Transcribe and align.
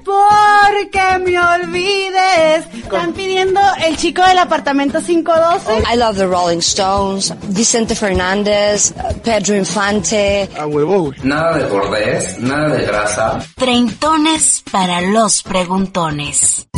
Porque 0.06 1.20
me 1.26 1.38
olvides. 1.38 2.66
Están 2.82 3.12
pidiendo 3.12 3.60
el 3.86 3.98
chico 3.98 4.26
del 4.26 4.38
apartamento 4.38 5.02
512. 5.02 5.84
I 5.94 5.98
love 5.98 6.16
the 6.16 6.28
Rolling 6.28 6.60
Stones, 6.60 7.34
Vicente 7.50 7.94
Fernández, 7.94 8.94
Pedro 9.22 9.58
Infante. 9.58 10.50
A 10.58 10.66
huevo. 10.66 11.12
Nada 11.24 11.58
de 11.58 11.66
bordés, 11.66 12.40
nada 12.40 12.70
de 12.70 12.86
grasa. 12.86 13.40
Treintones 13.58 14.64
para 14.72 15.02
los 15.02 15.44
preguntones. 15.44 16.70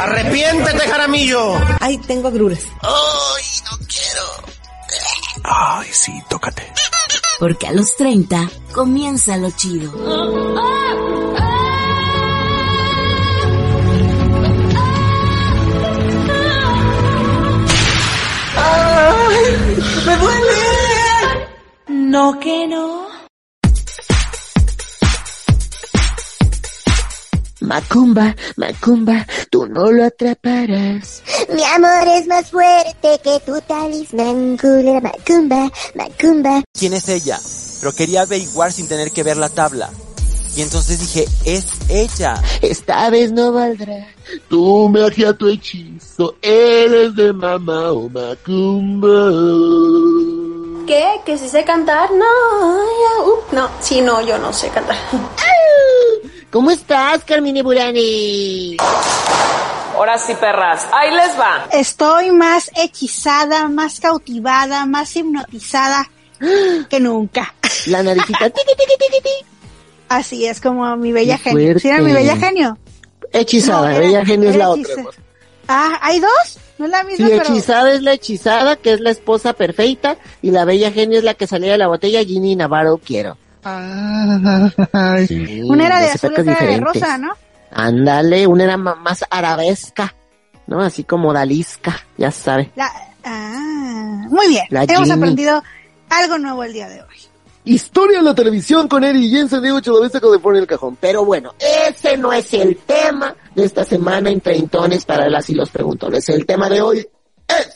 Arrepiéntete, 0.00 0.88
Jaramillo. 0.88 1.60
Ay, 1.80 1.98
tengo 1.98 2.28
agruras. 2.28 2.64
Ay, 2.80 3.44
no 3.66 3.86
quiero. 3.86 4.26
Ay, 5.44 5.88
sí, 5.92 6.12
tócate. 6.28 6.72
Porque 7.38 7.66
a 7.66 7.72
los 7.72 7.96
30 7.96 8.50
comienza 8.72 9.36
lo 9.36 9.50
chido. 9.50 9.92
¡Ay! 18.56 19.76
¡Me 20.06 20.16
duele! 20.16 21.48
No 21.88 22.38
que 22.40 22.66
no. 22.66 22.99
Macumba, 27.60 28.34
Macumba, 28.56 29.26
tú 29.50 29.66
no 29.66 29.90
lo 29.90 30.04
atraparás. 30.04 31.22
Mi 31.52 31.62
amor 31.62 32.08
es 32.08 32.26
más 32.26 32.50
fuerte 32.50 33.20
que 33.22 33.40
tu 33.44 33.60
talismán, 33.62 34.56
culera 34.56 35.00
Macumba, 35.00 35.70
Macumba. 35.94 36.62
¿Quién 36.72 36.94
es 36.94 37.08
ella? 37.08 37.38
Pero 37.80 37.92
quería 37.92 38.22
averiguar 38.22 38.72
sin 38.72 38.88
tener 38.88 39.10
que 39.10 39.22
ver 39.22 39.36
la 39.36 39.48
tabla. 39.48 39.90
Y 40.56 40.62
entonces 40.62 41.00
dije, 41.00 41.26
es 41.44 41.66
ella. 41.88 42.42
Esta 42.60 43.08
vez 43.10 43.30
no 43.30 43.52
valdrá. 43.52 44.08
Tú 44.48 44.88
me 44.88 45.04
a 45.04 45.32
tu 45.32 45.48
hechizo, 45.48 46.36
eres 46.42 47.14
de 47.14 47.32
mamá 47.32 47.92
o 47.92 48.08
Macumba. 48.08 49.30
¿Qué? 50.86 51.20
¿Que 51.24 51.38
si 51.38 51.48
sé 51.48 51.62
cantar? 51.64 52.10
No, 52.10 52.24
ya, 52.24 53.24
uh, 53.24 53.54
no, 53.54 53.70
sí, 53.80 54.00
no, 54.00 54.20
yo 54.22 54.38
no 54.38 54.52
sé 54.52 54.68
cantar. 54.70 54.96
¿Cómo 56.50 56.70
estás, 56.70 57.24
Carmine 57.24 57.62
Burani? 57.62 58.76
Ahora 59.94 60.18
sí, 60.18 60.34
perras. 60.34 60.86
Ahí 60.92 61.14
les 61.14 61.38
va. 61.38 61.66
Estoy 61.72 62.30
más 62.32 62.70
hechizada, 62.74 63.68
más 63.68 64.00
cautivada, 64.00 64.86
más 64.86 65.14
hipnotizada 65.14 66.10
que 66.88 66.98
nunca. 67.00 67.54
La 67.86 68.02
naricita. 68.02 68.50
tiqui, 68.50 68.72
tiqui, 68.76 68.94
tiqui, 68.98 69.16
tiqui. 69.22 69.46
Así 70.08 70.46
es 70.46 70.60
como 70.60 70.96
mi 70.96 71.12
bella 71.12 71.36
Qué 71.36 71.50
genio. 71.50 71.78
¿Sí 71.78 71.88
era 71.88 71.98
mi 71.98 72.10
fuerte. 72.10 72.28
bella 72.28 72.36
genio? 72.36 72.78
Hechizada, 73.32 73.82
No, 73.82 73.90
era- 73.90 73.98
bella 74.00 74.24
genio 74.24 74.50
es 74.50 74.56
la 74.56 74.64
hechiza- 74.70 75.06
otra. 75.06 75.22
Ah, 75.68 75.98
¿hay 76.02 76.18
dos? 76.18 76.58
No 76.78 76.86
es 76.86 76.90
la 76.90 77.04
misma, 77.04 77.26
Sí, 77.28 77.32
pero... 77.36 77.44
hechizada 77.44 77.92
es 77.92 78.02
la 78.02 78.12
hechizada, 78.14 78.76
que 78.76 78.92
es 78.94 79.00
la 79.00 79.10
esposa 79.10 79.52
perfecta, 79.52 80.16
y 80.42 80.50
la 80.50 80.64
bella 80.64 80.90
genio 80.90 81.18
es 81.18 81.24
la 81.24 81.34
que 81.34 81.46
salía 81.46 81.72
de 81.72 81.78
la 81.78 81.86
botella, 81.86 82.24
Ginny 82.24 82.56
Navarro 82.56 82.98
quiero. 82.98 83.36
Sí, 85.26 85.62
Una 85.62 85.86
era 85.86 86.00
de 86.00 86.08
azul, 86.08 86.32
otra 86.32 86.52
era 86.52 86.66
de 86.66 86.80
rosa, 86.80 87.18
¿no? 87.18 87.32
Ándale, 87.72 88.46
una 88.46 88.64
era 88.64 88.76
más 88.76 89.24
arabesca, 89.30 90.14
¿no? 90.66 90.80
Así 90.80 91.04
como 91.04 91.32
dalisca, 91.32 91.96
ya 92.16 92.30
sabe. 92.30 92.70
La... 92.74 92.90
Ah, 93.22 94.24
muy 94.28 94.48
bien. 94.48 94.64
La 94.70 94.84
Hemos 94.84 95.10
aprendido 95.10 95.62
algo 96.08 96.38
nuevo 96.38 96.64
el 96.64 96.72
día 96.72 96.88
de 96.88 97.02
hoy. 97.02 97.16
Historia 97.64 98.18
en 98.18 98.24
la 98.24 98.34
televisión 98.34 98.88
con 98.88 99.04
Eddie 99.04 99.28
Jensen, 99.28 99.62
Diego 99.62 99.80
Chodovista 99.80 100.20
con 100.20 100.40
pone 100.40 100.58
el 100.58 100.66
cajón. 100.66 100.96
Pero 100.98 101.24
bueno, 101.24 101.54
ese 101.58 102.16
no 102.16 102.32
es 102.32 102.52
el 102.54 102.78
tema 102.78 103.36
de 103.54 103.64
esta 103.64 103.84
semana 103.84 104.30
en 104.30 104.40
Treintones 104.40 105.04
para 105.04 105.28
las 105.28 105.50
y 105.50 105.54
los 105.54 105.68
preguntones. 105.68 106.26
El 106.30 106.46
tema 106.46 106.68
de 106.70 106.80
hoy 106.80 107.06
es... 107.46 107.74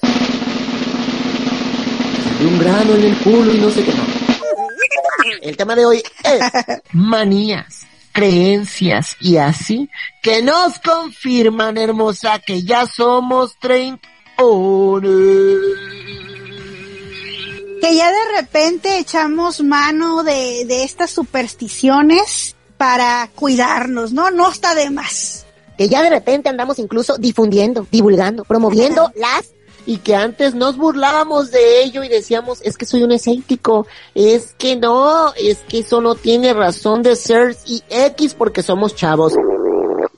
Un 2.40 2.58
grano 2.58 2.94
en 2.94 3.04
el 3.04 3.16
culo 3.18 3.54
y 3.54 3.58
no 3.58 3.70
sé 3.70 3.84
qué 3.84 3.92
no. 3.92 4.23
El 5.42 5.56
tema 5.56 5.74
de 5.74 5.86
hoy 5.86 6.02
es 6.22 6.42
manías, 6.92 7.86
creencias 8.12 9.16
y 9.20 9.36
así 9.36 9.90
que 10.22 10.42
nos 10.42 10.78
confirman, 10.78 11.78
hermosa, 11.78 12.38
que 12.38 12.62
ya 12.62 12.86
somos 12.86 13.56
treintones. 13.58 14.00
Que 17.80 17.94
ya 17.96 18.10
de 18.10 18.40
repente 18.40 18.98
echamos 18.98 19.62
mano 19.62 20.22
de, 20.22 20.64
de 20.66 20.84
estas 20.84 21.10
supersticiones 21.10 22.56
para 22.78 23.28
cuidarnos, 23.34 24.12
¿no? 24.12 24.30
No 24.30 24.50
está 24.50 24.74
de 24.74 24.90
más. 24.90 25.44
Que 25.76 25.88
ya 25.88 26.02
de 26.02 26.10
repente 26.10 26.48
andamos 26.48 26.78
incluso 26.78 27.18
difundiendo, 27.18 27.86
divulgando, 27.90 28.44
promoviendo 28.44 29.12
las 29.16 29.54
y 29.86 29.98
que 29.98 30.14
antes 30.14 30.54
nos 30.54 30.76
burlábamos 30.76 31.50
de 31.50 31.82
ello 31.82 32.02
y 32.02 32.08
decíamos, 32.08 32.60
es 32.62 32.76
que 32.76 32.86
soy 32.86 33.02
un 33.02 33.12
escéptico, 33.12 33.86
es 34.14 34.54
que 34.56 34.76
no, 34.76 35.32
es 35.34 35.58
que 35.68 35.80
eso 35.80 36.00
no 36.00 36.14
tiene 36.14 36.52
razón 36.52 37.02
de 37.02 37.16
ser 37.16 37.56
y 37.66 37.82
X 37.88 38.34
porque 38.34 38.62
somos 38.62 38.94
chavos. 38.94 39.34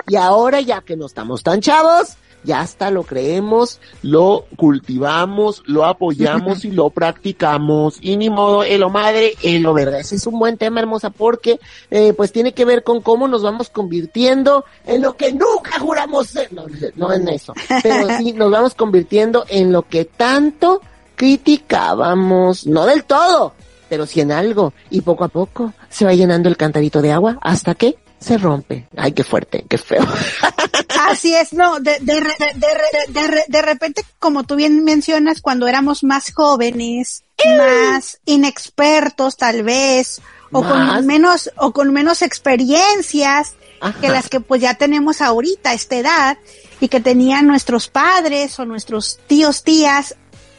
Y 0.08 0.16
ahora 0.16 0.60
ya 0.60 0.82
que 0.82 0.96
no 0.96 1.06
estamos 1.06 1.42
tan 1.42 1.60
chavos, 1.60 2.16
ya 2.44 2.60
hasta 2.60 2.90
lo 2.90 3.02
creemos, 3.02 3.80
lo 4.02 4.46
cultivamos, 4.56 5.62
lo 5.66 5.84
apoyamos 5.84 6.64
y 6.64 6.70
lo 6.70 6.90
practicamos. 6.90 7.98
Y 8.00 8.16
ni 8.16 8.30
modo, 8.30 8.64
en 8.64 8.80
lo 8.80 8.90
madre, 8.90 9.34
en 9.42 9.62
lo 9.62 9.74
verdad. 9.74 10.00
Ese 10.00 10.16
es 10.16 10.26
un 10.26 10.38
buen 10.38 10.56
tema, 10.56 10.80
hermosa, 10.80 11.10
porque 11.10 11.58
eh, 11.90 12.12
pues 12.16 12.32
tiene 12.32 12.52
que 12.52 12.64
ver 12.64 12.82
con 12.84 13.00
cómo 13.00 13.28
nos 13.28 13.42
vamos 13.42 13.68
convirtiendo 13.68 14.64
en 14.86 15.02
lo 15.02 15.16
que 15.16 15.32
nunca 15.32 15.78
juramos 15.78 16.28
ser. 16.28 16.52
No, 16.52 16.66
no 16.94 17.12
en 17.12 17.28
eso. 17.28 17.52
Pero 17.82 18.08
sí, 18.18 18.32
nos 18.32 18.50
vamos 18.50 18.74
convirtiendo 18.74 19.44
en 19.48 19.72
lo 19.72 19.82
que 19.82 20.04
tanto 20.04 20.80
criticábamos. 21.16 22.66
No 22.66 22.86
del 22.86 23.04
todo, 23.04 23.54
pero 23.88 24.06
sí 24.06 24.20
en 24.20 24.32
algo. 24.32 24.72
Y 24.90 25.00
poco 25.00 25.24
a 25.24 25.28
poco 25.28 25.72
se 25.88 26.04
va 26.04 26.14
llenando 26.14 26.48
el 26.48 26.56
cantarito 26.56 27.02
de 27.02 27.12
agua 27.12 27.38
hasta 27.40 27.74
que 27.74 27.96
se 28.18 28.38
rompe. 28.38 28.88
Ay, 28.96 29.12
qué 29.12 29.24
fuerte, 29.24 29.64
qué 29.68 29.78
feo. 29.78 30.06
Así 31.08 31.34
es, 31.34 31.52
no, 31.52 31.78
de, 31.80 31.98
de, 32.00 32.14
de, 32.14 32.20
de 32.54 32.74
re- 32.74 33.04
de 33.12 33.26
re- 33.26 33.44
de 33.46 33.62
repente, 33.62 34.04
como 34.18 34.44
tú 34.44 34.56
bien 34.56 34.82
mencionas, 34.84 35.40
cuando 35.40 35.68
éramos 35.68 36.02
más 36.02 36.32
jóvenes, 36.32 37.22
más 37.58 38.18
inexpertos 38.24 39.36
tal 39.36 39.62
vez, 39.62 40.20
o 40.52 40.62
con 40.62 41.04
menos, 41.06 41.50
o 41.56 41.72
con 41.72 41.92
menos 41.92 42.22
experiencias 42.22 43.54
que 44.00 44.08
las 44.08 44.28
que 44.28 44.40
pues 44.40 44.60
ya 44.62 44.74
tenemos 44.74 45.20
ahorita 45.20 45.70
a 45.70 45.74
esta 45.74 45.96
edad, 45.96 46.38
y 46.80 46.88
que 46.88 47.00
tenían 47.00 47.46
nuestros 47.46 47.88
padres 47.88 48.58
o 48.58 48.64
nuestros 48.64 49.18
tíos, 49.26 49.62
tías, 49.62 50.14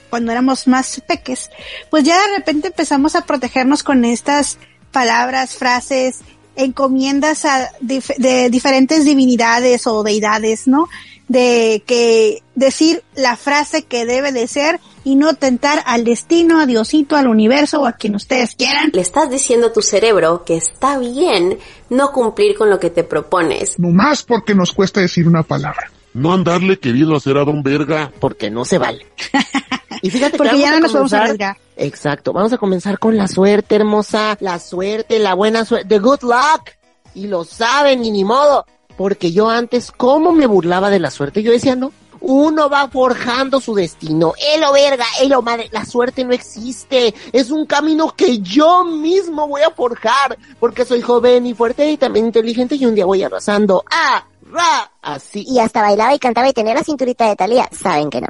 cuando 0.09 0.31
éramos 0.31 0.67
más 0.67 1.01
peques, 1.07 1.49
pues 1.89 2.03
ya 2.03 2.15
de 2.27 2.37
repente 2.37 2.67
empezamos 2.69 3.15
a 3.15 3.25
protegernos 3.25 3.83
con 3.83 4.05
estas 4.05 4.57
palabras, 4.91 5.55
frases, 5.55 6.19
encomiendas 6.57 7.45
a 7.45 7.71
dif- 7.81 8.15
de 8.17 8.49
diferentes 8.49 9.05
divinidades 9.05 9.87
o 9.87 10.03
deidades, 10.03 10.67
¿no? 10.67 10.87
De 11.29 11.83
que 11.85 12.41
decir 12.55 13.03
la 13.15 13.35
frase 13.35 13.83
que 13.83 14.05
debe 14.05 14.31
de 14.31 14.47
ser 14.47 14.79
y 15.03 15.15
no 15.15 15.33
tentar 15.33 15.83
al 15.85 16.03
destino, 16.05 16.59
a 16.59 16.65
Diosito, 16.65 17.15
al 17.17 17.27
universo 17.27 17.81
o 17.81 17.85
a 17.85 17.93
quien 17.93 18.15
ustedes 18.15 18.55
quieran. 18.55 18.91
Le 18.93 19.01
estás 19.01 19.29
diciendo 19.29 19.67
a 19.67 19.73
tu 19.73 19.81
cerebro 19.81 20.43
que 20.45 20.55
está 20.55 20.97
bien 20.99 21.57
no 21.89 22.11
cumplir 22.11 22.55
con 22.57 22.69
lo 22.69 22.79
que 22.79 22.89
te 22.89 23.03
propones. 23.03 23.77
No 23.77 23.89
más 23.89 24.23
porque 24.23 24.55
nos 24.55 24.71
cuesta 24.73 25.01
decir 25.01 25.27
una 25.27 25.43
palabra. 25.43 25.91
No 26.13 26.33
andarle 26.33 26.79
queriendo 26.79 27.15
hacer 27.15 27.37
a 27.37 27.43
don 27.45 27.61
verga. 27.61 28.11
Porque 28.19 28.49
no 28.49 28.65
se 28.65 28.77
vale. 28.77 29.05
Y 30.01 30.09
fíjate 30.09 30.31
que 30.33 30.37
Porque 30.37 30.51
vamos 30.53 30.65
ya 30.65 30.71
no 30.71 30.79
nos 30.79 30.93
vamos 30.93 31.13
a 31.13 31.17
comenzar- 31.17 31.21
arriesgar. 31.23 31.57
Exacto, 31.77 32.33
vamos 32.33 32.53
a 32.53 32.57
comenzar 32.57 32.99
con 32.99 33.17
la 33.17 33.27
suerte, 33.27 33.75
hermosa, 33.75 34.37
la 34.39 34.59
suerte, 34.59 35.19
la 35.19 35.33
buena 35.35 35.63
suerte, 35.65 35.87
the 35.87 35.99
good 35.99 36.21
luck. 36.23 36.69
Y 37.13 37.27
lo 37.27 37.43
saben, 37.43 38.03
y 38.05 38.11
ni 38.11 38.23
modo. 38.23 38.65
porque 38.95 39.31
yo 39.31 39.47
antes, 39.47 39.91
¿cómo 39.91 40.31
me 40.31 40.47
burlaba 40.47 40.89
de 40.89 40.99
la 40.99 41.11
suerte? 41.11 41.43
Yo 41.43 41.51
decía, 41.51 41.75
no, 41.75 41.91
uno 42.19 42.67
va 42.67 42.87
forjando 42.89 43.59
su 43.61 43.75
destino. 43.75 44.33
Elo 44.55 44.73
verga, 44.73 45.05
elo 45.21 45.43
madre, 45.43 45.69
la 45.71 45.85
suerte 45.85 46.25
no 46.25 46.33
existe. 46.33 47.13
Es 47.31 47.51
un 47.51 47.67
camino 47.67 48.11
que 48.17 48.39
yo 48.39 48.83
mismo 48.83 49.47
voy 49.47 49.61
a 49.61 49.69
forjar, 49.69 50.35
porque 50.59 50.83
soy 50.83 51.01
joven 51.01 51.45
y 51.45 51.53
fuerte 51.53 51.91
y 51.91 51.97
también 51.97 52.25
inteligente 52.25 52.73
y 52.75 52.87
un 52.87 52.95
día 52.95 53.05
voy 53.05 53.21
arrasando. 53.21 53.83
Ah, 53.91 54.25
ra, 54.51 54.91
así. 55.01 55.45
Y 55.47 55.59
hasta 55.59 55.81
bailaba 55.81 56.13
y 56.13 56.19
cantaba 56.19 56.49
y 56.49 56.53
tenía 56.53 56.73
la 56.73 56.83
cinturita 56.83 57.27
de 57.27 57.35
Talía. 57.35 57.69
Saben 57.71 58.09
que 58.09 58.21
no. 58.21 58.27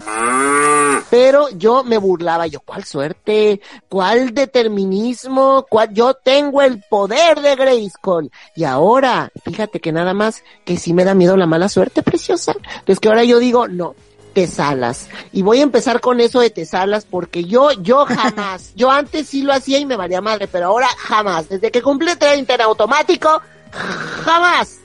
Pero 1.10 1.50
yo 1.50 1.84
me 1.84 1.98
burlaba, 1.98 2.48
yo, 2.48 2.60
¿cuál 2.60 2.84
suerte? 2.84 3.62
¿Cuál 3.88 4.34
determinismo? 4.34 5.66
¿Cuál? 5.70 5.94
Yo 5.94 6.14
tengo 6.16 6.62
el 6.62 6.84
poder 6.90 7.42
de 7.42 7.56
Grayskull. 7.56 8.32
Y 8.56 8.64
ahora, 8.64 9.32
fíjate 9.44 9.80
que 9.80 9.92
nada 9.92 10.14
más 10.14 10.44
que 10.66 10.78
sí 10.78 10.94
me 10.94 11.06
da 11.06 11.14
miedo 11.14 11.38
la 11.38 11.46
mala 11.46 11.70
suerte, 11.70 12.04
preciosa. 12.04 12.56
Es 12.86 13.00
que 13.00 13.10
ahora 13.10 13.24
yo 13.24 13.40
digo, 13.40 13.68
no, 13.68 13.96
tesalas. 14.34 15.08
Y 15.32 15.42
voy 15.42 15.60
a 15.60 15.64
empezar 15.64 16.02
con 16.02 16.20
eso 16.20 16.40
de 16.40 16.50
tesalas 16.50 17.06
porque 17.06 17.46
yo, 17.46 17.72
yo 17.72 18.06
jamás, 18.06 18.74
yo 18.76 18.92
antes 18.92 19.28
sí 19.28 19.44
lo 19.44 19.54
hacía 19.54 19.80
y 19.80 19.86
me 19.86 19.96
valía 19.96 20.22
madre, 20.22 20.48
pero 20.48 20.68
ahora 20.68 20.88
jamás. 20.98 21.50
Desde 21.50 21.72
que 21.72 21.82
cumplí 21.82 22.16
30 22.16 22.56
en 22.56 22.62
automático, 22.62 23.42
jamás 23.72 24.80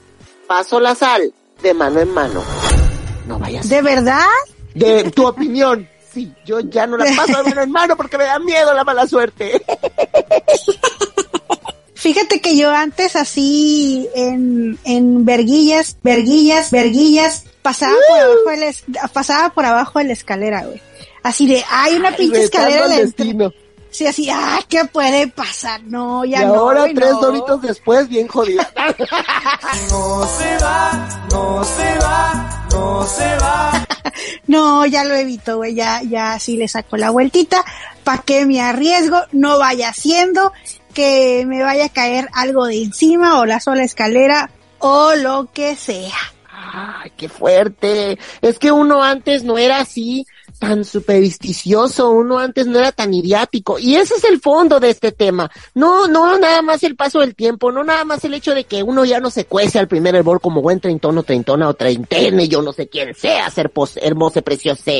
paso 0.52 0.78
la 0.80 0.94
sal 0.94 1.32
de 1.62 1.72
mano 1.72 1.98
en 2.00 2.12
mano. 2.12 2.42
No 3.26 3.38
vayas. 3.38 3.66
¿De 3.70 3.80
verdad? 3.80 4.26
De 4.74 5.10
tu 5.10 5.26
opinión. 5.26 5.88
Sí, 6.12 6.30
yo 6.44 6.60
ya 6.60 6.86
no 6.86 6.98
la 6.98 7.06
paso 7.16 7.38
de 7.38 7.42
mano 7.44 7.62
en 7.62 7.70
mano 7.70 7.96
porque 7.96 8.18
me 8.18 8.24
da 8.24 8.38
miedo 8.38 8.74
la 8.74 8.84
mala 8.84 9.06
suerte. 9.06 9.62
Fíjate 11.94 12.42
que 12.42 12.54
yo 12.54 12.70
antes 12.70 13.16
así 13.16 14.06
en, 14.14 14.78
en 14.84 15.24
verguillas, 15.24 15.96
verguillas, 16.02 16.70
verguillas, 16.70 17.44
pasaba 17.62 17.94
por 18.08 18.18
abajo 18.20 18.50
de 18.50 18.56
la, 18.58 18.66
es- 18.66 18.84
pasaba 19.14 19.48
por 19.54 19.64
abajo 19.64 19.98
de 20.00 20.04
la 20.06 20.12
escalera, 20.12 20.64
güey. 20.66 20.82
Así 21.22 21.46
de, 21.46 21.64
hay 21.70 21.94
una 21.94 22.14
pinche 22.14 22.40
retando 22.42 22.68
escalera. 22.68 22.84
al 22.84 22.90
de- 22.90 23.02
destino. 23.06 23.52
Sí, 23.92 24.06
así, 24.06 24.28
ah, 24.30 24.58
¿qué 24.68 24.86
puede 24.86 25.28
pasar? 25.28 25.82
No, 25.84 26.24
ya 26.24 26.42
y 26.42 26.46
no. 26.46 26.54
ahora 26.54 26.86
tres 26.94 27.10
no. 27.12 27.20
doritos 27.20 27.60
después, 27.60 28.08
bien 28.08 28.26
jodida. 28.26 28.68
No 29.90 30.26
se 30.26 30.58
va, 30.58 31.08
no 31.30 31.64
se 31.64 31.98
va, 31.98 32.66
no 32.72 33.06
se 33.06 33.36
va. 33.36 33.86
No, 34.46 34.84
ya 34.84 35.04
lo 35.04 35.14
evito, 35.14 35.58
güey, 35.58 35.74
ya, 35.74 36.02
ya 36.02 36.38
sí 36.38 36.56
le 36.56 36.68
saco 36.68 36.96
la 36.96 37.10
vueltita. 37.10 37.64
¿Para 38.04 38.22
qué 38.22 38.44
me 38.44 38.60
arriesgo? 38.60 39.18
No 39.32 39.58
vaya 39.58 39.88
haciendo 39.90 40.52
que 40.92 41.44
me 41.46 41.62
vaya 41.62 41.86
a 41.86 41.88
caer 41.88 42.28
algo 42.32 42.66
de 42.66 42.82
encima 42.82 43.40
o 43.40 43.46
la 43.46 43.60
sola 43.60 43.84
escalera 43.84 44.50
o 44.78 45.14
lo 45.14 45.48
que 45.52 45.76
sea. 45.76 46.16
Ay, 46.50 47.12
qué 47.16 47.28
fuerte. 47.28 48.18
Es 48.40 48.58
que 48.58 48.72
uno 48.72 49.02
antes 49.02 49.44
no 49.44 49.58
era 49.58 49.78
así 49.80 50.26
tan 50.62 50.84
supersticioso, 50.84 52.12
uno 52.12 52.38
antes 52.38 52.68
no 52.68 52.78
era 52.78 52.92
tan 52.92 53.12
idiático. 53.12 53.80
Y 53.80 53.96
ese 53.96 54.14
es 54.14 54.22
el 54.22 54.38
fondo 54.38 54.78
de 54.78 54.90
este 54.90 55.10
tema. 55.10 55.50
No, 55.74 56.06
no 56.06 56.38
nada 56.38 56.62
más 56.62 56.84
el 56.84 56.94
paso 56.94 57.18
del 57.18 57.34
tiempo, 57.34 57.72
no 57.72 57.82
nada 57.82 58.04
más 58.04 58.24
el 58.24 58.32
hecho 58.34 58.54
de 58.54 58.62
que 58.62 58.84
uno 58.84 59.04
ya 59.04 59.18
no 59.18 59.28
se 59.28 59.44
cuece 59.44 59.80
al 59.80 59.88
primer 59.88 60.14
hervor 60.14 60.40
como 60.40 60.62
buen 60.62 60.78
treintono, 60.78 61.24
treintona 61.24 61.68
o 61.68 61.74
treintene, 61.74 62.46
yo 62.46 62.62
no 62.62 62.72
sé 62.72 62.88
quién 62.88 63.12
sea, 63.12 63.50
ser 63.50 63.72
hermoso, 63.96 64.40
precioso, 64.42 64.92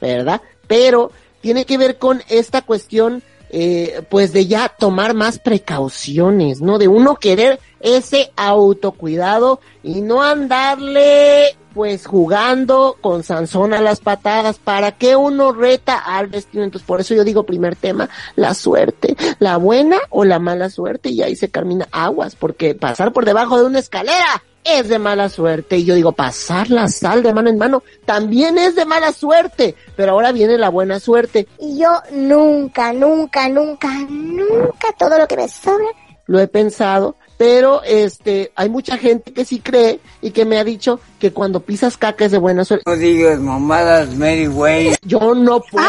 ¿verdad? 0.00 0.40
Pero 0.66 1.12
tiene 1.42 1.66
que 1.66 1.76
ver 1.76 1.98
con 1.98 2.22
esta 2.30 2.62
cuestión 2.62 3.22
eh, 3.50 4.00
pues 4.08 4.32
de 4.32 4.46
ya 4.46 4.70
tomar 4.70 5.12
más 5.12 5.38
precauciones, 5.38 6.62
¿no? 6.62 6.78
De 6.78 6.88
uno 6.88 7.16
querer 7.16 7.60
ese 7.80 8.32
autocuidado 8.34 9.60
y 9.82 10.00
no 10.00 10.22
andarle 10.22 11.54
pues 11.74 12.06
jugando 12.06 12.96
con 13.00 13.24
Sansón 13.24 13.74
a 13.74 13.80
las 13.80 14.00
patadas. 14.00 14.58
¿Para 14.58 14.92
qué 14.92 15.16
uno 15.16 15.52
reta 15.52 15.98
al 15.98 16.30
destino? 16.30 16.64
Entonces 16.64 16.86
por 16.86 17.00
eso 17.00 17.14
yo 17.14 17.24
digo 17.24 17.44
primer 17.44 17.76
tema, 17.76 18.08
la 18.36 18.54
suerte, 18.54 19.16
la 19.40 19.56
buena 19.56 19.98
o 20.10 20.24
la 20.24 20.38
mala 20.38 20.70
suerte 20.70 21.10
y 21.10 21.22
ahí 21.22 21.36
se 21.36 21.48
termina 21.48 21.88
aguas, 21.90 22.36
porque 22.36 22.74
pasar 22.74 23.12
por 23.12 23.24
debajo 23.24 23.58
de 23.58 23.66
una 23.66 23.80
escalera 23.80 24.42
es 24.64 24.88
de 24.88 24.98
mala 24.98 25.28
suerte. 25.28 25.76
Y 25.76 25.84
yo 25.84 25.94
digo, 25.94 26.12
pasar 26.12 26.70
la 26.70 26.88
sal 26.88 27.22
de 27.22 27.34
mano 27.34 27.50
en 27.50 27.58
mano 27.58 27.82
también 28.04 28.58
es 28.58 28.74
de 28.74 28.86
mala 28.86 29.12
suerte. 29.12 29.74
Pero 29.96 30.12
ahora 30.12 30.32
viene 30.32 30.58
la 30.58 30.70
buena 30.70 30.98
suerte. 30.98 31.46
Y 31.58 31.78
yo 31.78 31.90
nunca, 32.12 32.92
nunca, 32.92 33.48
nunca, 33.48 33.90
nunca 34.08 34.92
todo 34.98 35.18
lo 35.18 35.28
que 35.28 35.36
me 35.36 35.48
sobra. 35.48 35.86
Lo 36.26 36.40
he 36.40 36.48
pensado. 36.48 37.16
Pero 37.36 37.82
este, 37.82 38.52
hay 38.54 38.68
mucha 38.68 38.96
gente 38.96 39.32
que 39.32 39.44
sí 39.44 39.58
cree 39.60 39.98
y 40.22 40.30
que 40.30 40.44
me 40.44 40.58
ha 40.58 40.64
dicho 40.64 41.00
que 41.18 41.32
cuando 41.32 41.60
pisas 41.60 41.96
caca 41.96 42.24
es 42.26 42.30
de 42.32 42.38
buena 42.38 42.64
suerte. 42.64 42.84
No 42.88 42.96
digas 42.96 43.40
mamadas, 43.40 44.14
Mary 44.14 44.46
Way. 44.46 44.94
Yo 45.02 45.34
no 45.34 45.60
puedo, 45.60 45.88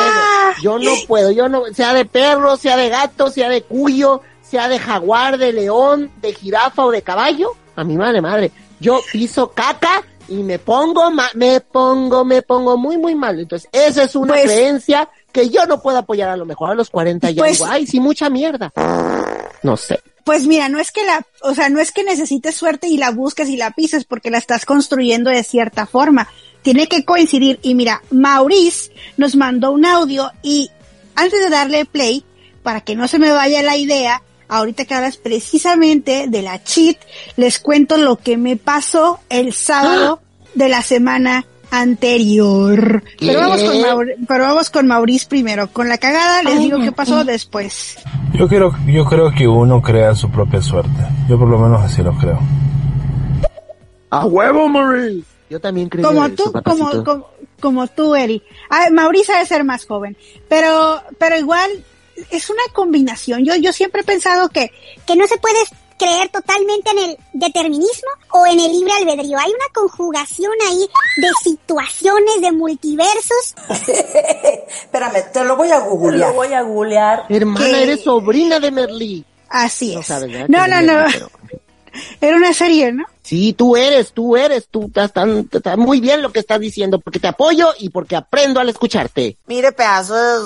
yo 0.64 0.80
no 0.80 0.92
puedo, 1.08 1.32
yo 1.32 1.48
no, 1.48 1.66
sea 1.74 1.94
de 1.94 2.06
perro, 2.06 2.58
sea 2.58 2.78
de 2.78 2.90
gato, 2.90 3.30
sea 3.30 3.50
de 3.50 3.62
cuyo, 3.62 4.22
sea 4.42 4.68
de 4.68 4.80
jaguar, 4.80 5.38
de 5.38 5.54
león, 5.54 6.12
de 6.22 6.34
jirafa 6.34 6.84
o 6.86 6.92
de 6.92 7.02
caballo, 7.04 7.52
a 7.76 7.84
mi 7.84 7.96
madre 7.96 8.22
madre, 8.22 8.52
yo 8.80 9.00
piso 9.12 9.52
caca 9.52 10.04
y 10.28 10.42
me 10.42 10.58
pongo, 10.58 11.12
ma- 11.12 11.30
me 11.36 11.62
pongo, 11.62 12.26
me 12.26 12.42
pongo 12.42 12.76
muy, 12.78 12.98
muy 12.98 13.14
mal. 13.14 13.40
Entonces, 13.40 13.70
esa 13.72 14.02
es 14.04 14.16
una 14.16 14.34
Pues- 14.34 14.46
creencia 14.46 15.08
que 15.32 15.50
yo 15.50 15.66
no 15.68 15.82
puedo 15.82 15.98
apoyar 16.00 16.30
a 16.30 16.38
lo 16.38 16.46
mejor 16.46 16.72
a 16.72 16.76
los 16.76 16.90
40 16.90 17.30
ya 17.30 17.44
Pues- 17.44 17.60
digo, 17.60 17.66
ay, 17.70 17.86
sí, 17.86 18.00
mucha 18.00 18.30
mierda. 18.30 18.72
No 19.66 19.78
sé. 19.78 20.00
Pues 20.24 20.46
mira, 20.46 20.70
no 20.70 20.80
es 20.80 20.92
que 20.92 21.04
la, 21.04 21.26
o 21.42 21.56
sea, 21.56 21.70
no 21.70 21.80
es 21.80 21.92
que 21.92 22.04
necesites 22.04 22.56
suerte 22.56 22.88
y 22.88 22.98
la 22.98 23.10
busques 23.10 23.50
y 23.50 23.58
la 23.58 23.72
pises 23.72 24.06
porque 24.06 24.30
la 24.30 24.38
estás 24.38 24.64
construyendo 24.64 25.32
de 25.32 25.44
cierta 25.44 25.88
forma. 25.88 26.30
Tiene 26.62 26.88
que 26.88 27.04
coincidir. 27.04 27.60
Y 27.64 27.74
mira, 27.74 28.04
Maurice 28.12 28.92
nos 29.18 29.36
mandó 29.36 29.72
un 29.72 29.86
audio 29.88 30.32
y 30.44 30.70
antes 31.16 31.44
de 31.44 31.50
darle 31.50 31.86
play, 31.86 32.24
para 32.62 32.82
que 32.82 32.96
no 32.96 33.08
se 33.08 33.18
me 33.18 33.32
vaya 33.32 33.64
la 33.64 33.76
idea, 33.76 34.22
ahorita 34.48 34.86
que 34.86 34.94
hablas 34.94 35.18
precisamente 35.18 36.26
de 36.28 36.42
la 36.44 36.64
cheat, 36.64 36.98
les 37.36 37.58
cuento 37.58 37.98
lo 37.98 38.18
que 38.18 38.38
me 38.38 38.56
pasó 38.56 39.20
el 39.30 39.52
sábado 39.52 40.22
de 40.54 40.70
la 40.70 40.84
semana 40.84 41.48
anterior. 41.72 43.04
Pero 43.20 43.40
vamos 43.40 43.64
con 43.64 43.82
Maur- 43.82 44.16
pero 44.28 44.44
vamos 44.44 44.70
con 44.70 44.88
Maurice 44.88 45.28
primero. 45.28 45.68
Con 45.72 45.90
la 45.90 45.98
cagada 45.98 46.44
les 46.44 46.60
digo 46.60 46.80
qué 46.80 46.92
pasó 46.92 47.24
después. 47.24 47.98
Yo 48.34 48.48
creo, 48.48 48.74
yo 48.88 49.06
creo 49.06 49.32
que 49.32 49.48
uno 49.48 49.82
crea 49.82 50.14
su 50.16 50.30
propia 50.30 50.62
suerte. 50.62 51.02
Yo 51.30 51.38
por 51.40 51.48
lo 51.48 51.58
menos 51.60 51.82
así 51.84 52.02
lo 52.02 52.16
creo. 52.18 52.40
A 54.10 54.26
huevo, 54.26 54.68
Maurice. 54.68 55.26
Yo 55.50 55.60
también 55.60 55.90
creo 55.90 56.08
como 56.08 56.28
tú, 56.30 56.52
como, 56.64 57.04
como, 57.04 57.28
como 57.60 57.88
tú, 57.88 58.16
Eri. 58.16 58.42
Ah, 58.70 58.88
Mauricio 58.92 59.34
debe 59.34 59.46
ser 59.46 59.64
más 59.64 59.86
joven, 59.86 60.18
pero, 60.50 61.02
pero 61.20 61.38
igual 61.38 61.70
es 62.32 62.50
una 62.50 62.64
combinación. 62.74 63.44
Yo, 63.46 63.56
yo 63.56 63.72
siempre 63.72 64.02
he 64.02 64.04
pensado 64.04 64.50
que, 64.50 64.72
que 65.06 65.16
no 65.16 65.28
se 65.28 65.38
puede 65.38 65.58
creer 65.98 66.30
totalmente 66.30 66.90
en 66.92 66.98
el 67.00 67.18
determinismo 67.34 68.10
o 68.32 68.46
en 68.46 68.60
el 68.60 68.72
libre 68.72 68.92
albedrío. 68.94 69.38
Hay 69.38 69.50
una 69.52 69.66
conjugación 69.74 70.52
ahí 70.70 70.88
de 71.18 71.28
situaciones, 71.44 72.42
de 72.42 72.52
multiversos. 72.52 73.56
Espérame, 74.68 75.32
te 75.32 75.44
lo 75.44 75.56
voy 75.56 75.72
a 75.72 75.80
googlear. 75.80 76.30
Lo 76.30 76.36
voy 76.36 76.54
a 76.54 76.62
googlear. 76.62 77.26
Hermana, 77.30 77.80
eres 77.80 78.04
sobrina 78.04 78.60
de 78.60 78.72
Merlí. 78.72 79.26
así 79.50 79.94
No 79.96 80.02
es. 80.02 80.08
sabes. 80.08 80.30
No, 80.50 80.64
Que 80.64 80.70
no, 80.70 80.82
no. 80.82 80.94
Merlí, 80.94 81.14
pero- 81.14 81.30
Era 82.22 82.38
una 82.38 82.54
serie, 82.54 82.92
¿no? 82.92 83.04
Sí, 83.24 83.54
tú 83.54 83.76
eres, 83.76 84.12
tú 84.12 84.38
eres, 84.38 84.68
tú 84.70 84.86
estás, 84.88 85.12
tan- 85.12 85.50
estás 85.52 85.78
muy 85.78 86.00
bien 86.00 86.22
lo 86.22 86.32
que 86.32 86.40
estás 86.40 86.60
diciendo, 86.60 87.00
porque 87.00 87.20
te 87.20 87.28
apoyo 87.28 87.70
y 87.80 87.90
porque 87.90 88.16
aprendo 88.16 88.60
al 88.60 88.70
escucharte. 88.70 89.38
Mire, 89.48 89.72
pedazo 89.72 90.16
de 90.16 90.40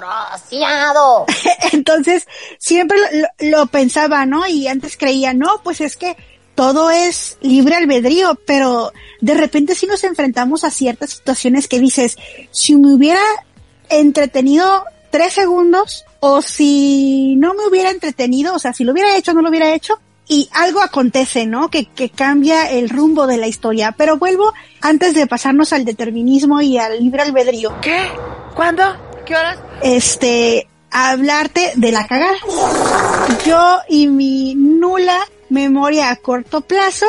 desgraciado. 0.00 1.26
Entonces, 1.72 2.26
siempre 2.58 2.98
lo, 2.98 3.06
lo- 3.20 3.58
lo 3.58 3.66
pensaba, 3.66 4.26
¿no? 4.26 4.46
Y 4.46 4.68
antes 4.68 4.96
creía, 4.96 5.34
no, 5.34 5.60
pues 5.62 5.80
es 5.80 5.96
que 5.96 6.16
todo 6.54 6.90
es 6.90 7.38
libre 7.40 7.76
albedrío, 7.76 8.38
pero 8.46 8.92
de 9.20 9.34
repente 9.34 9.74
sí 9.74 9.86
nos 9.86 10.04
enfrentamos 10.04 10.64
a 10.64 10.70
ciertas 10.70 11.10
situaciones 11.10 11.68
que 11.68 11.78
dices, 11.80 12.16
si 12.50 12.76
me 12.76 12.94
hubiera 12.94 13.20
entretenido 13.88 14.84
tres 15.10 15.32
segundos, 15.34 16.04
o 16.20 16.42
si 16.42 17.34
no 17.36 17.54
me 17.54 17.66
hubiera 17.66 17.90
entretenido, 17.90 18.54
o 18.54 18.58
sea, 18.58 18.72
si 18.74 18.84
lo 18.84 18.92
hubiera 18.92 19.16
hecho 19.16 19.30
o 19.30 19.34
no 19.34 19.40
lo 19.42 19.48
hubiera 19.48 19.72
hecho, 19.74 19.98
y 20.30 20.48
algo 20.52 20.80
acontece, 20.80 21.44
¿no? 21.44 21.70
Que, 21.70 21.86
que 21.86 22.08
cambia 22.08 22.70
el 22.70 22.88
rumbo 22.88 23.26
de 23.26 23.36
la 23.36 23.48
historia. 23.48 23.96
Pero 23.98 24.16
vuelvo 24.16 24.54
antes 24.80 25.12
de 25.12 25.26
pasarnos 25.26 25.72
al 25.72 25.84
determinismo 25.84 26.60
y 26.60 26.78
al 26.78 27.00
libre 27.00 27.22
albedrío. 27.22 27.80
¿Qué? 27.80 27.98
¿Cuándo? 28.54 28.84
¿Qué 29.26 29.34
horas? 29.34 29.58
Este, 29.82 30.68
a 30.92 31.10
hablarte 31.10 31.72
de 31.74 31.90
la 31.90 32.06
cagada. 32.06 32.36
Yo 33.44 33.78
y 33.88 34.06
mi 34.06 34.54
nula 34.54 35.18
memoria 35.48 36.10
a 36.10 36.16
corto 36.16 36.60
plazo 36.60 37.06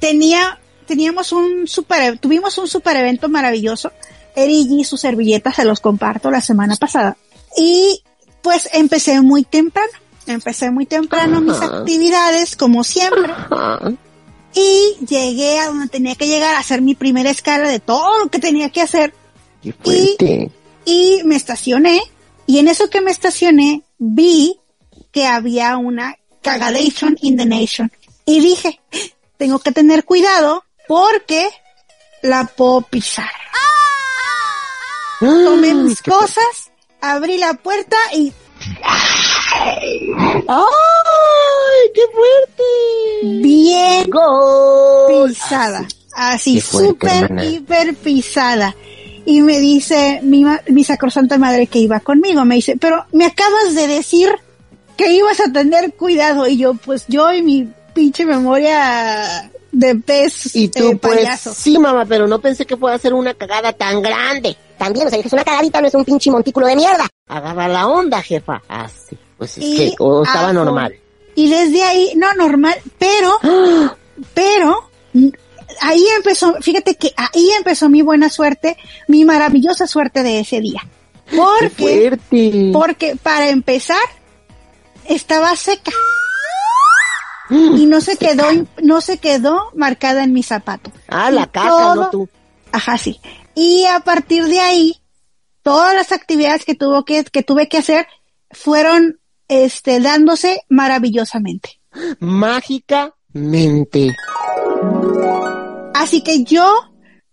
tenía, 0.00 0.58
teníamos 0.86 1.30
un 1.30 1.68
super, 1.68 2.18
tuvimos 2.18 2.58
un 2.58 2.66
super 2.66 2.96
evento 2.96 3.28
maravilloso. 3.28 3.92
Eri 4.34 4.66
y 4.68 4.82
sus 4.82 5.02
servilletas 5.02 5.54
se 5.54 5.64
los 5.64 5.78
comparto 5.78 6.32
la 6.32 6.40
semana 6.40 6.74
pasada. 6.74 7.16
Y 7.56 8.02
pues 8.42 8.68
empecé 8.72 9.20
muy 9.20 9.44
temprano. 9.44 9.92
Empecé 10.28 10.70
muy 10.70 10.86
temprano 10.86 11.40
mis 11.40 11.60
actividades, 11.60 12.56
como 12.56 12.84
siempre. 12.84 13.32
y 14.54 14.96
llegué 15.06 15.58
a 15.58 15.66
donde 15.66 15.88
tenía 15.88 16.14
que 16.14 16.26
llegar 16.26 16.54
a 16.54 16.58
hacer 16.58 16.82
mi 16.82 16.94
primera 16.94 17.30
escala 17.30 17.68
de 17.68 17.80
todo 17.80 18.18
lo 18.18 18.28
que 18.28 18.38
tenía 18.38 18.70
que 18.70 18.82
hacer. 18.82 19.14
Qué 19.62 19.72
fuerte. 19.72 20.50
Y 20.84 21.20
me 21.24 21.36
estacioné 21.36 22.00
y 22.46 22.58
en 22.58 22.68
eso 22.68 22.88
que 22.88 23.00
me 23.00 23.10
estacioné 23.10 23.82
vi 23.98 24.58
que 25.12 25.26
había 25.26 25.76
una 25.76 26.16
cagadation 26.42 27.16
in 27.20 27.36
the 27.36 27.44
nation. 27.44 27.92
Y 28.24 28.40
dije, 28.40 28.80
tengo 29.36 29.58
que 29.58 29.72
tener 29.72 30.04
cuidado 30.04 30.64
porque 30.86 31.48
la 32.22 32.44
puedo 32.44 32.82
pisar. 32.82 33.30
Tomé 35.20 35.74
mis 35.74 36.00
cosas, 36.00 36.70
abrí 37.00 37.38
la 37.38 37.54
puerta 37.54 37.96
y 38.14 38.32
¡Ay, 40.48 41.90
qué 41.94 42.02
fuerte! 42.12 42.62
bien 43.40 44.10
Gol. 44.10 45.28
pisada. 45.28 45.86
Así, 46.14 46.60
súper, 46.60 47.30
hiper 47.44 47.94
pisada. 47.94 48.74
Y 49.24 49.40
me 49.42 49.58
dice 49.60 50.20
mi, 50.22 50.42
ma- 50.44 50.60
mi 50.68 50.84
sacrosanta 50.84 51.36
madre 51.38 51.66
que 51.66 51.78
iba 51.78 52.00
conmigo, 52.00 52.44
me 52.44 52.56
dice, 52.56 52.76
pero 52.80 53.04
me 53.12 53.26
acabas 53.26 53.74
de 53.74 53.86
decir 53.86 54.30
que 54.96 55.12
ibas 55.12 55.38
a 55.40 55.52
tener 55.52 55.92
cuidado. 55.94 56.48
Y 56.48 56.56
yo, 56.56 56.74
pues 56.74 57.04
yo 57.08 57.32
y 57.32 57.42
mi 57.42 57.68
pinche 57.94 58.24
memoria 58.24 59.50
de 59.70 59.94
pez 59.96 60.54
Y 60.56 60.68
tú, 60.68 60.92
eh, 60.92 60.96
pues, 61.00 61.16
payaso. 61.18 61.52
sí, 61.54 61.78
mamá, 61.78 62.04
pero 62.06 62.26
no 62.26 62.40
pensé 62.40 62.64
que 62.64 62.76
fuera 62.76 62.96
a 62.96 62.98
ser 62.98 63.12
una 63.12 63.34
cagada 63.34 63.72
tan 63.72 64.00
grande. 64.02 64.56
También, 64.78 65.06
o 65.06 65.10
sea, 65.10 65.18
es 65.18 65.32
una 65.32 65.44
cagadita, 65.44 65.80
no 65.80 65.88
es 65.88 65.94
un 65.94 66.04
pinche 66.04 66.30
montículo 66.30 66.66
de 66.66 66.76
mierda. 66.76 67.06
Agarra 67.28 67.68
la 67.68 67.86
onda, 67.88 68.22
jefa. 68.22 68.62
Ah, 68.68 68.88
sí. 68.88 69.18
Pues 69.36 69.58
es 69.58 69.64
Y 69.64 69.76
que, 69.90 69.94
o 69.98 70.22
estaba 70.22 70.52
normal. 70.52 70.94
Y 71.34 71.48
desde 71.50 71.82
ahí, 71.82 72.12
no 72.16 72.32
normal, 72.34 72.74
pero, 72.98 73.38
pero, 74.34 74.88
ahí 75.80 76.04
empezó, 76.16 76.54
fíjate 76.60 76.94
que 76.96 77.12
ahí 77.16 77.50
empezó 77.56 77.88
mi 77.88 78.02
buena 78.02 78.28
suerte, 78.30 78.76
mi 79.06 79.24
maravillosa 79.24 79.86
suerte 79.86 80.22
de 80.22 80.40
ese 80.40 80.60
día. 80.60 80.80
¡Qué 81.30 81.36
Porque, 81.36 81.68
fuerte! 82.18 82.70
porque 82.72 83.16
para 83.22 83.48
empezar, 83.50 83.98
estaba 85.04 85.54
seca. 85.56 85.92
Y 87.50 87.86
no 87.86 88.02
se 88.02 88.18
quedó, 88.18 88.44
no 88.82 89.00
se 89.00 89.16
quedó 89.16 89.70
marcada 89.74 90.22
en 90.22 90.34
mi 90.34 90.42
zapato. 90.42 90.92
Ah, 91.08 91.30
la 91.30 91.42
Y 91.42 91.46
caca, 91.46 91.68
todo- 91.68 91.94
no 91.94 92.10
tú. 92.10 92.28
Ajá, 92.72 92.98
sí. 92.98 93.18
Y 93.60 93.86
a 93.86 93.98
partir 93.98 94.44
de 94.44 94.60
ahí, 94.60 94.94
todas 95.62 95.92
las 95.92 96.12
actividades 96.12 96.64
que 96.64 96.76
tuvo 96.76 97.04
que, 97.04 97.24
que 97.24 97.42
tuve 97.42 97.68
que 97.68 97.78
hacer 97.78 98.06
fueron, 98.52 99.18
este, 99.48 99.98
dándose 99.98 100.60
maravillosamente. 100.68 101.80
Mágicamente. 102.20 104.14
Así 105.92 106.22
que 106.22 106.44
yo 106.44 106.72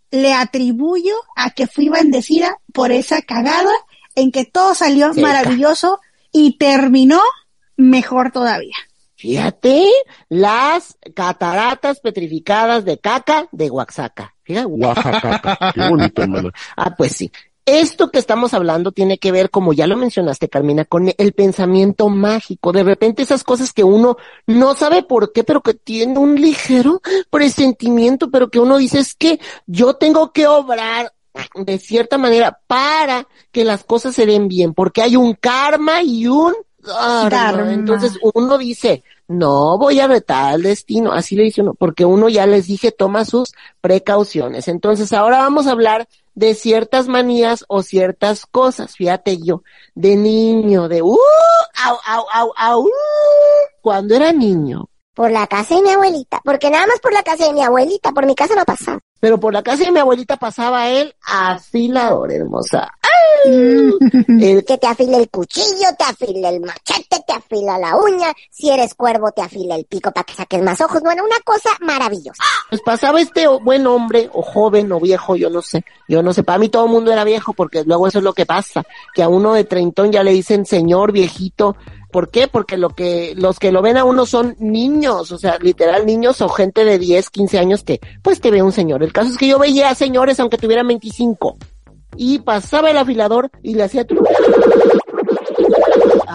le 0.10 0.34
atribuyo 0.34 1.14
a 1.36 1.52
que 1.52 1.68
fui 1.68 1.90
bendecida 1.90 2.58
por 2.74 2.92
esa 2.92 3.22
cagada 3.22 3.76
en 4.16 4.32
que 4.32 4.46
todo 4.46 4.74
salió 4.74 5.14
maravilloso 5.14 6.00
y 6.32 6.58
terminó 6.58 7.22
mejor 7.78 8.32
todavía. 8.32 8.76
Fíjate, 9.26 9.90
las 10.30 11.00
cataratas 11.16 12.00
petrificadas 12.00 12.86
de 12.86 13.00
caca 13.00 13.48
de 13.52 13.72
Oaxaca. 13.72 14.36
Fíjate, 14.44 14.68
Oaxaca. 14.68 15.72
Qué 15.74 15.90
bonito, 15.90 16.22
hermana. 16.22 16.52
Ah, 16.78 16.94
pues 16.96 17.14
sí. 17.14 17.32
Esto 17.66 18.12
que 18.12 18.20
estamos 18.20 18.54
hablando 18.54 18.92
tiene 18.92 19.18
que 19.18 19.32
ver, 19.32 19.50
como 19.50 19.74
ya 19.74 19.88
lo 19.88 19.98
mencionaste, 19.98 20.48
Carmina, 20.48 20.86
con 20.86 21.12
el 21.18 21.34
pensamiento 21.34 22.08
mágico. 22.10 22.72
De 22.72 22.84
repente 22.84 23.24
esas 23.24 23.44
cosas 23.44 23.74
que 23.74 23.84
uno 23.84 24.18
no 24.46 24.76
sabe 24.76 25.02
por 25.02 25.34
qué, 25.34 25.44
pero 25.44 25.62
que 25.62 25.74
tiene 25.74 26.20
un 26.20 26.40
ligero 26.40 27.02
presentimiento, 27.32 28.30
pero 28.30 28.52
que 28.52 28.60
uno 28.60 28.78
dice 28.78 29.00
es 29.00 29.16
que 29.16 29.40
yo 29.66 29.96
tengo 29.96 30.34
que 30.34 30.46
obrar 30.46 31.14
de 31.56 31.80
cierta 31.80 32.20
manera 32.20 32.60
para 32.68 33.28
que 33.52 33.64
las 33.64 33.84
cosas 33.84 34.14
se 34.14 34.28
den 34.28 34.48
bien, 34.48 34.76
porque 34.76 35.02
hay 35.02 35.16
un 35.16 35.34
karma 35.34 36.04
y 36.04 36.28
un 36.28 36.54
dharma. 36.86 37.30
Dharma. 37.30 37.74
Entonces 37.74 38.20
uno 38.22 38.60
dice, 38.60 39.04
no 39.28 39.78
voy 39.78 40.00
a 40.00 40.08
retar 40.08 40.54
al 40.54 40.64
destino, 40.64 41.12
así 41.12 41.36
le 41.36 41.44
dice 41.44 41.62
uno, 41.62 41.74
porque 41.74 42.06
uno 42.06 42.30
ya 42.30 42.46
les 42.46 42.68
dije, 42.68 42.92
toma 42.92 43.26
sus 43.26 43.54
precauciones. 43.82 44.68
Entonces 44.68 45.14
ahora 45.14 45.40
vamos 45.40 45.68
a 45.68 45.72
hablar 45.72 46.08
de 46.36 46.54
ciertas 46.54 47.08
manías 47.08 47.66
o 47.68 47.82
ciertas 47.82 48.46
cosas. 48.46 48.96
Fíjate 48.96 49.38
yo, 49.42 49.64
de 49.96 50.16
niño, 50.16 50.88
de 50.88 51.02
uh, 51.02 51.18
au, 51.86 51.98
au, 52.06 52.26
au, 52.34 52.54
au, 52.56 52.82
uh, 52.82 52.90
cuando 53.82 54.16
era 54.16 54.32
niño. 54.32 54.90
Por 55.14 55.32
la 55.32 55.48
casa 55.48 55.76
de 55.76 55.82
mi 55.82 55.90
abuelita. 55.90 56.42
Porque 56.44 56.70
nada 56.70 56.86
más 56.88 57.00
por 57.00 57.14
la 57.14 57.24
casa 57.24 57.46
de 57.46 57.54
mi 57.54 57.64
abuelita, 57.64 58.12
por 58.12 58.26
mi 58.26 58.36
casa 58.36 58.54
no 58.54 58.66
pasaba. 58.66 59.00
Pero 59.20 59.40
por 59.40 59.54
la 59.54 59.64
casa 59.64 59.86
de 59.86 59.92
mi 59.92 60.00
abuelita 60.00 60.38
pasaba 60.38 60.90
el 60.90 61.16
afilador, 61.26 62.32
hermosa. 62.32 62.92
El 63.46 64.66
Que 64.66 64.78
te 64.78 64.88
afila 64.88 65.18
el 65.18 65.30
cuchillo, 65.30 65.88
te 65.98 66.04
afila 66.04 66.50
el 66.50 66.62
machete, 66.62 67.24
te 67.26 67.34
afila 67.34 67.78
la 67.78 67.96
uña. 67.96 68.34
Si 68.50 68.70
eres 68.70 68.96
cuervo, 68.96 69.32
te 69.32 69.42
afila 69.42 69.76
el 69.76 69.86
pico 69.86 70.12
para 70.12 70.24
que 70.24 70.34
saques 70.34 70.62
más 70.62 70.82
ojos. 70.82 71.02
Bueno, 71.02 71.24
una 71.24 71.40
cosa 71.44 71.70
maravillosa. 71.82 72.44
Pues 72.70 72.82
pasaba 72.82 73.22
este 73.22 73.48
buen 73.48 73.86
hombre, 73.88 74.30
o 74.34 74.42
joven, 74.42 74.92
o 74.92 75.00
viejo, 75.00 75.36
yo 75.36 75.50
no 75.50 75.62
sé. 75.62 75.86
Yo 76.08 76.24
no 76.24 76.34
sé, 76.34 76.44
para 76.44 76.58
mí 76.58 76.70
todo 76.70 76.86
el 76.86 76.92
mundo 76.92 77.12
era 77.12 77.24
viejo, 77.24 77.54
porque 77.54 77.84
luego 77.84 78.08
eso 78.08 78.20
es 78.20 78.24
lo 78.24 78.34
que 78.34 78.46
pasa, 78.46 78.84
que 79.14 79.24
a 79.24 79.30
uno 79.30 79.54
de 79.54 79.64
treintón 79.64 80.12
ya 80.12 80.24
le 80.24 80.32
dicen 80.32 80.66
señor, 80.66 81.12
viejito. 81.12 81.76
¿Por 82.16 82.30
qué? 82.30 82.48
Porque 82.48 82.78
lo 82.78 82.92
que, 82.92 83.34
los 83.36 83.60
que 83.60 83.74
lo 83.74 83.82
ven 83.82 83.98
a 83.98 84.06
uno 84.06 84.26
son 84.26 84.56
niños, 84.58 85.34
o 85.34 85.38
sea, 85.38 85.58
literal 85.60 86.06
niños 86.06 86.40
o 86.40 86.48
gente 86.48 86.86
de 86.86 86.98
10, 86.98 87.30
15 87.30 87.60
años 87.60 87.84
que, 87.84 88.00
pues 88.24 88.40
te 88.40 88.52
ve 88.52 88.62
un 88.62 88.72
señor. 88.72 89.04
El 89.04 89.12
caso 89.12 89.32
es 89.32 89.38
que 89.38 89.50
yo 89.50 89.60
veía 89.60 89.90
a 89.90 89.96
señores 89.96 90.40
aunque 90.40 90.58
tuvieran 90.58 90.88
25. 90.88 91.58
Y 92.16 92.40
pasaba 92.40 92.90
el 92.90 92.98
afilador 92.98 93.52
y 93.62 93.76
le 93.76 93.84
hacía 93.84 94.06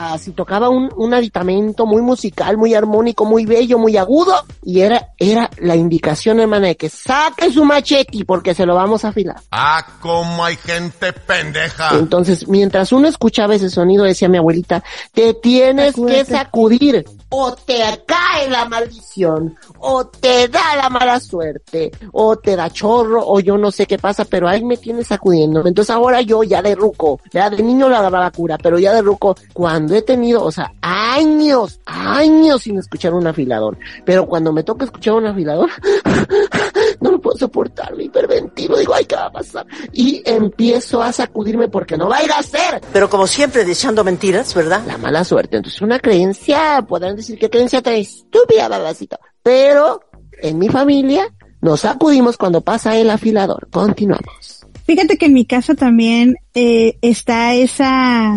tu- 0.09 0.15
así 0.15 0.31
tocaba 0.33 0.69
un, 0.69 0.91
un 0.97 1.15
aditamento 1.15 1.87
muy 1.87 2.03
musical, 2.03 2.57
muy 2.57 2.75
armónico, 2.75 3.25
muy 3.25 3.47
bello, 3.47 3.79
muy 3.79 3.97
agudo, 3.97 4.35
y 4.63 4.81
era, 4.81 5.11
era 5.19 5.51
la 5.59 5.77
indicación, 5.77 6.41
hermana, 6.41 6.69
de 6.69 6.77
que 6.77 6.89
saque 6.89 7.53
su 7.53 7.65
machete 7.65 8.25
porque 8.25 8.55
se 8.55 8.67
lo 8.67 8.75
vamos 8.75 9.05
a 9.05 9.09
afilar. 9.09 9.37
Ah, 9.51 9.87
cómo 10.01 10.45
hay 10.45 10.57
gente 10.57 11.13
pendeja. 11.13 11.91
Entonces, 11.99 12.49
mientras 12.49 12.93
uno 12.93 13.09
escuchaba 13.09 13.55
ese 13.55 13.71
sonido, 13.71 14.05
decía 14.05 14.29
mi 14.29 14.39
abuelita, 14.39 14.83
te 15.13 15.35
tienes 15.35 15.95
que 15.95 16.25
sacudir, 16.25 17.05
o 17.31 17.55
te 17.55 17.83
cae 18.07 18.49
la 18.51 18.67
maldición, 18.67 19.57
o 19.79 20.07
te 20.07 20.49
da 20.49 20.77
la 20.77 20.91
mala 20.91 21.21
suerte, 21.21 21.91
o 22.13 22.37
te 22.37 22.57
da 22.57 22.71
chorro, 22.71 23.23
o 23.25 23.41
yo 23.41 23.57
no 23.57 23.71
sé 23.71 23.87
qué 23.87 23.99
pasa, 23.99 24.25
pero 24.25 24.49
ahí 24.49 24.65
me 24.65 24.77
tienes 24.77 25.07
sacudiendo. 25.07 25.65
Entonces 25.67 25.95
ahora 25.95 26.21
yo 26.21 26.43
ya 26.43 26.61
de 26.61 26.75
ruco, 26.75 27.21
ya 27.33 27.49
de 27.49 27.63
niño 27.63 27.89
la 27.89 28.01
agarraba 28.01 28.31
cura, 28.31 28.59
pero 28.59 28.79
ya 28.79 28.93
de 28.93 29.03
ruco, 29.03 29.37
cuando 29.53 29.95
he 29.95 30.03
tenido, 30.03 30.45
o 30.45 30.51
sea, 30.51 30.73
años, 30.81 31.81
años 31.87 32.63
sin 32.63 32.79
escuchar 32.79 33.15
un 33.15 33.27
afilador, 33.27 33.79
pero 34.05 34.27
cuando 34.27 34.53
me 34.53 34.65
toca 34.65 34.85
escuchar 34.85 35.15
un 35.15 35.27
afilador, 35.27 35.71
no 37.01 37.13
lo 37.13 37.21
puedo 37.21 37.39
soportar, 37.39 37.95
me 37.97 38.05
hiperventilo, 38.05 38.77
digo, 38.77 38.95
ay, 38.95 39.05
¿qué 39.05 39.17
pasar? 39.43 39.67
Y 39.93 40.23
empiezo 40.25 41.03
a 41.03 41.13
sacudirme 41.13 41.69
porque 41.69 41.97
no 41.97 42.09
vaya 42.09 42.39
a 42.39 42.43
ser 42.43 42.81
Pero 42.93 43.09
como 43.09 43.27
siempre, 43.27 43.65
deseando 43.65 44.05
mentiras, 44.05 44.55
¿verdad? 44.55 44.83
la 44.87 44.99
mala 44.99 45.25
suerte. 45.25 45.57
Entonces, 45.57 45.81
una 45.83 45.99
creencia, 45.99 46.85
podrán 46.89 47.17
decir 47.17 47.39
que 47.39 47.51
creencia 47.51 47.83
tan 47.83 47.95
estúpida, 47.95 48.69
babacito. 48.69 49.19
Pero, 49.43 50.01
en 50.43 50.59
mi 50.59 50.69
familia, 50.69 51.29
nos 51.61 51.81
sacudimos 51.81 52.37
cuando 52.37 52.61
pasa 52.61 52.97
el 52.97 53.11
afilador. 53.11 53.69
Continuamos. 53.71 54.61
Fíjate 54.85 55.17
que 55.17 55.27
en 55.27 55.35
mi 55.35 55.45
casa 55.45 55.75
también 55.75 56.35
eh, 56.55 56.99
está 57.03 57.55
esa 57.55 58.35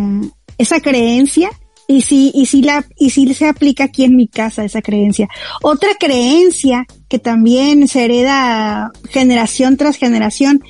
esa 0.57 0.79
creencia 0.81 1.50
y 1.88 2.01
sí 2.01 2.31
y 2.33 2.45
sí 2.45 2.62
la 2.62 2.86
y 2.98 3.10
sí 3.10 3.33
se 3.33 3.48
aplica 3.48 3.86
aquí 3.86 4.03
en 4.03 4.15
mi 4.15 4.27
casa 4.27 4.63
esa 4.63 4.81
creencia. 4.81 5.27
Otra 5.62 5.89
creencia 6.00 6.86
que 7.10 7.19
también 7.19 7.88
se 7.88 8.05
hereda 8.05 8.91
generación 9.10 9.77
tras 9.77 9.98
generación 9.98 10.62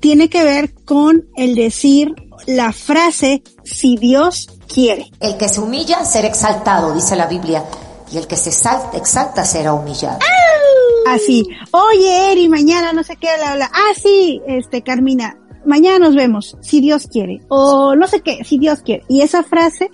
tiene 0.00 0.28
que 0.28 0.42
ver 0.42 0.74
con 0.84 1.26
el 1.36 1.54
decir 1.54 2.14
la 2.46 2.72
frase 2.72 3.42
si 3.64 3.96
Dios 3.96 4.48
quiere. 4.72 5.10
El 5.20 5.36
que 5.36 5.48
se 5.48 5.60
humilla 5.60 6.04
será 6.04 6.26
exaltado, 6.26 6.94
dice 6.94 7.16
la 7.16 7.26
Biblia, 7.26 7.64
y 8.12 8.16
el 8.16 8.26
que 8.26 8.36
se 8.36 8.50
exalta, 8.50 8.96
exalta 8.96 9.44
será 9.44 9.74
humillado. 9.74 10.18
Así, 11.06 11.46
oye 11.70 12.32
Eri, 12.32 12.48
mañana 12.48 12.92
no 12.92 13.02
sé 13.02 13.16
qué, 13.16 13.28
bla, 13.36 13.54
bla. 13.54 13.70
Ah, 13.72 13.92
sí, 14.00 14.40
este, 14.46 14.82
Carmina, 14.82 15.38
mañana 15.64 15.98
nos 15.98 16.14
vemos, 16.14 16.56
si 16.60 16.80
Dios 16.80 17.06
quiere. 17.06 17.40
O 17.48 17.94
no 17.94 18.06
sé 18.06 18.20
qué, 18.20 18.44
si 18.44 18.58
Dios 18.58 18.80
quiere. 18.82 19.04
Y 19.08 19.22
esa 19.22 19.42
frase 19.42 19.90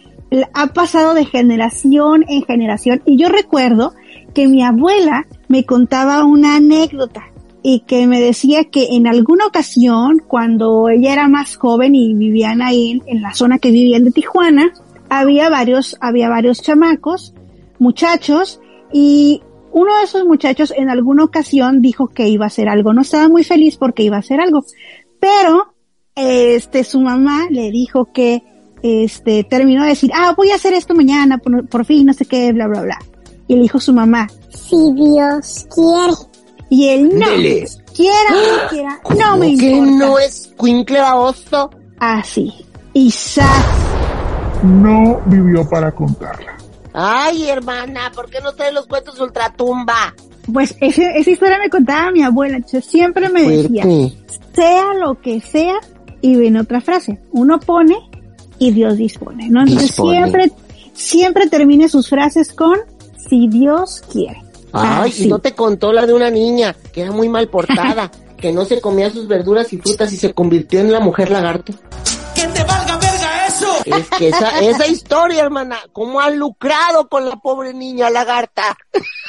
ha 0.55 0.67
pasado 0.69 1.15
de 1.15 1.25
generación 1.25 2.25
en 2.29 2.43
generación. 2.45 3.03
Y 3.07 3.19
yo 3.19 3.29
recuerdo 3.29 3.95
que 4.35 4.49
mi 4.49 4.63
abuela 4.63 5.27
me 5.49 5.65
contaba 5.65 6.25
una 6.25 6.57
anécdota 6.57 7.23
y 7.69 7.81
que 7.81 8.07
me 8.07 8.21
decía 8.21 8.63
que 8.67 8.91
en 8.93 9.09
alguna 9.09 9.45
ocasión, 9.45 10.23
cuando 10.25 10.89
ella 10.89 11.13
era 11.13 11.27
más 11.27 11.57
joven 11.57 11.97
y 11.97 12.15
vivían 12.15 12.63
ahí 12.63 13.03
en, 13.07 13.21
la 13.21 13.35
zona 13.35 13.59
que 13.59 13.73
vivían 13.73 14.05
de 14.05 14.13
Tijuana, 14.13 14.73
había 15.09 15.51
varios, 15.51 15.97
había 16.01 16.29
varios 16.29 16.63
chamacos, 16.63 17.35
muchachos, 17.81 18.61
y 18.93 19.43
uno 19.73 19.99
de 19.99 20.05
esos 20.05 20.25
muchachos 20.27 20.73
en 20.77 20.91
alguna 20.91 21.25
ocasión 21.25 21.83
dijo 21.83 22.07
que 22.07 22.29
iba 22.29 22.45
a 22.45 22.47
hacer 22.47 22.69
algo, 22.69 22.93
no 22.93 23.03
estaba 23.03 23.29
muy 23.29 23.43
feliz 23.43 23.77
porque 23.77 24.05
iba 24.05 24.15
a 24.15 24.21
hacer 24.21 24.41
algo, 24.41 24.65
pero 25.19 25.75
este 26.15 26.85
su 26.85 27.01
mamá 27.01 27.49
le 27.51 27.73
dijo 27.73 28.13
que 28.13 28.45
este 28.85 29.43
terminó 29.43 29.83
de 29.83 29.89
decir, 29.89 30.13
ah, 30.15 30.35
voy 30.37 30.53
a 30.53 30.55
hacer 30.55 30.73
esto 30.73 30.95
mañana, 30.95 31.39
por, 31.39 31.67
por 31.67 31.85
fin, 31.85 32.07
no 32.07 32.13
sé 32.13 32.27
qué, 32.27 32.53
bla, 32.53 32.69
bla, 32.69 32.83
bla. 32.83 32.99
Y 33.49 33.57
le 33.57 33.63
dijo 33.63 33.81
su 33.81 33.93
mamá, 33.93 34.29
Si 34.51 34.77
Dios 34.95 35.67
quiere. 35.75 36.36
Y 36.69 36.89
él 36.89 37.11
no, 37.19 37.29
Dele. 37.31 37.67
quiera 37.95 38.31
o 38.31 38.63
no 38.63 38.69
quiera, 38.69 39.01
no 39.19 39.37
me 39.39 39.57
que 39.57 39.71
importa. 39.71 40.07
no 40.07 40.19
es 40.19 40.53
Quincle 40.59 41.01
Baboso? 41.01 41.71
Así. 41.99 42.53
Y 42.93 43.11
sa- 43.11 43.65
No 44.63 45.21
vivió 45.27 45.69
para 45.69 45.93
contarla. 45.93 46.57
Ay, 46.93 47.49
hermana, 47.51 48.11
¿por 48.15 48.29
qué 48.31 48.41
no 48.41 48.53
traes 48.55 48.73
los 48.73 48.87
cuentos 48.87 49.21
ultratumba? 49.21 50.15
Pues 50.53 50.75
ese- 50.81 51.19
esa 51.19 51.31
historia 51.31 51.59
me 51.59 51.69
contaba 51.69 52.11
mi 52.11 52.23
abuela, 52.23 52.57
entonces 52.57 52.85
siempre 52.87 53.29
me 53.29 53.43
decía, 53.43 53.83
Fuerte. 53.83 54.17
sea 54.55 54.95
lo 54.95 55.21
que 55.21 55.41
sea, 55.41 55.75
y 56.23 56.37
viene 56.37 56.61
otra 56.61 56.81
frase, 56.81 57.21
uno 57.33 57.59
pone 57.61 57.97
y 58.59 58.71
Dios 58.71 58.97
dispone, 58.97 59.49
¿no? 59.51 59.61
Entonces 59.61 59.89
Dispone. 59.89 60.17
siempre, 60.17 60.53
siempre 60.95 61.47
termine 61.49 61.89
sus 61.89 62.09
frases 62.09 62.53
con 62.53 62.79
si 63.29 63.49
Dios 63.49 64.03
quiere. 64.11 64.41
Ay, 64.77 65.11
Así. 65.11 65.25
y 65.25 65.29
no 65.29 65.39
te 65.39 65.55
contó 65.55 65.93
la 65.93 66.07
de 66.07 66.13
una 66.13 66.31
niña 66.31 66.75
que 66.93 67.03
era 67.03 67.13
muy 67.13 67.29
mal 67.29 67.49
portada, 67.49 68.11
que 68.37 68.53
no 68.53 68.65
se 68.65 68.81
comía 68.81 69.11
sus 69.11 69.27
verduras 69.27 69.73
y 69.73 69.79
frutas 69.79 70.13
y 70.13 70.17
se 70.17 70.33
convirtió 70.35 70.81
en 70.81 70.93
la 70.93 71.01
mujer 71.01 71.31
lagarto. 71.31 71.73
¡Que 72.35 72.47
te 72.49 72.63
valga! 72.65 73.06
Es 73.87 74.11
que 74.11 74.29
esa, 74.29 74.61
esa 74.61 74.87
historia, 74.87 75.43
hermana, 75.43 75.79
cómo 75.93 76.21
han 76.21 76.39
lucrado 76.39 77.09
con 77.09 77.29
la 77.29 77.37
pobre 77.37 77.73
niña 77.73 78.11
lagarta. 78.11 78.77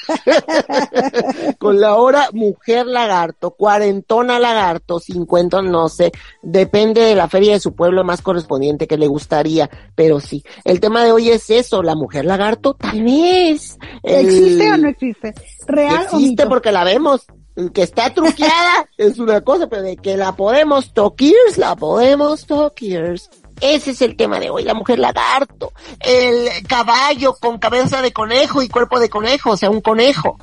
con 1.59 1.79
la 1.79 1.95
hora 1.95 2.29
mujer 2.33 2.85
lagarto, 2.87 3.51
cuarentona 3.51 4.39
lagarto, 4.39 4.99
cincuenta, 4.99 5.61
no 5.61 5.89
sé, 5.89 6.11
depende 6.41 7.01
de 7.01 7.15
la 7.15 7.27
feria 7.27 7.53
de 7.53 7.59
su 7.59 7.73
pueblo 7.75 8.03
más 8.03 8.21
correspondiente 8.21 8.87
que 8.87 8.97
le 8.97 9.07
gustaría, 9.07 9.69
pero 9.95 10.19
sí. 10.19 10.43
El 10.63 10.79
tema 10.79 11.03
de 11.03 11.11
hoy 11.11 11.29
es 11.29 11.49
eso, 11.49 11.83
la 11.83 11.95
mujer 11.95 12.25
lagarto, 12.25 12.73
tal 12.73 13.03
vez. 13.03 13.77
El- 14.03 14.25
¿Existe 14.27 14.71
o 14.71 14.77
no 14.77 14.87
existe? 14.89 15.33
¿Real 15.67 15.93
o 15.97 16.01
Existe 16.03 16.17
mito? 16.43 16.49
porque 16.49 16.71
la 16.71 16.83
vemos. 16.83 17.25
Que 17.73 17.81
está 17.81 18.13
truqueada 18.13 18.87
es 18.97 19.17
una 19.17 19.41
cosa, 19.41 19.65
pero 19.67 19.81
de 19.81 19.97
que 19.97 20.15
la 20.15 20.35
podemos 20.35 20.93
toquirs, 20.93 21.57
la 21.57 21.75
podemos 21.75 22.45
toquirs. 22.45 23.31
Ese 23.61 23.91
es 23.91 24.01
el 24.01 24.15
tema 24.15 24.39
de 24.39 24.49
hoy, 24.49 24.63
la 24.63 24.73
mujer 24.73 24.99
lagarto. 24.99 25.73
El 25.99 26.49
caballo 26.67 27.35
con 27.39 27.57
cabeza 27.57 28.01
de 28.01 28.13
conejo 28.13 28.61
y 28.61 28.69
cuerpo 28.69 28.99
de 28.99 29.09
conejo, 29.09 29.51
o 29.51 29.57
sea, 29.57 29.69
un 29.69 29.81
conejo. 29.81 30.37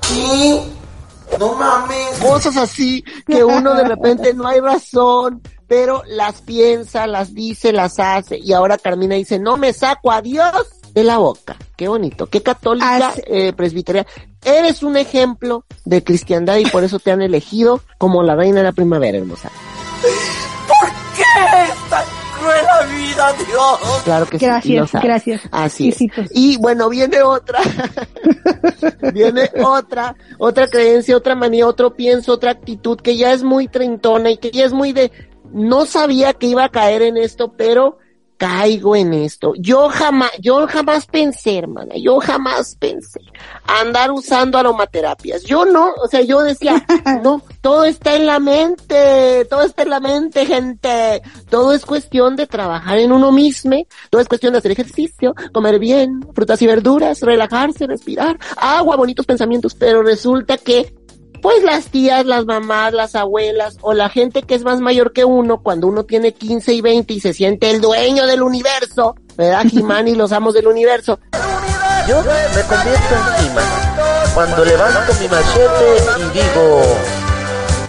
No 1.38 1.54
mames. 1.54 2.18
Cosas 2.21 2.56
así 2.56 3.04
que 3.26 3.44
uno 3.44 3.75
de 3.75 3.85
repente 3.85 4.35
no 4.35 4.47
hay 4.47 4.61
razón, 4.61 5.42
pero 5.66 6.02
las 6.06 6.42
piensa, 6.42 7.06
las 7.06 7.35
dice, 7.35 7.73
las 7.73 7.99
hace. 7.99 8.38
Y 8.38 8.52
ahora 8.52 8.78
Carmina 8.78 9.14
dice, 9.14 9.38
no 9.38 9.56
me 9.56 9.73
saco 9.73 10.12
a 10.12 10.21
Dios 10.21 10.52
de 10.92 11.04
la 11.04 11.18
boca. 11.18 11.56
Qué 11.76 11.88
bonito, 11.88 12.26
qué 12.26 12.42
católica 12.42 13.14
eh, 13.26 13.52
presbiteriana. 13.52 14.09
Eres 14.44 14.83
un 14.83 14.97
ejemplo 14.97 15.64
de 15.85 16.04
cristiandad 16.04 16.56
y 16.56 16.66
por 16.66 16.85
eso 16.85 16.99
te 16.99 17.11
han 17.11 17.23
elegido 17.23 17.80
como 17.99 18.23
la 18.23 18.37
reina 18.37 18.59
de 18.59 18.64
la 18.64 18.73
primavera, 18.73 19.18
hermosa. 19.18 19.50
¿Qué 21.16 22.24
la 22.45 22.87
vida, 22.87 23.33
Dios? 23.47 24.03
Claro 24.05 24.27
que 24.27 24.39
sí. 24.39 24.45
y 24.45 24.49
lo 24.49 24.55
Gracias, 24.55 25.03
gracias. 25.03 25.43
Así 25.51 25.89
es. 25.89 25.99
Y 26.33 26.57
bueno, 26.59 26.89
viene 26.89 27.23
otra, 27.23 27.61
viene 29.13 29.51
otra, 29.65 30.17
otra 30.39 30.69
creencia, 30.69 31.17
otra 31.17 31.35
manía, 31.35 31.67
otro 31.67 31.95
pienso, 31.95 32.33
otra 32.33 32.53
actitud 32.53 33.01
que 33.01 33.17
ya 33.17 33.33
es 33.33 33.43
muy 33.43 33.69
treintona 33.69 34.31
y 34.31 34.37
que 34.37 34.51
ya 34.51 34.65
es 34.65 34.73
muy 34.73 34.93
de, 34.93 35.11
no 35.53 35.87
sabía 35.87 36.35
que 36.35 36.47
iba 36.47 36.65
a 36.65 36.69
caer 36.71 37.03
en 37.03 37.17
esto, 37.17 37.53
pero 37.57 37.99
caigo 38.44 38.94
en 38.94 39.14
esto. 39.14 39.54
Yo 39.57 39.88
jamás, 39.88 40.30
yo 40.38 40.66
jamás 40.66 41.07
pensé, 41.07 41.57
hermana, 41.57 41.94
yo 41.96 42.20
jamás 42.20 42.76
pensé 42.78 43.20
andar 43.66 44.11
usando 44.11 44.59
aromaterapias. 44.59 45.44
Yo 45.44 45.64
no, 45.64 45.94
o 45.94 46.09
sea, 46.09 46.20
yo 46.20 46.42
decía, 46.42 46.85
no, 47.22 47.42
todo 47.62 47.87
está 47.87 48.16
en 48.16 48.26
la 48.26 48.40
mente, 48.40 49.46
todo 49.48 49.62
está 49.62 49.85
en 49.85 49.90
la 49.90 50.00
mente, 50.00 50.44
gente. 50.44 51.22
Todo 51.48 51.72
es 51.72 51.87
cuestión 51.87 52.37
de 52.37 52.46
trabajar 52.46 52.98
en 52.98 53.12
uno 53.12 53.33
mismo, 53.33 53.87
todo 54.11 54.20
es 54.20 54.28
cuestión 54.28 54.52
de 54.52 54.59
hacer 54.59 54.72
ejercicio, 54.72 55.35
comer 55.54 55.78
bien, 55.78 56.20
frutas 56.35 56.61
y 56.61 56.66
verduras, 56.66 57.22
relajarse, 57.22 57.87
respirar, 57.87 58.38
agua, 58.59 58.96
bonitos 58.96 59.24
pensamientos, 59.24 59.74
pero 59.74 60.02
resulta 60.02 60.59
que 60.59 60.92
pues 61.44 61.62
las 61.62 61.88
tías, 61.88 62.24
las 62.24 62.46
mamás, 62.46 62.94
las 62.94 63.14
abuelas 63.14 63.76
o 63.83 63.92
la 63.92 64.09
gente 64.09 64.44
que 64.44 64.54
es 64.54 64.64
más 64.64 64.80
mayor 64.80 65.12
que 65.12 65.26
uno, 65.26 65.61
cuando 65.61 65.88
uno 65.88 66.04
tiene 66.04 66.33
15 66.33 66.72
y 66.72 66.80
20 66.80 67.12
y 67.12 67.20
se 67.20 67.35
siente 67.35 67.70
el 67.70 67.83
dueño 67.83 68.26
del 68.26 68.42
universo, 68.42 69.14
¿verdad? 69.37 69.64
Jimán 69.70 70.09
y 70.09 70.14
los 70.14 70.33
amos 70.33 70.54
del 70.54 70.68
universo. 70.68 71.18
Yo 72.09 72.16
me 72.22 72.62
convierto 72.62 73.14
en 73.14 73.46
He-Man 73.46 73.64
cuando 74.33 74.64
levanto 74.64 75.12
mi 75.20 75.28
machete 75.28 75.96
y 76.18 76.38
digo, 76.38 76.80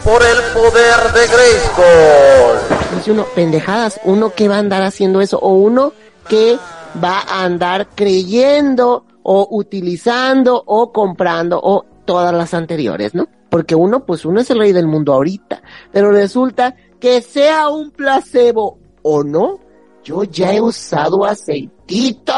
por 0.03 0.21
el 0.21 0.37
poder 0.53 1.13
de 1.13 1.27
Grayskull. 1.27 2.97
Dice 2.97 3.11
uno, 3.13 3.25
pendejadas, 3.33 4.01
uno 4.03 4.33
que 4.33 4.49
va 4.49 4.57
a 4.57 4.59
andar 4.59 4.83
haciendo 4.83 5.21
eso, 5.21 5.39
o 5.39 5.53
uno 5.53 5.93
que 6.27 6.59
va 7.01 7.21
a 7.21 7.45
andar 7.45 7.87
creyendo 7.95 9.05
o 9.23 9.47
utilizando 9.49 10.61
o 10.65 10.91
comprando 10.91 11.57
o 11.63 11.85
todas 12.03 12.33
las 12.33 12.53
anteriores, 12.53 13.15
¿no? 13.15 13.29
Porque 13.55 13.73
uno, 13.73 14.05
pues 14.05 14.25
uno 14.25 14.41
es 14.41 14.49
el 14.49 14.59
rey 14.59 14.73
del 14.73 14.85
mundo 14.85 15.13
ahorita, 15.13 15.63
pero 15.89 16.11
resulta 16.11 16.75
que 16.99 17.21
sea 17.21 17.69
un 17.69 17.89
placebo 17.91 18.79
o 19.01 19.23
no, 19.23 19.61
yo 20.03 20.25
ya 20.25 20.53
he 20.53 20.59
usado 20.59 21.23
aceititos, 21.23 22.35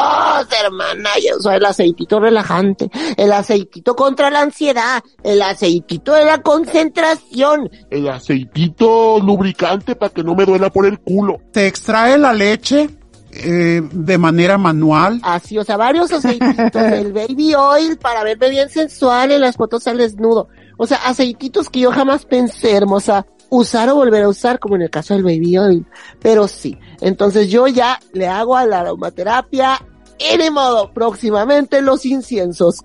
hermana, 0.64 1.10
ya 1.20 1.36
uso 1.36 1.50
el 1.50 1.64
aceitito 1.64 2.20
relajante, 2.20 2.88
el 3.16 3.32
aceitito 3.32 3.96
contra 3.96 4.30
la 4.30 4.42
ansiedad, 4.42 5.02
el 5.24 5.42
aceitito 5.42 6.12
de 6.12 6.24
la 6.24 6.40
concentración, 6.40 7.68
El 7.90 8.08
aceitito 8.08 9.18
lubricante 9.18 9.96
para 9.96 10.14
que 10.14 10.22
no 10.22 10.36
me 10.36 10.44
duela 10.44 10.70
por 10.70 10.86
el 10.86 11.00
culo. 11.00 11.40
Se 11.52 11.66
extrae 11.66 12.16
la 12.16 12.32
leche 12.32 12.88
eh, 13.32 13.82
de 13.92 14.18
manera 14.18 14.56
manual. 14.56 15.20
Así, 15.24 15.58
o 15.58 15.64
sea, 15.64 15.76
varios 15.76 16.12
aceititos, 16.12 16.74
el 16.92 17.12
baby 17.12 17.54
oil 17.56 17.98
para 17.98 18.22
verme 18.22 18.50
bien 18.50 18.70
sensual 18.70 19.32
en 19.32 19.40
las 19.40 19.56
fotos 19.56 19.84
al 19.88 19.98
desnudo. 19.98 20.48
O 20.78 20.86
sea, 20.86 20.98
aceititos 21.06 21.68
que 21.68 21.80
yo 21.80 21.90
jamás 21.92 22.24
pensé, 22.24 22.72
hermosa, 22.76 23.26
usar 23.50 23.88
o 23.90 23.96
volver 23.96 24.22
a 24.22 24.28
usar, 24.28 24.58
como 24.58 24.76
en 24.76 24.82
el 24.82 24.90
caso 24.90 25.12
del 25.14 25.24
baby 25.24 25.58
oil. 25.58 25.86
Pero 26.20 26.48
sí, 26.48 26.78
entonces 27.00 27.48
yo 27.50 27.66
ya 27.66 27.98
le 28.12 28.26
hago 28.28 28.56
a 28.56 28.64
la 28.64 28.80
aromaterapia 28.80 29.84
y 30.18 30.36
de 30.38 30.50
modo, 30.50 30.92
próximamente 30.92 31.82
los 31.82 32.06
inciensos. 32.06 32.76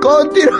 Continúa. 0.00 0.58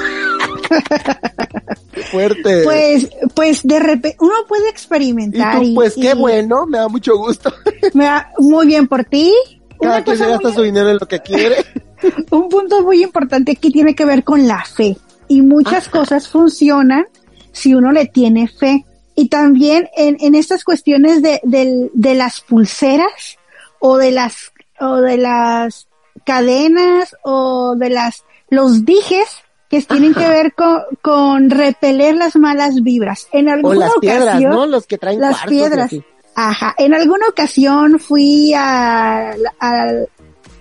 Qué 1.93 2.03
fuerte. 2.11 2.63
Pues, 2.65 3.09
pues 3.35 3.61
de 3.65 3.79
repente, 3.81 4.17
uno 4.21 4.35
puede 4.49 4.69
experimentar. 4.69 5.63
y 5.63 5.69
tú, 5.71 5.75
pues 5.75 5.95
qué 5.95 6.13
y- 6.15 6.19
bueno, 6.19 6.67
me 6.67 6.79
da 6.79 6.89
mucho 6.89 7.17
gusto. 7.17 7.53
Me 7.95 8.05
da 8.05 8.31
muy 8.39 8.67
bien 8.67 8.87
por 8.87 9.05
ti. 9.05 9.33
Cada 9.81 10.05
quien 10.05 10.19
se 10.19 10.27
gasta 10.27 10.49
muy- 10.49 10.55
su 10.57 10.63
dinero 10.63 10.91
en 10.91 10.99
lo 11.01 11.07
que 11.09 11.21
quiere. 11.21 11.57
un 12.31 12.49
punto 12.49 12.83
muy 12.83 13.03
importante 13.03 13.53
aquí 13.53 13.71
tiene 13.73 13.95
que 13.95 14.05
ver 14.05 14.23
con 14.25 14.47
la 14.47 14.65
fe. 14.65 14.97
Y 15.31 15.43
muchas 15.43 15.89
cosas 15.89 16.29
funcionan 16.29 17.07
si 17.53 17.73
uno 17.75 17.93
le 17.93 18.07
tiene 18.07 18.49
fe. 18.49 18.85
Y 19.15 19.29
también 19.29 19.89
en, 19.97 20.17
en 20.21 20.35
estas 20.35 20.65
cuestiones 20.65 21.23
de, 21.23 21.41
del- 21.45 21.91
de 21.95 22.15
las 22.15 22.41
pulseras 22.41 23.39
o 23.79 23.97
de 23.97 24.11
las, 24.11 24.53
o 24.81 24.97
de 24.97 25.19
las 25.19 25.87
cadenas 26.25 27.15
o 27.23 27.75
de 27.77 27.91
las, 27.91 28.25
los 28.49 28.85
dijes 28.85 29.27
que 29.69 29.81
tienen 29.83 30.15
que 30.15 30.29
ver 30.29 30.53
con, 30.55 30.81
con 31.01 31.49
repeler 31.51 32.17
las 32.17 32.35
malas 32.37 32.83
vibras. 32.83 33.29
En 33.33 33.49
O 33.49 33.53
alguna 33.53 33.87
las 33.87 33.93
piedras, 34.01 34.23
ocasión, 34.35 34.51
¿no? 34.53 34.67
Los 34.67 34.87
que 34.87 34.99
traen 34.99 35.21
las 35.21 35.45
piedras. 35.45 35.93
Ajá. 36.35 36.75
En 36.79 36.93
alguna 36.95 37.29
ocasión 37.29 37.99
fui 38.01 38.53
a- 38.55 39.31
al, 39.61 40.09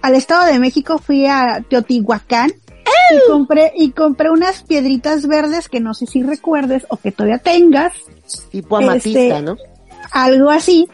al 0.01 0.15
Estado 0.15 0.45
de 0.45 0.60
México, 0.60 0.99
fui 0.99 1.25
a 1.25 1.63
Teotihuacán 1.67 2.51
y 3.13 3.30
compré, 3.30 3.71
y 3.75 3.91
compré 3.91 4.30
unas 4.30 4.63
piedritas 4.63 5.28
verdes 5.28 5.67
que 5.69 5.80
no 5.80 5.93
sé 5.93 6.06
si 6.06 6.23
recuerdes 6.23 6.86
o 6.89 6.97
que 6.97 7.12
todavía 7.12 7.38
tengas. 7.39 7.93
Tipo 8.52 8.78
amatista, 8.78 9.19
Este, 9.19 9.41
¿no? 9.41 9.58
Algo 10.12 10.49
así. 10.49 10.88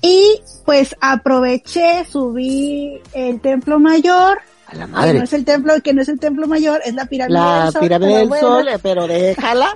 Y 0.00 0.40
pues 0.64 0.94
aproveché, 1.00 2.04
subí 2.10 3.00
el 3.12 3.40
templo 3.40 3.80
mayor. 3.80 4.38
A 4.68 4.74
la 4.74 4.84
que 4.86 4.90
madre. 4.92 5.14
no 5.18 5.24
es 5.24 5.32
el 5.32 5.44
templo, 5.44 5.74
que 5.82 5.94
no 5.94 6.02
es 6.02 6.08
el 6.08 6.20
templo 6.20 6.46
mayor, 6.46 6.80
es 6.84 6.94
la 6.94 7.06
pirámide 7.06 7.38
La 7.38 7.64
del 7.64 7.72
sol. 7.72 7.80
pirámide 7.80 8.18
del 8.18 8.40
sol, 8.40 8.66
pero 8.82 9.06
déjala. 9.06 9.74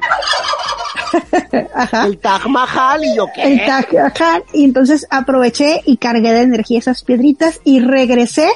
El 2.06 2.18
Taj 2.18 2.46
Mahal 2.46 3.04
y 3.04 3.16
yo 3.16 3.26
qué. 3.34 3.42
el 3.42 3.66
Taj 3.66 3.86
Mahal, 3.92 4.44
y 4.52 4.64
entonces 4.64 5.06
aproveché 5.10 5.82
y 5.84 5.96
cargué 5.98 6.32
de 6.32 6.40
energía 6.42 6.78
esas 6.78 7.04
piedritas 7.04 7.60
y 7.64 7.80
regresé 7.80 8.48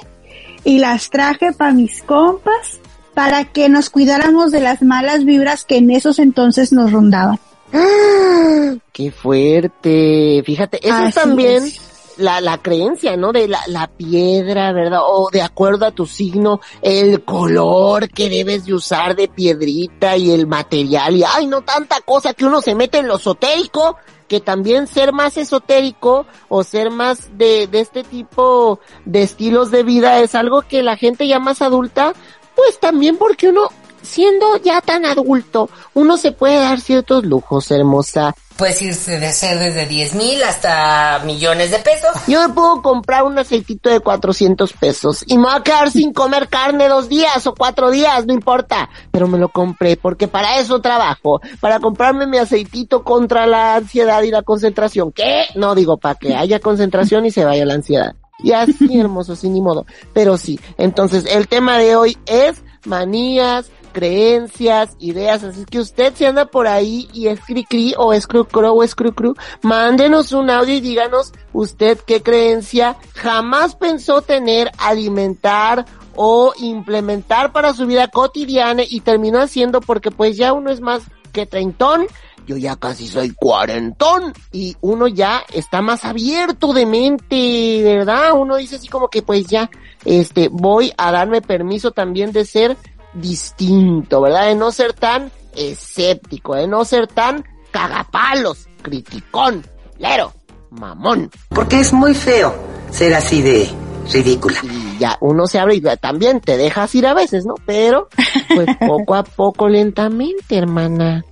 y 0.64 0.78
las 0.78 1.10
traje 1.10 1.52
para 1.52 1.72
mis 1.72 2.02
compas 2.02 2.80
para 3.16 3.46
que 3.46 3.70
nos 3.70 3.88
cuidáramos 3.88 4.52
de 4.52 4.60
las 4.60 4.82
malas 4.82 5.24
vibras 5.24 5.64
que 5.64 5.78
en 5.78 5.90
esos 5.90 6.18
entonces 6.18 6.70
nos 6.70 6.92
rondaban. 6.92 7.38
¡Ah! 7.72 8.74
¡Qué 8.92 9.10
fuerte! 9.10 10.42
Fíjate, 10.44 10.86
eso 10.86 11.06
Así 11.06 11.12
también 11.14 11.64
es. 11.64 11.80
la, 12.18 12.42
la 12.42 12.58
creencia, 12.58 13.16
¿no? 13.16 13.32
De 13.32 13.48
la, 13.48 13.60
la 13.68 13.86
piedra, 13.88 14.70
¿verdad? 14.72 15.00
O 15.02 15.30
de 15.32 15.40
acuerdo 15.40 15.86
a 15.86 15.92
tu 15.92 16.04
signo, 16.04 16.60
el 16.82 17.24
color 17.24 18.10
que 18.10 18.28
debes 18.28 18.66
de 18.66 18.74
usar 18.74 19.16
de 19.16 19.28
piedrita 19.28 20.18
y 20.18 20.30
el 20.32 20.46
material 20.46 21.16
y 21.16 21.24
ay, 21.24 21.46
no 21.46 21.62
tanta 21.62 22.02
cosa 22.02 22.34
que 22.34 22.44
uno 22.44 22.60
se 22.60 22.74
mete 22.74 22.98
en 22.98 23.08
lo 23.08 23.16
esotérico, 23.16 23.96
que 24.28 24.40
también 24.40 24.88
ser 24.88 25.12
más 25.12 25.36
esotérico 25.36 26.26
o 26.48 26.64
ser 26.64 26.90
más 26.90 27.38
de, 27.38 27.66
de 27.68 27.80
este 27.80 28.02
tipo 28.02 28.80
de 29.04 29.22
estilos 29.22 29.70
de 29.70 29.84
vida 29.84 30.18
es 30.18 30.34
algo 30.34 30.62
que 30.62 30.82
la 30.82 30.96
gente 30.96 31.28
ya 31.28 31.38
más 31.38 31.62
adulta, 31.62 32.12
pues 32.56 32.80
también 32.80 33.16
porque 33.18 33.48
uno, 33.50 33.68
siendo 34.02 34.56
ya 34.56 34.80
tan 34.80 35.04
adulto, 35.04 35.68
uno 35.94 36.16
se 36.16 36.32
puede 36.32 36.58
dar 36.58 36.80
ciertos 36.80 37.24
lujos, 37.24 37.70
hermosa. 37.70 38.34
Puedes 38.56 38.80
irse 38.80 39.20
de 39.20 39.32
ser 39.34 39.58
desde 39.58 39.84
10 39.84 40.14
mil 40.14 40.42
hasta 40.42 41.20
millones 41.26 41.70
de 41.70 41.78
pesos. 41.78 42.10
Yo 42.26 42.48
me 42.48 42.54
puedo 42.54 42.80
comprar 42.80 43.24
un 43.24 43.38
aceitito 43.38 43.90
de 43.90 44.00
400 44.00 44.72
pesos 44.72 45.24
y 45.26 45.36
me 45.36 45.44
voy 45.44 45.56
a 45.56 45.62
quedar 45.62 45.90
sin 45.90 46.14
comer 46.14 46.48
carne 46.48 46.88
dos 46.88 47.10
días 47.10 47.46
o 47.46 47.54
cuatro 47.54 47.90
días, 47.90 48.24
no 48.24 48.32
importa. 48.32 48.88
Pero 49.10 49.28
me 49.28 49.36
lo 49.36 49.50
compré 49.50 49.98
porque 49.98 50.26
para 50.26 50.58
eso 50.58 50.80
trabajo, 50.80 51.42
para 51.60 51.80
comprarme 51.80 52.26
mi 52.26 52.38
aceitito 52.38 53.04
contra 53.04 53.46
la 53.46 53.74
ansiedad 53.74 54.22
y 54.22 54.30
la 54.30 54.42
concentración. 54.42 55.12
¿Qué? 55.12 55.44
No 55.54 55.74
digo, 55.74 55.98
para 55.98 56.14
que 56.14 56.34
haya 56.34 56.58
concentración 56.58 57.26
y 57.26 57.30
se 57.30 57.44
vaya 57.44 57.66
la 57.66 57.74
ansiedad. 57.74 58.16
Y 58.38 58.52
así, 58.52 58.98
hermoso, 58.98 59.36
sin 59.36 59.54
ni 59.54 59.60
modo. 59.60 59.86
Pero 60.12 60.36
sí, 60.36 60.60
entonces 60.76 61.26
el 61.26 61.48
tema 61.48 61.78
de 61.78 61.96
hoy 61.96 62.18
es 62.26 62.62
manías, 62.84 63.70
creencias, 63.92 64.94
ideas, 64.98 65.42
así 65.42 65.64
que 65.64 65.80
usted 65.80 66.12
si 66.14 66.26
anda 66.26 66.44
por 66.44 66.66
ahí 66.66 67.08
y 67.14 67.28
es 67.28 67.40
cri 67.40 67.64
cri 67.64 67.94
o 67.96 68.12
es 68.12 68.26
cru 68.26 68.44
cru 68.44 68.68
o 68.68 68.82
es 68.82 68.94
cru 68.94 69.14
cru, 69.14 69.34
mándenos 69.62 70.32
un 70.32 70.50
audio 70.50 70.74
y 70.74 70.80
díganos 70.80 71.32
usted 71.54 71.98
qué 72.06 72.22
creencia 72.22 72.96
jamás 73.14 73.74
pensó 73.74 74.20
tener, 74.20 74.70
alimentar 74.76 75.86
o 76.14 76.52
implementar 76.58 77.52
para 77.52 77.72
su 77.72 77.86
vida 77.86 78.08
cotidiana 78.08 78.82
y 78.86 79.00
terminó 79.00 79.40
haciendo 79.40 79.80
porque 79.80 80.10
pues 80.10 80.36
ya 80.36 80.52
uno 80.52 80.70
es 80.70 80.82
más 80.82 81.02
que 81.32 81.46
treintón, 81.46 82.06
yo 82.46 82.56
ya 82.56 82.76
casi 82.76 83.06
soy 83.08 83.30
cuarentón 83.30 84.32
y 84.52 84.76
uno 84.80 85.08
ya 85.08 85.42
está 85.52 85.82
más 85.82 86.04
abierto 86.04 86.72
de 86.72 86.86
mente, 86.86 87.82
¿verdad? 87.82 88.32
Uno 88.34 88.56
dice 88.56 88.76
así 88.76 88.88
como 88.88 89.08
que 89.08 89.22
pues 89.22 89.46
ya, 89.46 89.70
este, 90.04 90.48
voy 90.48 90.92
a 90.96 91.10
darme 91.10 91.42
permiso 91.42 91.90
también 91.90 92.32
de 92.32 92.44
ser 92.44 92.76
distinto, 93.14 94.20
¿verdad? 94.20 94.46
De 94.46 94.54
no 94.54 94.70
ser 94.70 94.92
tan 94.92 95.30
escéptico, 95.54 96.54
de 96.54 96.68
no 96.68 96.84
ser 96.84 97.08
tan 97.08 97.44
cagapalos, 97.70 98.68
criticón, 98.82 99.64
lero, 99.98 100.32
mamón. 100.70 101.30
Porque 101.48 101.80
es 101.80 101.92
muy 101.92 102.14
feo 102.14 102.54
ser 102.90 103.14
así 103.14 103.42
de 103.42 103.68
ridícula. 104.12 104.56
Y 104.62 104.98
ya 104.98 105.18
uno 105.20 105.46
se 105.46 105.58
abre 105.58 105.76
y 105.76 105.82
también 106.00 106.40
te 106.40 106.56
dejas 106.56 106.94
ir 106.94 107.06
a 107.06 107.14
veces, 107.14 107.44
¿no? 107.44 107.54
Pero, 107.66 108.08
pues 108.54 108.68
poco 108.86 109.14
a 109.14 109.24
poco, 109.24 109.68
lentamente, 109.68 110.56
hermana. 110.56 111.24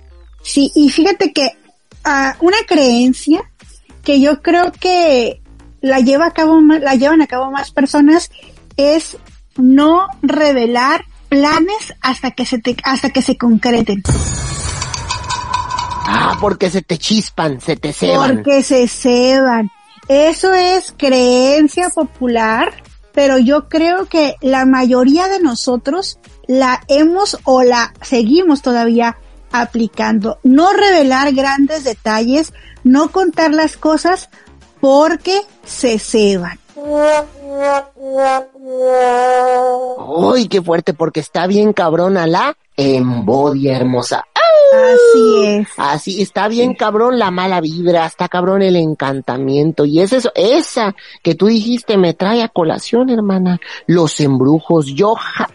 Sí, 0.45 0.71
y 0.75 0.89
fíjate 0.89 1.33
que 1.33 1.57
ah, 2.03 2.35
una 2.39 2.57
creencia 2.67 3.41
que 4.03 4.21
yo 4.21 4.43
creo 4.43 4.71
que 4.71 5.41
la 5.81 5.99
lleva 6.01 6.27
a 6.27 6.31
cabo 6.31 6.61
la 6.61 6.93
llevan 6.93 7.23
a 7.23 7.27
cabo 7.27 7.49
más 7.49 7.71
personas 7.71 8.29
es 8.77 9.17
no 9.57 10.07
revelar 10.21 11.03
planes 11.29 11.95
hasta 11.99 12.31
que 12.31 12.45
se 12.45 12.59
te, 12.59 12.77
hasta 12.83 13.09
que 13.09 13.23
se 13.23 13.37
concreten. 13.37 14.03
Ah, 16.07 16.37
porque 16.39 16.69
se 16.69 16.83
te 16.83 16.99
chispan, 16.99 17.59
se 17.59 17.75
te 17.75 17.91
ceban. 17.91 18.35
Porque 18.35 18.61
se 18.61 18.87
ceban. 18.87 19.71
Eso 20.07 20.53
es 20.53 20.93
creencia 20.95 21.89
popular, 21.89 22.83
pero 23.13 23.39
yo 23.39 23.67
creo 23.67 24.05
que 24.05 24.35
la 24.41 24.67
mayoría 24.67 25.27
de 25.27 25.39
nosotros 25.39 26.19
la 26.47 26.83
hemos 26.87 27.39
o 27.45 27.63
la 27.63 27.95
seguimos 28.03 28.61
todavía 28.61 29.17
aplicando. 29.61 30.39
No 30.43 30.71
revelar 30.73 31.33
grandes 31.33 31.83
detalles, 31.83 32.53
no 32.83 33.09
contar 33.11 33.53
las 33.53 33.77
cosas 33.77 34.29
porque 34.81 35.41
se 35.63 35.99
ceban. 35.99 36.59
Uy, 39.97 40.47
qué 40.47 40.61
fuerte, 40.61 40.93
porque 40.93 41.19
está 41.19 41.47
bien 41.47 41.73
cabrona 41.73 42.27
la 42.27 42.55
embodia 42.77 43.75
hermosa. 43.77 44.25
Así 44.73 45.45
es. 45.45 45.67
Así, 45.77 46.21
está 46.21 46.47
bien 46.47 46.73
cabrón 46.73 47.17
la 47.17 47.31
mala 47.31 47.61
vibra, 47.61 48.05
está 48.05 48.27
cabrón 48.27 48.61
el 48.61 48.75
encantamiento. 48.75 49.85
Y 49.85 50.01
es 50.01 50.11
eso, 50.11 50.31
esa 50.35 50.95
que 51.23 51.35
tú 51.35 51.47
dijiste 51.47 51.97
me 51.97 52.13
trae 52.13 52.43
a 52.43 52.49
colación, 52.49 53.09
hermana. 53.09 53.59
Los 53.87 54.19
embrujos, 54.19 54.87
yo 54.87 55.15
ja- 55.15 55.49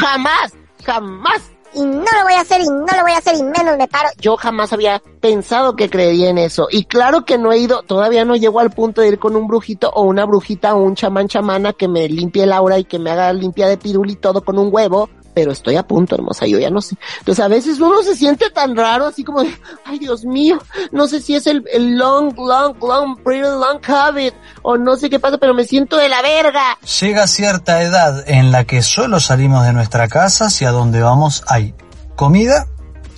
jamás, 0.00 0.52
jamás 0.84 1.42
Y 1.74 1.82
no 1.82 2.02
lo 2.02 2.22
voy 2.24 2.34
a 2.34 2.40
hacer 2.40 2.60
y 2.60 2.68
no 2.68 2.86
lo 2.86 3.02
voy 3.02 3.12
a 3.12 3.18
hacer 3.18 3.36
y 3.36 3.42
menos 3.42 3.76
me 3.76 3.88
paro. 3.88 4.08
yo 4.18 4.36
jamás 4.36 4.72
había 4.72 5.02
pensado 5.20 5.76
que 5.76 5.90
creería 5.90 6.30
en 6.30 6.38
eso. 6.38 6.68
Y 6.70 6.84
claro 6.84 7.24
que 7.24 7.38
no 7.38 7.52
he 7.52 7.58
ido, 7.58 7.82
todavía 7.82 8.24
no 8.24 8.36
llego 8.36 8.60
al 8.60 8.70
punto 8.70 9.00
de 9.00 9.08
ir 9.08 9.18
con 9.18 9.36
un 9.36 9.46
brujito 9.46 9.90
o 9.90 10.02
una 10.02 10.24
brujita 10.24 10.74
o 10.74 10.82
un 10.82 10.94
chamán 10.94 11.28
chamana 11.28 11.72
que 11.72 11.88
me 11.88 12.08
limpie 12.08 12.44
el 12.44 12.52
aura 12.52 12.78
y 12.78 12.84
que 12.84 12.98
me 12.98 13.10
haga 13.10 13.32
limpia 13.32 13.68
de 13.68 13.76
pirul 13.76 14.10
y 14.10 14.16
todo 14.16 14.42
con 14.42 14.58
un 14.58 14.68
huevo. 14.72 15.08
Pero 15.38 15.52
estoy 15.52 15.76
a 15.76 15.84
punto, 15.84 16.16
hermosa, 16.16 16.48
yo 16.48 16.58
ya 16.58 16.68
no 16.68 16.80
sé. 16.80 16.96
Entonces 17.20 17.44
a 17.44 17.46
veces 17.46 17.78
uno 17.78 18.02
se 18.02 18.16
siente 18.16 18.50
tan 18.50 18.74
raro, 18.74 19.06
así 19.06 19.22
como 19.22 19.44
de, 19.44 19.56
ay 19.84 20.00
Dios 20.00 20.24
mío, 20.24 20.58
no 20.90 21.06
sé 21.06 21.20
si 21.20 21.36
es 21.36 21.46
el, 21.46 21.62
el 21.72 21.96
long, 21.96 22.36
long, 22.36 22.76
long, 22.82 23.16
pretty 23.22 23.42
long 23.42 23.78
habit, 23.86 24.34
o 24.62 24.76
no 24.76 24.96
sé 24.96 25.08
qué 25.08 25.20
pasa, 25.20 25.38
pero 25.38 25.54
me 25.54 25.62
siento 25.62 25.96
de 25.96 26.08
la 26.08 26.22
verga. 26.22 26.76
Llega 27.00 27.28
cierta 27.28 27.84
edad 27.84 28.28
en 28.28 28.50
la 28.50 28.64
que 28.64 28.82
solo 28.82 29.20
salimos 29.20 29.64
de 29.64 29.72
nuestra 29.72 30.08
casa 30.08 30.50
si 30.50 30.64
a 30.64 30.72
donde 30.72 31.02
vamos 31.02 31.44
hay 31.46 31.72
comida 32.16 32.66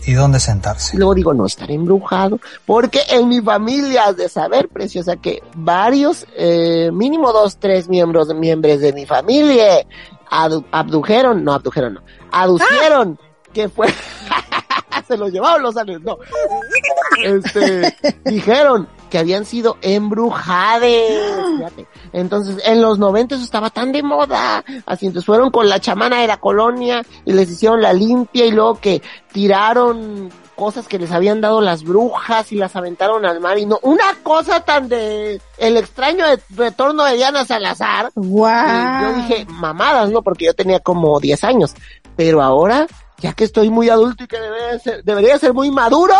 y 0.04 0.12
dónde 0.12 0.40
sentarse. 0.40 0.98
Luego 0.98 1.14
digo, 1.14 1.32
no 1.32 1.46
estar 1.46 1.70
embrujado, 1.70 2.38
porque 2.66 3.00
en 3.08 3.28
mi 3.28 3.40
familia 3.40 4.08
has 4.08 4.18
de 4.18 4.28
saber, 4.28 4.68
preciosa, 4.68 5.16
que 5.16 5.42
varios, 5.56 6.26
eh, 6.36 6.90
mínimo 6.92 7.32
dos, 7.32 7.56
tres 7.56 7.88
miembros, 7.88 8.28
miembros 8.34 8.80
de 8.80 8.92
mi 8.92 9.06
familia 9.06 9.86
abdujeron, 10.30 11.44
no 11.44 11.52
abdujeron, 11.52 11.94
no, 11.94 12.02
aducieron 12.30 13.18
que 13.52 13.68
fue, 13.68 13.88
se 15.08 15.16
lo 15.16 15.28
llevaron 15.28 15.62
los 15.62 15.76
aliens, 15.76 16.02
no, 16.02 16.18
este, 17.22 17.96
dijeron 18.24 18.88
que 19.10 19.18
habían 19.18 19.44
sido 19.44 19.76
embrujades, 19.82 21.20
fíjate. 21.56 21.86
Entonces, 22.12 22.62
en 22.64 22.80
los 22.80 22.98
90 22.98 23.34
eso 23.34 23.44
estaba 23.44 23.68
tan 23.68 23.90
de 23.90 24.02
moda. 24.04 24.64
Así, 24.86 25.06
entonces 25.06 25.26
fueron 25.26 25.50
con 25.50 25.68
la 25.68 25.80
chamana 25.80 26.20
de 26.20 26.28
la 26.28 26.38
colonia 26.38 27.04
y 27.24 27.32
les 27.32 27.50
hicieron 27.50 27.82
la 27.82 27.92
limpia 27.92 28.46
y 28.46 28.52
luego 28.52 28.76
que 28.76 29.02
tiraron 29.32 30.30
cosas 30.60 30.86
que 30.86 30.98
les 30.98 31.10
habían 31.10 31.40
dado 31.40 31.62
las 31.62 31.84
brujas 31.84 32.52
y 32.52 32.56
las 32.56 32.76
aventaron 32.76 33.24
al 33.24 33.40
mar 33.40 33.56
y 33.56 33.64
no, 33.64 33.78
una 33.82 34.04
cosa 34.22 34.60
tan 34.60 34.90
de 34.90 35.40
el 35.56 35.76
extraño 35.78 36.26
de- 36.26 36.38
retorno 36.54 37.04
de 37.04 37.16
Diana 37.16 37.46
Salazar. 37.46 38.10
Y 39.00 39.02
yo 39.06 39.12
dije, 39.22 39.46
mamadas, 39.48 40.10
¿no? 40.10 40.20
Porque 40.20 40.44
yo 40.44 40.54
tenía 40.54 40.78
como 40.80 41.18
10 41.18 41.44
años. 41.44 41.74
Pero 42.14 42.42
ahora, 42.42 42.86
ya 43.20 43.32
que 43.32 43.44
estoy 43.44 43.70
muy 43.70 43.88
adulto 43.88 44.24
y 44.24 44.26
que 44.26 44.38
debería 44.38 44.78
ser, 44.78 45.02
debería 45.02 45.38
ser 45.38 45.54
muy 45.54 45.70
maduro, 45.70 46.14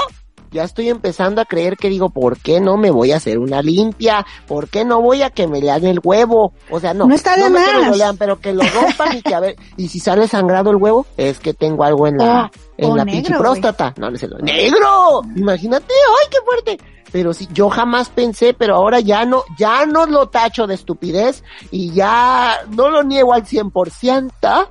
ya 0.51 0.65
estoy 0.65 0.89
empezando 0.89 1.41
a 1.41 1.45
creer 1.45 1.77
que 1.77 1.89
digo, 1.89 2.11
¿por 2.11 2.39
qué 2.39 2.61
no 2.61 2.77
me 2.77 2.91
voy 2.91 3.13
a 3.13 3.17
hacer 3.17 3.39
una 3.39 3.63
limpia? 3.63 4.27
¿Por 4.47 4.69
qué 4.69 4.85
no 4.85 5.01
voy 5.01 5.23
a 5.23 5.31
que 5.31 5.47
me 5.47 5.61
lean 5.61 5.85
el 5.87 6.01
huevo? 6.03 6.53
O 6.71 6.81
sea, 6.81 6.95
no, 6.95 7.07
No 7.07 7.15
está 7.15 7.37
de 7.37 7.49
me 7.51 7.65
que 7.65 7.67
me 7.73 7.73
lo 7.75 7.81
más. 7.89 7.97
lean, 7.99 8.17
pero 8.17 8.41
que 8.41 8.53
lo 8.53 8.63
rompan 8.63 9.17
y 9.19 9.23
que 9.23 9.35
a 9.35 9.41
ver, 9.41 9.57
y 9.77 9.89
si 9.89 10.01
sale 10.01 10.27
sangrado 10.29 10.71
el 10.71 10.77
huevo, 10.77 11.07
es 11.17 11.39
que 11.39 11.55
tengo 11.55 11.85
algo 11.85 12.07
en 12.07 12.19
la, 12.19 12.51
Oh, 12.53 12.85
en 12.87 12.91
oh, 12.93 12.97
la 12.97 13.05
negro, 13.05 13.23
pinche 13.23 13.39
próstata. 13.39 13.95
No, 13.99 14.09
no 14.11 14.17
es 14.17 14.23
el 14.23 14.31
negro. 14.41 15.23
Imagínate, 15.37 15.93
ay, 15.93 16.29
qué 16.31 16.39
fuerte. 16.45 16.79
Pero 17.13 17.35
sí, 17.35 17.49
yo 17.53 17.69
jamás 17.69 18.09
pensé, 18.09 18.55
pero 18.55 18.77
ahora 18.77 19.01
ya 19.01 19.25
no, 19.25 19.43
ya 19.59 19.85
no 19.85 20.07
lo 20.07 20.29
tacho 20.29 20.67
de 20.69 20.75
estupidez 20.75 21.43
y 21.73 21.93
ya 21.93 22.61
no 22.71 22.89
lo 22.89 23.03
niego 23.03 23.35
al 23.35 23.45
100%. 23.45 24.69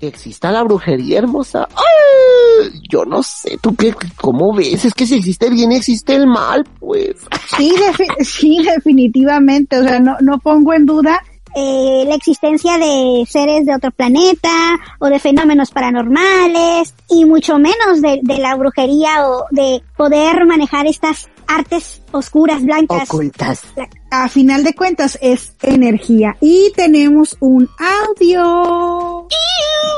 Que 0.00 0.08
exista 0.08 0.52
la 0.52 0.62
brujería 0.62 1.18
hermosa. 1.18 1.68
¡Ay! 1.74 2.80
Yo 2.88 3.04
no 3.04 3.22
sé, 3.22 3.58
¿tú 3.60 3.74
qué, 3.74 3.94
cómo 4.20 4.54
ves? 4.54 4.84
Es 4.84 4.94
que 4.94 5.06
si 5.06 5.16
existe 5.16 5.46
el 5.46 5.54
bien, 5.54 5.72
existe 5.72 6.14
el 6.14 6.26
mal, 6.26 6.64
pues. 6.78 7.16
Sí, 7.56 7.74
sí, 8.20 8.62
definitivamente. 8.62 9.78
O 9.78 9.82
sea, 9.82 9.98
no, 9.98 10.16
no 10.20 10.38
pongo 10.38 10.72
en 10.74 10.86
duda 10.86 11.20
eh, 11.54 12.04
la 12.06 12.14
existencia 12.14 12.78
de 12.78 13.24
seres 13.28 13.66
de 13.66 13.74
otro 13.74 13.90
planeta 13.90 14.78
o 14.98 15.08
de 15.08 15.18
fenómenos 15.18 15.70
paranormales 15.70 16.94
y 17.08 17.24
mucho 17.24 17.58
menos 17.58 18.00
de, 18.00 18.20
de 18.22 18.38
la 18.38 18.54
brujería 18.54 19.28
o 19.28 19.46
de 19.50 19.82
poder 19.96 20.44
manejar 20.46 20.86
estas 20.86 21.28
artes 21.48 22.02
oscuras, 22.12 22.62
blancas. 22.62 23.08
Ocultas. 23.08 23.62
a 24.10 24.28
final 24.28 24.62
de 24.62 24.74
cuentas 24.74 25.18
es 25.20 25.54
energía. 25.62 26.36
Y 26.40 26.72
tenemos 26.76 27.36
un 27.40 27.68
audio. 27.78 29.26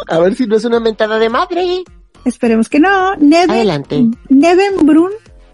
A 0.08 0.18
ver 0.20 0.34
si 0.34 0.46
no 0.46 0.56
es 0.56 0.64
una 0.64 0.80
mentada 0.80 1.18
de 1.18 1.28
madre. 1.28 1.84
Esperemos 2.24 2.68
que 2.68 2.80
no. 2.80 3.16
Neven, 3.16 3.50
Adelante. 3.50 4.06
Neven 4.28 4.86
Brun, 4.86 5.10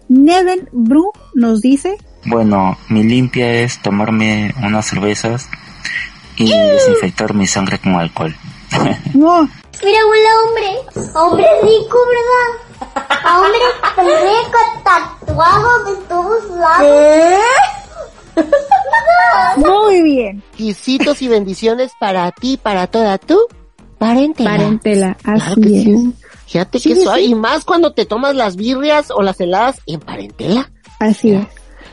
Neven 0.07 0.69
Brun 0.71 1.11
nos 1.33 1.61
dice, 1.61 1.97
Bueno, 2.25 2.77
mi 2.89 3.03
limpia 3.03 3.61
es 3.61 3.81
tomarme 3.81 4.53
unas 4.63 4.85
cervezas 4.85 5.49
y 6.37 6.51
desinfectar 6.51 7.33
mi 7.33 7.47
sangre 7.47 7.79
con 7.79 7.95
alcohol. 7.95 8.35
no, 9.13 9.49
Mira, 9.83 9.99
a 9.99 10.43
hombre. 10.43 11.11
Hombre 11.13 11.45
rico, 11.61 11.97
¿verdad? 12.07 12.66
Hombre 12.79 13.59
rico, 14.05 14.57
tatuado 14.83 15.83
de 15.85 15.95
todos 16.07 16.43
lados. 16.51 17.41
muy 19.57 20.01
bien. 20.01 20.43
Quisitos 20.55 21.21
y 21.21 21.27
bendiciones 21.27 21.91
para 21.99 22.31
ti, 22.31 22.57
para 22.57 22.87
toda 22.87 23.17
tu 23.17 23.39
parentela. 23.97 24.51
Parentela, 24.51 25.17
Claro 25.21 25.41
así 25.43 25.61
que 25.61 25.77
es. 25.77 25.83
sí. 25.83 26.13
Fíjate 26.47 26.79
Sí, 26.79 26.93
que 26.93 27.03
suave. 27.03 27.19
sí. 27.21 27.31
Y 27.31 27.35
más 27.35 27.65
cuando 27.65 27.91
te 27.93 28.05
tomas 28.05 28.35
las 28.35 28.55
birrias 28.55 29.11
o 29.11 29.21
las 29.21 29.39
heladas 29.41 29.81
en 29.85 29.99
parentela. 29.99 30.71
Así 30.99 31.31
es. 31.33 31.45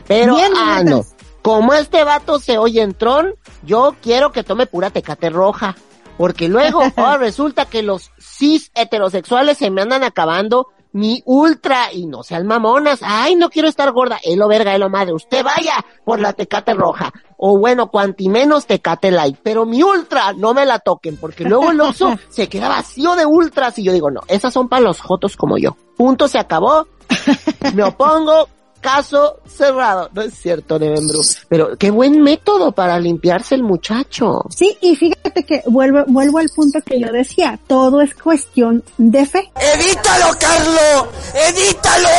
Pero, 0.07 0.35
Bien, 0.35 0.53
ah, 0.55 0.81
no. 0.85 1.03
Como 1.41 1.73
este 1.73 2.03
vato 2.03 2.39
se 2.39 2.57
oye 2.57 2.81
en 2.81 2.93
tron, 2.93 3.35
yo 3.63 3.95
quiero 4.01 4.31
que 4.31 4.43
tome 4.43 4.65
pura 4.65 4.89
tecate 4.91 5.29
roja. 5.29 5.75
Porque 6.17 6.47
luego, 6.47 6.81
ahora 6.95 7.17
resulta 7.17 7.65
que 7.65 7.83
los 7.83 8.11
cis 8.19 8.71
heterosexuales 8.75 9.57
se 9.57 9.69
me 9.69 9.81
andan 9.81 10.03
acabando 10.03 10.69
mi 10.95 11.21
ultra 11.25 11.91
y 11.91 12.05
no 12.05 12.23
sean 12.23 12.47
mamonas. 12.47 12.99
Ay, 13.01 13.35
no 13.35 13.49
quiero 13.49 13.67
estar 13.67 13.91
gorda. 13.91 14.17
Elo 14.23 14.47
verga, 14.47 14.73
elo 14.73 14.89
madre. 14.89 15.13
Usted 15.13 15.43
vaya 15.43 15.85
por 16.05 16.21
la 16.21 16.31
tecate 16.31 16.73
roja. 16.73 17.11
O 17.35 17.59
bueno, 17.59 17.91
cuanti 17.91 18.29
menos 18.29 18.65
tecate 18.65 19.11
light. 19.11 19.37
Pero 19.43 19.65
mi 19.65 19.83
ultra, 19.83 20.31
no 20.31 20.53
me 20.53 20.65
la 20.65 20.79
toquen. 20.79 21.17
Porque 21.17 21.43
luego 21.43 21.71
el 21.71 21.81
oso 21.81 22.17
se 22.29 22.47
queda 22.47 22.69
vacío 22.69 23.17
de 23.17 23.25
ultras. 23.25 23.77
Y 23.77 23.83
yo 23.83 23.91
digo, 23.91 24.09
no, 24.09 24.21
esas 24.29 24.53
son 24.53 24.69
para 24.69 24.83
los 24.83 25.01
jotos 25.01 25.35
como 25.35 25.57
yo. 25.57 25.75
Punto, 25.97 26.29
se 26.29 26.39
acabó. 26.39 26.87
Me 27.73 27.83
opongo. 27.83 28.47
Caso 28.85 29.39
cerrado. 29.47 30.11
No 30.13 30.21
es 30.21 30.35
cierto, 30.35 30.77
Neven 30.77 31.07
Bru. 31.07 31.19
Pero 31.49 31.75
qué 31.75 31.89
buen 31.89 32.21
método 32.21 32.71
para 32.71 32.99
limpiarse 32.99 33.55
el 33.55 33.63
muchacho. 33.63 34.43
Sí, 34.55 34.77
y 34.79 34.95
fíjate 34.95 35.43
que 35.43 35.63
vuelvo, 35.65 36.03
vuelvo 36.05 36.37
al 36.37 36.49
punto 36.55 36.79
que 36.85 36.99
yo 36.99 37.11
decía, 37.11 37.59
todo 37.65 37.99
es 38.01 38.13
cuestión 38.13 38.83
de 38.99 39.25
fe. 39.25 39.51
¡Evítalo, 39.59 40.37
Carlo! 40.39 41.11
¡Evítalo! 41.33 42.09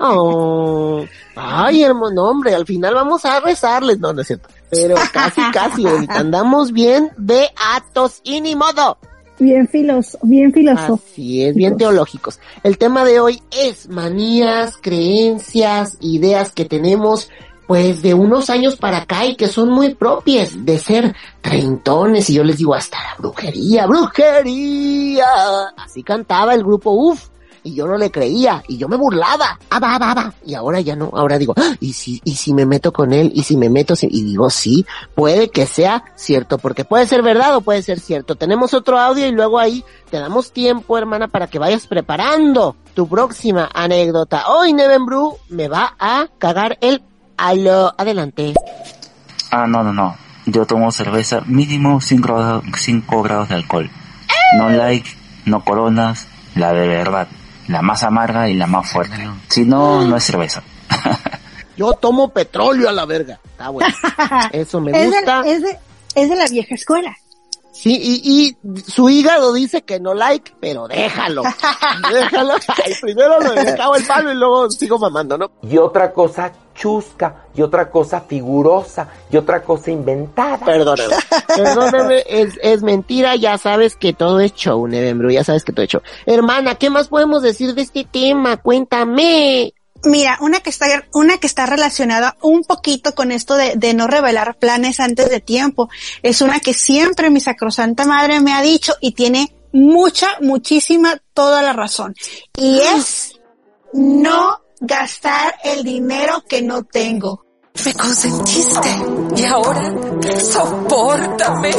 Oh, 0.02 1.04
ay, 1.36 1.82
hermano, 1.82 2.24
hombre, 2.24 2.54
al 2.54 2.66
final 2.66 2.94
vamos 2.94 3.24
a 3.24 3.38
rezarles. 3.38 4.00
No, 4.00 4.12
no 4.12 4.22
es 4.22 4.26
cierto. 4.26 4.48
Pero 4.70 4.96
casi, 5.12 5.42
casi, 5.52 5.86
ahorita 5.86 6.18
andamos 6.18 6.72
bien 6.72 7.10
de 7.18 7.48
atos 7.56 8.20
y 8.24 8.40
ni 8.40 8.56
modo. 8.56 8.98
Bien 9.40 9.66
filos, 9.66 10.18
bien 10.22 10.52
filósofo. 10.52 11.00
Así 11.12 11.42
es, 11.42 11.54
bien 11.54 11.76
teológicos. 11.76 12.38
El 12.62 12.76
tema 12.76 13.04
de 13.04 13.20
hoy 13.20 13.42
es 13.50 13.88
manías, 13.88 14.76
creencias, 14.76 15.96
ideas 16.00 16.52
que 16.52 16.66
tenemos 16.66 17.30
pues 17.66 18.02
de 18.02 18.14
unos 18.14 18.50
años 18.50 18.76
para 18.76 18.98
acá 18.98 19.24
y 19.26 19.36
que 19.36 19.46
son 19.46 19.70
muy 19.70 19.94
propias 19.94 20.64
de 20.66 20.76
ser 20.78 21.14
treintones 21.40 22.28
y 22.28 22.34
yo 22.34 22.44
les 22.44 22.58
digo 22.58 22.74
hasta 22.74 22.98
la 22.98 23.14
brujería, 23.16 23.86
brujería. 23.86 25.24
Así 25.76 26.02
cantaba 26.02 26.52
el 26.54 26.64
grupo 26.64 26.90
UF 26.90 27.28
y 27.62 27.74
yo 27.74 27.86
no 27.86 27.96
le 27.96 28.10
creía 28.10 28.62
y 28.68 28.76
yo 28.78 28.88
me 28.88 28.96
burlaba. 28.96 29.58
Ah, 29.70 29.78
va, 29.78 29.98
va, 29.98 30.14
va. 30.14 30.34
Y 30.44 30.54
ahora 30.54 30.80
ya 30.80 30.96
no, 30.96 31.10
ahora 31.12 31.38
digo, 31.38 31.54
"Ah, 31.56 31.74
y 31.80 31.92
si, 31.92 32.20
y 32.24 32.34
si 32.36 32.54
me 32.54 32.66
meto 32.66 32.92
con 32.92 33.12
él, 33.12 33.30
y 33.34 33.42
si 33.42 33.56
me 33.56 33.68
meto, 33.68 33.96
si-?" 33.96 34.08
y 34.10 34.22
digo, 34.22 34.50
sí, 34.50 34.86
puede 35.14 35.50
que 35.50 35.66
sea 35.66 36.04
cierto, 36.16 36.58
porque 36.58 36.84
puede 36.84 37.06
ser 37.06 37.22
verdad 37.22 37.56
o 37.56 37.60
puede 37.60 37.82
ser 37.82 38.00
cierto. 38.00 38.36
Tenemos 38.36 38.74
otro 38.74 38.98
audio 38.98 39.26
y 39.26 39.32
luego 39.32 39.58
ahí 39.58 39.84
te 40.10 40.18
damos 40.18 40.52
tiempo, 40.52 40.96
hermana, 40.96 41.28
para 41.28 41.46
que 41.46 41.58
vayas 41.58 41.86
preparando 41.86 42.76
tu 42.94 43.08
próxima 43.08 43.68
anécdota. 43.72 44.48
Hoy 44.48 44.72
Neven 44.72 45.06
me 45.48 45.68
va 45.68 45.94
a 45.98 46.28
cagar 46.38 46.78
el 46.80 47.02
aló. 47.36 47.92
Adelante. 47.96 48.54
Ah, 49.50 49.66
no, 49.66 49.82
no, 49.82 49.92
no. 49.92 50.16
Yo 50.46 50.66
tomo 50.66 50.90
cerveza 50.92 51.42
mínimo 51.46 52.00
5 52.00 52.22
grados, 52.26 52.64
5 52.76 53.22
grados 53.22 53.48
de 53.48 53.54
alcohol. 53.56 53.90
No 54.56 54.68
like, 54.68 55.08
no 55.44 55.64
coronas, 55.64 56.26
la 56.54 56.72
de 56.72 56.88
verdad. 56.88 57.28
La 57.70 57.82
más 57.82 58.02
amarga 58.02 58.48
y 58.48 58.54
la 58.54 58.66
más 58.66 58.90
fuerte. 58.90 59.16
Si 59.48 59.64
no, 59.64 60.04
no 60.04 60.16
es 60.16 60.24
cerveza. 60.24 60.62
Yo 61.76 61.92
tomo 61.94 62.28
petróleo 62.30 62.88
a 62.88 62.92
la 62.92 63.04
verga. 63.06 63.38
Está 63.44 63.68
bueno. 63.70 63.94
Eso 64.52 64.80
me 64.80 64.90
Es 64.90 65.06
gusta. 65.10 65.42
de, 65.42 65.52
es, 65.52 65.62
de, 65.62 65.78
es 66.16 66.28
de 66.28 66.36
la 66.36 66.46
vieja 66.48 66.74
escuela. 66.74 67.16
Sí, 67.72 67.98
y, 68.02 68.56
y 68.64 68.82
su 68.82 69.08
hígado 69.08 69.52
dice 69.52 69.82
que 69.82 70.00
no 70.00 70.14
like, 70.14 70.52
pero 70.60 70.88
déjalo. 70.88 71.42
déjalo. 72.12 72.54
Ay, 72.84 72.94
primero 73.00 73.40
le 73.40 73.74
cago 73.76 73.96
el 73.96 74.04
palo 74.04 74.32
y 74.32 74.34
luego 74.34 74.70
sigo 74.70 74.98
mamando, 74.98 75.38
¿no? 75.38 75.50
Y 75.62 75.78
otra 75.78 76.12
cosa 76.12 76.52
chusca, 76.74 77.44
y 77.54 77.62
otra 77.62 77.90
cosa 77.90 78.22
figurosa, 78.22 79.08
y 79.30 79.36
otra 79.36 79.62
cosa 79.62 79.90
inventada. 79.90 80.64
Perdóname. 80.64 81.14
Perdóname, 81.46 82.24
es, 82.26 82.58
es 82.62 82.82
mentira, 82.82 83.36
ya 83.36 83.58
sabes 83.58 83.96
que 83.96 84.12
todo 84.14 84.40
es 84.40 84.54
show, 84.54 84.86
Nevenbro, 84.86 85.30
ya 85.30 85.44
sabes 85.44 85.62
que 85.62 85.72
todo 85.72 85.84
es 85.84 85.90
show. 85.90 86.02
Hermana, 86.26 86.76
¿qué 86.76 86.88
más 86.88 87.08
podemos 87.08 87.42
decir 87.42 87.74
de 87.74 87.82
este 87.82 88.04
tema? 88.04 88.56
Cuéntame. 88.56 89.74
Mira, 90.04 90.38
una 90.40 90.60
que 90.60 90.70
está, 90.70 90.86
una 91.12 91.38
que 91.38 91.46
está 91.46 91.66
relacionada 91.66 92.36
un 92.40 92.62
poquito 92.62 93.14
con 93.14 93.32
esto 93.32 93.56
de, 93.56 93.74
de 93.76 93.94
no 93.94 94.06
revelar 94.06 94.56
planes 94.56 95.00
antes 95.00 95.28
de 95.28 95.40
tiempo. 95.40 95.88
Es 96.22 96.40
una 96.40 96.60
que 96.60 96.74
siempre 96.74 97.30
mi 97.30 97.40
sacrosanta 97.40 98.06
madre 98.06 98.40
me 98.40 98.52
ha 98.52 98.62
dicho 98.62 98.94
y 99.00 99.12
tiene 99.12 99.54
mucha, 99.72 100.28
muchísima, 100.40 101.20
toda 101.34 101.62
la 101.62 101.72
razón. 101.72 102.14
Y 102.56 102.80
es 102.80 103.40
no 103.92 104.60
gastar 104.80 105.54
el 105.64 105.84
dinero 105.84 106.44
que 106.48 106.62
no 106.62 106.84
tengo. 106.84 107.44
Me 107.84 107.94
consentiste 107.94 108.88
y 109.36 109.44
ahora 109.44 109.94
sopórtame. 110.40 111.70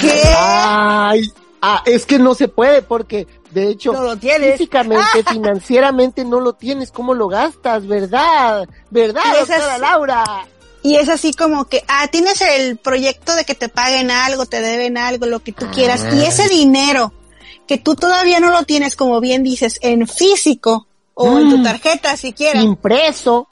¿Qué? 0.00 0.22
Ay, 0.36 1.32
ah, 1.62 1.82
es 1.86 2.06
que 2.06 2.18
no 2.18 2.34
se 2.34 2.48
puede 2.48 2.82
porque, 2.82 3.26
de 3.56 3.70
hecho, 3.70 3.92
No 3.94 4.02
lo 4.02 4.16
tienes. 4.18 4.52
físicamente, 4.52 5.24
financieramente 5.30 6.24
no 6.26 6.40
lo 6.40 6.52
tienes, 6.52 6.92
¿cómo 6.92 7.14
lo 7.14 7.26
gastas? 7.28 7.86
¿Verdad? 7.86 8.68
¿Verdad, 8.90 9.22
doctora. 9.40 9.78
Laura? 9.78 10.24
Y 10.82 10.96
es 10.96 11.08
así 11.08 11.32
como 11.32 11.64
que, 11.64 11.82
ah, 11.88 12.06
tienes 12.08 12.38
el 12.42 12.76
proyecto 12.76 13.34
de 13.34 13.44
que 13.46 13.54
te 13.54 13.70
paguen 13.70 14.10
algo, 14.10 14.44
te 14.44 14.60
deben 14.60 14.98
algo, 14.98 15.24
lo 15.24 15.40
que 15.40 15.52
tú 15.52 15.66
quieras. 15.72 16.04
Y 16.14 16.24
ese 16.26 16.48
dinero 16.50 17.14
que 17.66 17.78
tú 17.78 17.96
todavía 17.96 18.40
no 18.40 18.50
lo 18.50 18.62
tienes, 18.64 18.94
como 18.94 19.20
bien 19.20 19.42
dices, 19.42 19.78
en 19.80 20.06
físico 20.06 20.86
o 21.14 21.38
en 21.38 21.48
tu 21.48 21.58
Mm. 21.58 21.62
tarjeta 21.64 22.16
siquiera. 22.18 22.60
Impreso. 22.60 23.48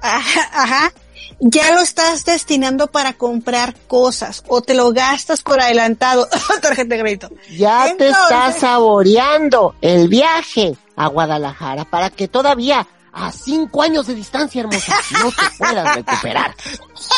Ajá, 0.00 0.48
ajá. 0.52 0.92
Ya 1.40 1.72
lo 1.72 1.80
estás 1.80 2.24
destinando 2.24 2.86
para 2.86 3.14
comprar 3.14 3.74
cosas 3.86 4.44
o 4.48 4.62
te 4.62 4.74
lo 4.74 4.92
gastas 4.92 5.42
por 5.42 5.60
adelantado. 5.60 6.28
tarjeta 6.62 6.94
de 6.94 7.00
crédito. 7.00 7.30
Ya 7.50 7.94
te 7.96 8.08
estás 8.08 8.58
saboreando 8.60 9.74
el 9.80 10.08
viaje 10.08 10.76
a 10.96 11.08
Guadalajara 11.08 11.84
para 11.84 12.10
que 12.10 12.28
todavía 12.28 12.86
a 13.12 13.30
cinco 13.30 13.82
años 13.82 14.06
de 14.06 14.14
distancia, 14.14 14.60
hermosa, 14.60 14.94
no 15.22 15.30
te 15.30 15.56
puedas 15.56 15.94
recuperar. 15.94 16.54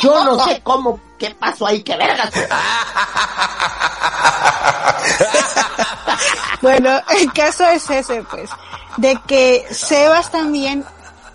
Yo 0.02 0.24
no 0.24 0.44
sé 0.44 0.60
cómo, 0.62 1.00
qué 1.18 1.34
pasó 1.34 1.66
ahí, 1.66 1.82
qué 1.82 1.96
vergas. 1.96 2.30
Bueno, 6.62 7.00
el 7.10 7.32
caso 7.32 7.64
es 7.68 7.88
ese, 7.90 8.22
pues, 8.22 8.50
de 8.96 9.20
que 9.26 9.66
Sebas 9.70 10.30
también 10.32 10.84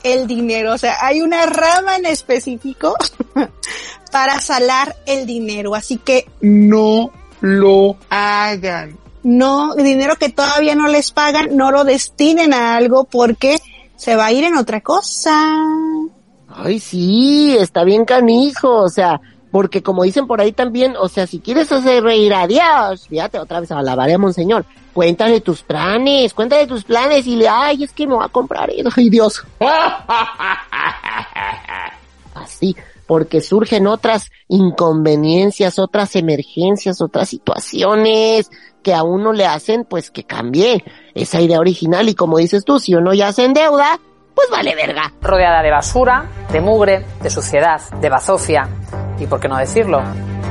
el 0.03 0.27
dinero, 0.27 0.73
o 0.73 0.77
sea, 0.77 0.97
hay 1.01 1.21
una 1.21 1.45
rama 1.45 1.95
en 1.97 2.05
específico 2.05 2.95
para 4.11 4.39
salar 4.39 4.95
el 5.05 5.25
dinero, 5.25 5.75
así 5.75 5.97
que 5.97 6.25
No 6.41 7.11
lo 7.41 7.95
hagan. 8.09 8.97
no, 9.23 9.73
dinero 9.75 10.15
que 10.15 10.29
todavía 10.29 10.75
no 10.75 10.87
les 10.87 11.11
pagan, 11.11 11.55
no 11.55 11.71
lo 11.71 11.83
destinen 11.83 12.53
a 12.53 12.75
algo 12.75 13.03
porque 13.05 13.59
se 13.95 14.15
va 14.15 14.27
a 14.27 14.31
ir 14.31 14.43
en 14.43 14.55
otra 14.57 14.81
cosa. 14.81 15.33
Ay, 16.53 16.79
sí, 16.79 17.55
está 17.57 17.83
bien 17.83 18.03
canijo, 18.05 18.69
o 18.83 18.89
sea, 18.89 19.21
porque 19.51 19.83
como 19.83 20.03
dicen 20.03 20.27
por 20.27 20.41
ahí 20.41 20.53
también, 20.53 20.95
o 20.97 21.07
sea, 21.09 21.27
si 21.27 21.39
quieres 21.39 21.71
hacer 21.71 22.03
reír 22.03 22.33
a 22.33 22.47
Dios, 22.47 23.07
fíjate, 23.07 23.37
otra 23.37 23.59
vez 23.59 23.71
alabaré 23.71 24.13
a 24.13 24.17
Monseñor, 24.17 24.65
cuéntale 24.93 25.41
tus 25.41 25.61
planes, 25.61 26.33
cuéntale 26.33 26.65
tus 26.67 26.85
planes 26.85 27.27
y 27.27 27.35
le, 27.35 27.47
ay, 27.49 27.83
es 27.83 27.91
que 27.91 28.07
me 28.07 28.15
va 28.15 28.25
a 28.25 28.29
comprar 28.29 28.69
eso, 28.69 28.89
ay 28.95 29.09
Dios. 29.09 29.43
Así, 32.33 32.75
porque 33.05 33.41
surgen 33.41 33.87
otras 33.87 34.31
inconveniencias, 34.47 35.79
otras 35.79 36.15
emergencias, 36.15 37.01
otras 37.01 37.27
situaciones 37.27 38.49
que 38.81 38.93
a 38.93 39.03
uno 39.03 39.33
le 39.33 39.45
hacen 39.45 39.85
pues 39.85 40.11
que 40.11 40.23
cambie 40.23 40.83
esa 41.13 41.41
idea 41.41 41.59
original. 41.59 42.07
Y 42.07 42.15
como 42.15 42.37
dices 42.37 42.63
tú, 42.63 42.79
si 42.79 42.95
uno 42.95 43.13
ya 43.13 43.33
se 43.33 43.43
endeuda, 43.43 43.99
pues 44.35 44.49
vale 44.49 44.75
verga. 44.75 45.11
Rodeada 45.21 45.61
de 45.61 45.71
basura, 45.71 46.29
de 46.51 46.61
mugre, 46.61 47.05
de 47.21 47.29
suciedad, 47.29 47.81
de 47.99 48.09
bazofia 48.09 48.67
y, 49.19 49.25
por 49.27 49.39
qué 49.39 49.47
no 49.47 49.57
decirlo, 49.57 50.01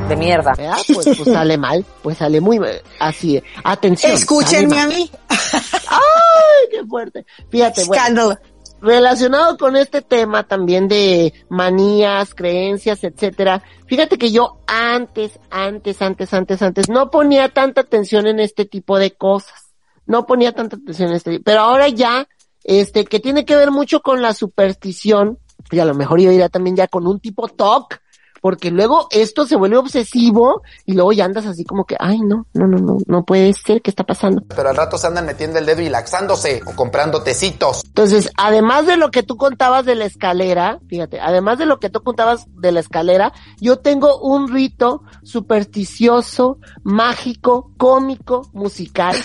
de 0.08 0.16
mierda. 0.16 0.52
¿verdad? 0.56 0.76
Pues, 0.92 1.06
pues 1.16 1.32
sale 1.32 1.56
mal, 1.58 1.84
pues 2.02 2.18
sale 2.18 2.40
muy 2.40 2.58
mal. 2.58 2.80
Así, 2.98 3.42
atención. 3.64 4.12
Escúchenme 4.12 4.78
a 4.80 4.86
mí. 4.86 5.10
¡Ay, 5.30 6.68
qué 6.70 6.84
fuerte! 6.86 7.26
Fíjate, 7.50 7.84
bueno, 7.84 8.02
Escándalo. 8.02 8.38
relacionado 8.80 9.56
con 9.56 9.76
este 9.76 10.02
tema 10.02 10.44
también 10.44 10.88
de 10.88 11.32
manías, 11.48 12.34
creencias, 12.34 13.02
etcétera. 13.04 13.62
Fíjate 13.86 14.18
que 14.18 14.30
yo 14.30 14.58
antes, 14.66 15.38
antes, 15.50 16.00
antes, 16.02 16.32
antes, 16.32 16.62
antes 16.62 16.88
no 16.88 17.10
ponía 17.10 17.48
tanta 17.48 17.80
atención 17.82 18.26
en 18.26 18.40
este 18.40 18.64
tipo 18.64 18.98
de 18.98 19.12
cosas. 19.12 19.70
No 20.06 20.26
ponía 20.26 20.52
tanta 20.52 20.76
atención 20.76 21.10
en 21.10 21.16
este, 21.16 21.40
pero 21.40 21.60
ahora 21.60 21.88
ya, 21.88 22.26
este, 22.64 23.04
que 23.04 23.20
tiene 23.20 23.44
que 23.44 23.56
ver 23.56 23.70
mucho 23.70 24.00
con 24.00 24.22
la 24.22 24.34
superstición, 24.34 25.38
y 25.70 25.78
a 25.78 25.84
lo 25.84 25.94
mejor 25.94 26.20
yo 26.20 26.32
iría 26.32 26.48
también 26.48 26.76
ya 26.76 26.88
con 26.88 27.06
un 27.06 27.20
tipo 27.20 27.48
TOC, 27.48 28.00
porque 28.40 28.70
luego 28.70 29.08
esto 29.10 29.46
se 29.46 29.56
vuelve 29.56 29.76
obsesivo 29.76 30.62
y 30.86 30.94
luego 30.94 31.12
ya 31.12 31.24
andas 31.24 31.46
así 31.46 31.64
como 31.64 31.84
que, 31.84 31.96
ay, 31.98 32.20
no, 32.20 32.46
no, 32.54 32.66
no, 32.66 32.78
no, 32.78 32.98
no 33.06 33.24
puede 33.24 33.52
ser, 33.52 33.82
¿qué 33.82 33.90
está 33.90 34.04
pasando? 34.04 34.42
Pero 34.54 34.68
al 34.68 34.76
rato 34.76 34.98
se 34.98 35.06
andan 35.06 35.26
metiendo 35.26 35.58
el 35.58 35.66
dedo 35.66 35.82
y 35.82 35.88
laxándose 35.88 36.62
o 36.66 36.74
comprando 36.74 37.22
tecitos. 37.22 37.82
Entonces, 37.84 38.30
además 38.36 38.86
de 38.86 38.96
lo 38.96 39.10
que 39.10 39.22
tú 39.22 39.36
contabas 39.36 39.84
de 39.84 39.94
la 39.94 40.04
escalera, 40.06 40.80
fíjate, 40.88 41.20
además 41.20 41.58
de 41.58 41.66
lo 41.66 41.78
que 41.78 41.90
tú 41.90 42.02
contabas 42.02 42.46
de 42.48 42.72
la 42.72 42.80
escalera, 42.80 43.32
yo 43.60 43.78
tengo 43.78 44.18
un 44.20 44.52
rito 44.52 45.02
supersticioso, 45.22 46.58
mágico, 46.82 47.72
cómico, 47.76 48.48
musical, 48.52 49.16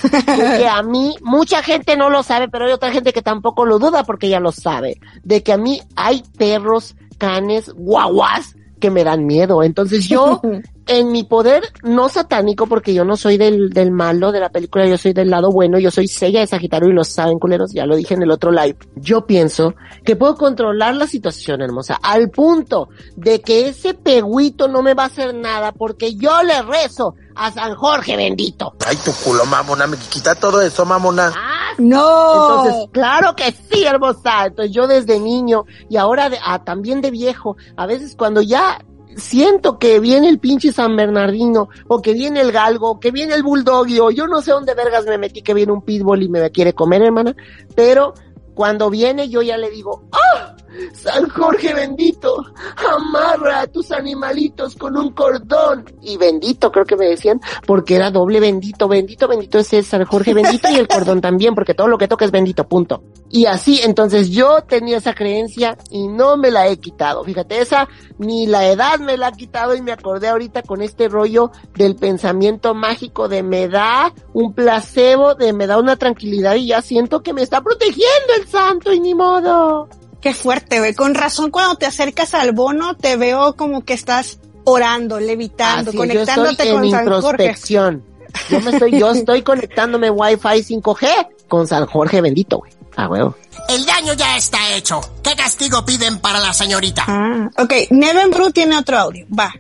que 0.57 0.67
a 0.67 0.81
mí, 0.83 1.15
mucha 1.21 1.63
gente 1.63 1.95
no 1.97 2.09
lo 2.09 2.23
sabe, 2.23 2.49
pero 2.49 2.65
hay 2.65 2.71
otra 2.71 2.91
gente 2.91 3.13
que 3.13 3.21
tampoco 3.21 3.65
lo 3.65 3.79
duda 3.79 4.03
porque 4.03 4.29
ya 4.29 4.39
lo 4.39 4.51
sabe, 4.51 4.99
de 5.23 5.43
que 5.43 5.53
a 5.53 5.57
mí 5.57 5.81
hay 5.95 6.23
perros, 6.37 6.95
canes, 7.17 7.69
guaguas, 7.73 8.55
que 8.85 8.91
me 8.91 9.03
dan 9.03 9.25
miedo. 9.25 9.63
Entonces 9.63 10.07
yo, 10.07 10.41
en 10.87 11.11
mi 11.11 11.23
poder 11.23 11.63
no 11.81 12.07
satánico, 12.07 12.67
porque 12.67 12.93
yo 12.93 13.03
no 13.03 13.17
soy 13.17 13.37
del, 13.37 13.71
del 13.71 13.89
malo 13.89 14.31
de 14.31 14.39
la 14.39 14.49
película, 14.49 14.85
yo 14.85 14.97
soy 14.97 15.11
del 15.13 15.31
lado 15.31 15.49
bueno, 15.51 15.79
yo 15.79 15.89
soy 15.89 16.07
Sella 16.07 16.41
de 16.41 16.47
Sagitario 16.47 16.89
y 16.89 16.93
lo 16.93 17.03
saben, 17.03 17.39
culeros, 17.39 17.73
ya 17.73 17.87
lo 17.87 17.95
dije 17.95 18.13
en 18.13 18.21
el 18.21 18.29
otro 18.29 18.51
live. 18.51 18.77
Yo 18.95 19.25
pienso 19.25 19.73
que 20.03 20.15
puedo 20.15 20.35
controlar 20.35 20.95
la 20.95 21.07
situación, 21.07 21.63
hermosa, 21.63 21.97
al 21.99 22.29
punto 22.29 22.89
de 23.15 23.41
que 23.41 23.69
ese 23.69 23.95
peguito 23.95 24.67
no 24.67 24.83
me 24.83 24.93
va 24.93 25.03
a 25.03 25.07
hacer 25.07 25.33
nada 25.33 25.71
porque 25.71 26.13
yo 26.13 26.43
le 26.43 26.61
rezo 26.61 27.15
a 27.35 27.51
San 27.51 27.75
Jorge 27.75 28.15
bendito. 28.17 28.73
Ay, 28.85 28.97
tu 28.97 29.11
culo, 29.23 29.45
mamona, 29.45 29.87
me 29.87 29.97
quita 29.97 30.35
todo 30.35 30.61
eso, 30.61 30.85
mamona. 30.85 31.33
No. 31.77 32.63
Entonces, 32.63 32.89
claro 32.91 33.35
que 33.35 33.51
sí, 33.51 33.83
hermosa. 33.85 34.45
Entonces 34.45 34.73
yo 34.73 34.87
desde 34.87 35.19
niño 35.19 35.65
y 35.89 35.97
ahora 35.97 36.29
de- 36.29 36.39
ah, 36.43 36.63
también 36.63 37.01
de 37.01 37.11
viejo, 37.11 37.57
a 37.75 37.85
veces 37.85 38.15
cuando 38.17 38.41
ya 38.41 38.79
siento 39.17 39.77
que 39.79 39.99
viene 39.99 40.27
el 40.29 40.39
pinche 40.39 40.71
San 40.73 40.95
Bernardino, 40.95 41.69
o 41.87 42.01
que 42.01 42.13
viene 42.13 42.41
el 42.41 42.51
galgo, 42.51 42.91
o 42.91 42.99
que 42.99 43.11
viene 43.11 43.33
el 43.33 43.43
bulldoggy, 43.43 43.99
o 43.99 44.11
yo 44.11 44.27
no 44.27 44.41
sé 44.41 44.51
dónde 44.51 44.73
vergas 44.73 45.05
me 45.05 45.17
metí 45.17 45.41
que 45.41 45.53
viene 45.53 45.71
un 45.71 45.81
pitbull 45.81 46.23
y 46.23 46.29
me 46.29 46.49
quiere 46.51 46.73
comer, 46.73 47.01
hermana, 47.01 47.33
pero 47.75 48.13
cuando 48.53 48.89
viene 48.89 49.29
yo 49.29 49.41
ya 49.41 49.57
le 49.57 49.69
digo, 49.69 50.03
¡ah! 50.11 50.55
San 50.93 51.29
Jorge 51.29 51.73
bendito, 51.73 52.35
amarra 52.75 53.61
a 53.61 53.67
tus 53.67 53.91
animalitos 53.91 54.75
con 54.75 54.97
un 54.97 55.11
cordón. 55.11 55.85
Y 56.01 56.17
bendito, 56.17 56.71
creo 56.71 56.85
que 56.85 56.95
me 56.95 57.07
decían, 57.07 57.39
porque 57.65 57.95
era 57.95 58.11
doble 58.11 58.39
bendito, 58.39 58.87
bendito, 58.87 59.27
bendito 59.27 59.59
es 59.59 59.87
San 59.87 60.05
Jorge 60.05 60.33
bendito 60.33 60.69
y 60.69 60.75
el 60.75 60.87
cordón 60.87 61.21
también, 61.21 61.55
porque 61.55 61.73
todo 61.73 61.87
lo 61.87 61.97
que 61.97 62.07
toca 62.07 62.25
es 62.25 62.31
bendito, 62.31 62.67
punto. 62.67 63.03
Y 63.29 63.47
así, 63.47 63.81
entonces 63.83 64.29
yo 64.29 64.61
tenía 64.67 64.97
esa 64.97 65.13
creencia 65.13 65.77
y 65.89 66.07
no 66.07 66.37
me 66.37 66.51
la 66.51 66.67
he 66.67 66.77
quitado. 66.77 67.23
Fíjate, 67.23 67.59
esa 67.59 67.87
ni 68.17 68.45
la 68.47 68.69
edad 68.69 68.99
me 68.99 69.17
la 69.17 69.27
ha 69.27 69.31
quitado 69.31 69.75
y 69.75 69.81
me 69.81 69.91
acordé 69.91 70.27
ahorita 70.27 70.61
con 70.61 70.81
este 70.81 71.09
rollo 71.09 71.51
del 71.75 71.95
pensamiento 71.95 72.73
mágico 72.73 73.27
de 73.27 73.43
me 73.43 73.67
da 73.67 74.13
un 74.33 74.53
placebo, 74.53 75.35
de 75.35 75.53
me 75.53 75.67
da 75.67 75.77
una 75.77 75.95
tranquilidad 75.95 76.55
y 76.55 76.67
ya 76.67 76.81
siento 76.81 77.21
que 77.23 77.33
me 77.33 77.41
está 77.41 77.61
protegiendo 77.61 78.33
el 78.39 78.47
santo 78.47 78.93
y 78.93 78.99
ni 78.99 79.13
modo. 79.15 79.89
Qué 80.25 80.33
fuerte, 80.33 80.79
güey. 80.79 80.95
Con 80.95 81.13
razón 81.13 81.51
cuando 81.51 81.75
te 81.75 81.85
acercas 81.85 82.33
al 82.33 82.51
bono 82.51 82.95
te 82.95 83.15
veo 83.15 83.55
como 83.55 83.85
que 83.85 83.93
estás 83.93 84.39
orando, 84.63 85.19
levitando, 85.19 85.91
Así, 85.91 85.97
conectándote 85.99 86.65
yo 86.65 86.71
estoy 86.71 86.73
con 86.73 86.83
en 86.85 86.89
San 86.89 87.05
Jorge. 87.05 87.43
introspección. 87.43 88.03
Yo 88.49 88.59
me 88.61 88.71
estoy, 88.71 88.99
yo 88.99 89.11
estoy 89.11 89.43
conectándome 89.43 90.09
Wi-Fi 90.09 90.81
5G 90.81 91.27
con 91.47 91.67
San 91.67 91.85
Jorge 91.85 92.21
bendito, 92.21 92.57
güey. 92.57 92.71
Ah, 92.97 93.07
huevo. 93.07 93.35
El 93.69 93.85
daño 93.85 94.13
ya 94.13 94.35
está 94.35 94.73
hecho. 94.73 94.99
¿Qué 95.21 95.35
castigo 95.35 95.85
piden 95.85 96.17
para 96.17 96.39
la 96.39 96.53
señorita? 96.53 97.03
Ah, 97.07 97.47
ok. 97.59 97.73
Neven 97.91 98.31
Bru 98.31 98.49
tiene 98.49 98.79
otro 98.79 98.97
audio. 98.97 99.27
Va. 99.27 99.53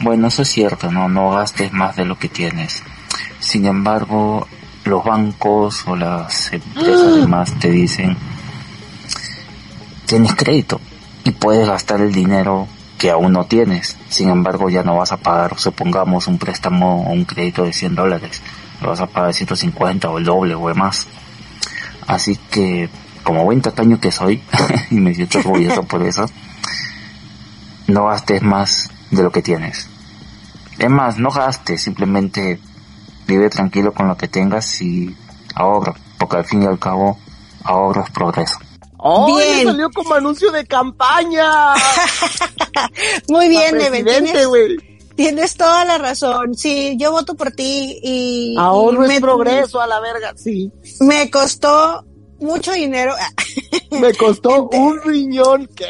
Bueno, 0.00 0.28
eso 0.28 0.42
es 0.42 0.48
cierto, 0.48 0.92
no, 0.92 1.08
no 1.08 1.30
gastes 1.30 1.72
más 1.72 1.96
de 1.96 2.04
lo 2.04 2.18
que 2.18 2.28
tienes. 2.28 2.82
Sin 3.40 3.64
embargo, 3.64 4.46
los 4.84 5.02
bancos 5.02 5.84
o 5.86 5.96
las 5.96 6.52
empresas 6.52 7.16
demás 7.16 7.58
te 7.58 7.70
dicen, 7.70 8.14
tienes 10.06 10.34
crédito 10.34 10.80
y 11.24 11.32
puedes 11.32 11.68
gastar 11.68 12.00
el 12.00 12.12
dinero 12.12 12.68
que 12.98 13.10
aún 13.10 13.32
no 13.32 13.44
tienes. 13.44 13.96
Sin 14.08 14.28
embargo, 14.28 14.70
ya 14.70 14.82
no 14.82 14.96
vas 14.96 15.12
a 15.12 15.18
pagar, 15.18 15.58
supongamos, 15.58 16.28
un 16.28 16.38
préstamo 16.38 17.04
o 17.06 17.12
un 17.12 17.24
crédito 17.24 17.64
de 17.64 17.72
100 17.72 17.94
dólares. 17.94 18.42
Lo 18.80 18.88
vas 18.88 19.00
a 19.00 19.06
pagar 19.06 19.34
150 19.34 20.08
o 20.08 20.18
el 20.18 20.24
doble 20.24 20.54
o 20.54 20.74
más. 20.74 21.06
Así 22.06 22.36
que, 22.50 22.88
como 23.22 23.44
buen 23.44 23.60
tacaño 23.60 24.00
que 24.00 24.12
soy, 24.12 24.42
y 24.90 24.94
me 24.96 25.14
siento 25.14 25.40
orgulloso 25.40 25.82
por 25.82 26.02
eso, 26.02 26.26
no 27.88 28.06
gastes 28.06 28.42
más 28.42 28.90
de 29.10 29.22
lo 29.22 29.30
que 29.30 29.42
tienes. 29.42 29.88
Es 30.78 30.90
más, 30.90 31.18
no 31.18 31.30
gastes, 31.30 31.82
simplemente 31.82 32.60
vive 33.26 33.50
tranquilo 33.50 33.92
con 33.92 34.08
lo 34.08 34.16
que 34.16 34.28
tengas 34.28 34.80
y 34.80 35.16
ahorra, 35.54 35.94
porque 36.18 36.36
al 36.36 36.44
fin 36.44 36.62
y 36.62 36.66
al 36.66 36.78
cabo, 36.78 37.18
ahorro 37.64 38.04
es 38.04 38.10
progreso. 38.10 38.58
¡Oh, 39.08 39.36
Bien. 39.36 39.64
salió 39.66 39.90
como 39.90 40.14
anuncio 40.14 40.50
de 40.50 40.66
campaña! 40.66 41.74
Muy 43.28 43.48
bien, 43.48 43.76
Neven. 43.78 44.04
Tienes, 44.04 44.46
güey. 44.46 44.76
tienes 45.14 45.56
toda 45.56 45.84
la 45.84 45.98
razón. 45.98 46.54
Sí, 46.54 46.96
yo 46.98 47.12
voto 47.12 47.34
por 47.34 47.50
ti 47.52 47.98
y... 48.02 48.54
Ahorro 48.58 49.06
y 49.10 49.14
es 49.14 49.20
progreso 49.20 49.80
a 49.80 49.86
la 49.86 50.00
verga, 50.00 50.32
sí. 50.36 50.70
Me 51.00 51.30
costó 51.30 52.04
mucho 52.40 52.72
dinero. 52.72 53.14
Me 53.90 54.12
costó 54.14 54.68
un 54.72 55.00
riñón, 55.02 55.68
¿qué? 55.74 55.86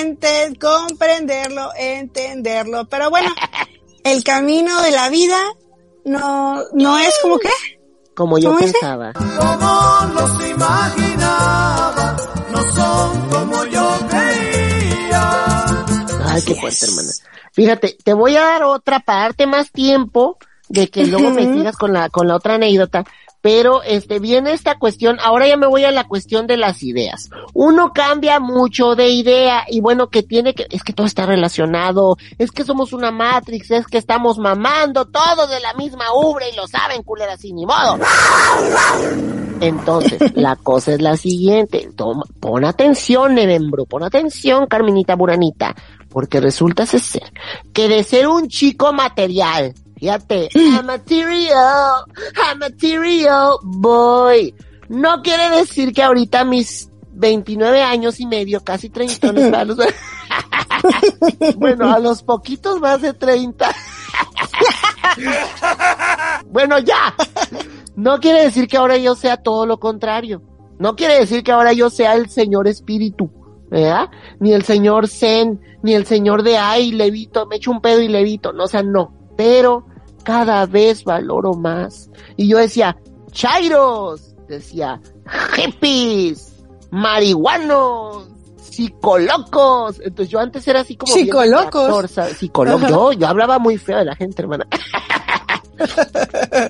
Ente- 0.00 0.58
comprenderlo, 0.58 1.70
entenderlo. 1.76 2.86
Pero 2.88 3.10
bueno, 3.10 3.30
el 4.04 4.22
camino 4.24 4.80
de 4.82 4.90
la 4.92 5.08
vida 5.08 5.38
no, 6.04 6.62
no 6.72 6.98
es 6.98 7.14
como 7.22 7.38
que... 7.38 7.50
Como 8.14 8.36
yo 8.38 8.54
pensaba. 8.58 9.12
Como 9.14 10.12
los 10.14 10.48
imaginaba, 10.50 11.81
no 12.64 12.72
son 12.72 13.30
como 13.30 13.64
yo 13.66 13.98
creía. 14.08 15.64
Ay, 16.26 16.42
qué 16.46 16.54
fuerte, 16.54 16.86
hermana. 16.86 17.10
Fíjate, 17.52 17.96
te 18.02 18.12
voy 18.14 18.36
a 18.36 18.42
dar 18.42 18.62
otra 18.64 19.00
para 19.00 19.22
darte 19.22 19.46
más 19.46 19.70
tiempo 19.70 20.38
de 20.68 20.88
que 20.88 21.06
luego 21.06 21.30
me 21.30 21.52
sigas 21.52 21.76
con 21.76 21.92
la, 21.92 22.08
con 22.08 22.26
la 22.28 22.36
otra 22.36 22.54
anécdota. 22.54 23.04
Pero, 23.42 23.82
este, 23.82 24.20
viene 24.20 24.52
esta 24.52 24.78
cuestión, 24.78 25.18
ahora 25.20 25.48
ya 25.48 25.56
me 25.56 25.66
voy 25.66 25.84
a 25.84 25.90
la 25.90 26.04
cuestión 26.04 26.46
de 26.46 26.56
las 26.56 26.82
ideas. 26.82 27.28
Uno 27.52 27.92
cambia 27.92 28.40
mucho 28.40 28.94
de 28.94 29.08
idea 29.08 29.64
y 29.68 29.80
bueno, 29.80 30.08
que 30.08 30.22
tiene 30.22 30.54
que, 30.54 30.66
es 30.70 30.82
que 30.82 30.92
todo 30.92 31.06
está 31.06 31.26
relacionado, 31.26 32.16
es 32.38 32.52
que 32.52 32.64
somos 32.64 32.92
una 32.92 33.10
Matrix, 33.10 33.72
es 33.72 33.86
que 33.86 33.98
estamos 33.98 34.38
mamando 34.38 35.06
todos 35.06 35.50
de 35.50 35.60
la 35.60 35.74
misma 35.74 36.04
ubre 36.14 36.50
y 36.50 36.56
lo 36.56 36.66
saben, 36.66 37.02
culeras, 37.02 37.44
y 37.44 37.52
ni 37.52 37.66
modo. 37.66 37.98
Entonces, 39.60 40.36
la 40.36 40.56
cosa 40.56 40.92
es 40.92 41.02
la 41.02 41.16
siguiente. 41.16 41.88
Toma, 41.96 42.22
pon 42.40 42.64
atención, 42.64 43.34
Nevembro, 43.34 43.86
pon 43.86 44.02
atención, 44.02 44.66
Carmenita 44.66 45.16
Buranita, 45.16 45.74
porque 46.08 46.40
resulta 46.40 46.86
ser 46.86 47.32
que 47.72 47.88
de 47.88 48.04
ser 48.04 48.28
un 48.28 48.48
chico 48.48 48.92
material, 48.92 49.74
fíjate, 50.06 50.48
a 50.78 50.82
material, 50.82 52.04
a 52.50 52.54
material 52.56 53.52
boy, 53.62 54.52
no 54.88 55.22
quiere 55.22 55.48
decir 55.58 55.92
que 55.92 56.02
ahorita 56.02 56.44
mis 56.44 56.90
29 57.12 57.82
años 57.82 58.18
y 58.18 58.26
medio, 58.26 58.64
casi 58.64 58.90
30 58.90 59.32
para 59.32 59.64
los- 59.64 59.78
bueno, 61.56 61.92
a 61.92 62.00
los 62.00 62.24
poquitos 62.24 62.80
más 62.80 63.00
de 63.00 63.14
30. 63.14 63.70
bueno, 66.50 66.80
ya. 66.80 67.14
No 67.94 68.18
quiere 68.18 68.42
decir 68.42 68.66
que 68.66 68.76
ahora 68.78 68.96
yo 68.96 69.14
sea 69.14 69.36
todo 69.36 69.66
lo 69.66 69.78
contrario. 69.78 70.42
No 70.80 70.96
quiere 70.96 71.20
decir 71.20 71.44
que 71.44 71.52
ahora 71.52 71.72
yo 71.74 71.90
sea 71.90 72.14
el 72.14 72.28
señor 72.28 72.66
espíritu, 72.66 73.30
¿verdad? 73.70 74.08
Ni 74.40 74.52
el 74.52 74.64
señor 74.64 75.06
zen, 75.06 75.60
ni 75.84 75.94
el 75.94 76.06
señor 76.06 76.42
de 76.42 76.58
ay, 76.58 76.90
levito, 76.90 77.46
me 77.46 77.56
echo 77.56 77.70
un 77.70 77.80
pedo 77.80 78.00
y 78.00 78.08
levito. 78.08 78.52
No, 78.52 78.64
o 78.64 78.68
sea, 78.68 78.82
no. 78.82 79.14
Pero 79.36 79.86
cada 80.24 80.66
vez 80.66 81.04
valoro 81.04 81.54
más. 81.54 82.10
Y 82.36 82.48
yo 82.48 82.58
decía, 82.58 82.96
chairos, 83.30 84.34
decía, 84.48 85.00
hippies, 85.56 86.52
marihuanos, 86.90 88.28
psicolocos. 88.56 90.00
Entonces 90.00 90.28
yo 90.30 90.40
antes 90.40 90.66
era 90.68 90.80
así 90.80 90.96
como 90.96 91.12
Psicolocos. 91.12 91.72
reactor, 91.88 92.08
¿sabes? 92.08 92.40
Psicolo- 92.42 92.88
Yo, 92.88 93.12
yo 93.12 93.26
hablaba 93.28 93.58
muy 93.58 93.78
feo 93.78 93.98
de 93.98 94.04
la 94.06 94.14
gente, 94.16 94.42
hermana. 94.42 94.66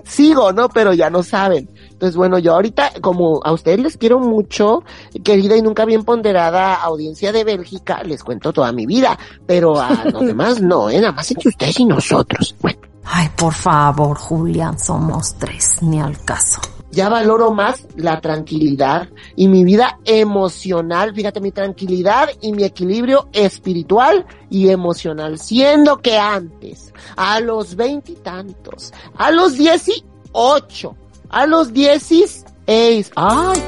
Sigo, 0.04 0.52
¿no? 0.52 0.68
Pero 0.68 0.92
ya 0.94 1.10
no 1.10 1.22
saben. 1.22 1.68
Entonces, 1.90 2.16
bueno, 2.16 2.38
yo 2.38 2.54
ahorita, 2.54 2.92
como 3.00 3.40
a 3.44 3.52
ustedes 3.52 3.80
les 3.80 3.96
quiero 3.98 4.18
mucho, 4.18 4.82
querida 5.22 5.56
y 5.56 5.62
nunca 5.62 5.84
bien 5.84 6.02
ponderada 6.04 6.74
audiencia 6.76 7.30
de 7.32 7.44
Bélgica, 7.44 8.02
les 8.04 8.24
cuento 8.24 8.52
toda 8.52 8.72
mi 8.72 8.86
vida. 8.86 9.18
Pero 9.46 9.78
a 9.80 10.04
los 10.12 10.24
demás 10.24 10.60
no, 10.60 10.88
¿eh? 10.90 11.00
Nada 11.00 11.12
más 11.12 11.30
entre 11.30 11.50
ustedes 11.50 11.78
y 11.80 11.84
nosotros. 11.84 12.54
Bueno. 12.60 12.80
Ay, 13.04 13.28
por 13.36 13.52
favor, 13.52 14.16
Julián, 14.16 14.78
somos 14.78 15.34
tres, 15.38 15.78
ni 15.82 16.00
al 16.00 16.16
caso. 16.24 16.60
ya 16.92 17.08
valoro 17.08 17.52
más 17.52 17.86
la 17.96 18.20
tranquilidad 18.20 19.08
y 19.34 19.48
mi 19.48 19.64
vida 19.64 19.98
emocional, 20.04 21.14
fíjate, 21.14 21.40
mi 21.40 21.50
tranquilidad 21.50 22.28
y 22.42 22.52
mi 22.52 22.64
equilibrio 22.64 23.28
espiritual 23.32 24.26
y 24.50 24.68
emocional, 24.68 25.38
siendo 25.38 25.98
que 26.00 26.18
antes, 26.18 26.92
a 27.16 27.40
los 27.40 27.76
veintitantos, 27.76 28.92
a 29.16 29.30
los 29.30 29.56
dieciocho, 29.56 30.94
a 31.30 31.46
los 31.46 31.72
dieciséis, 31.72 32.44
ay, 33.16 33.62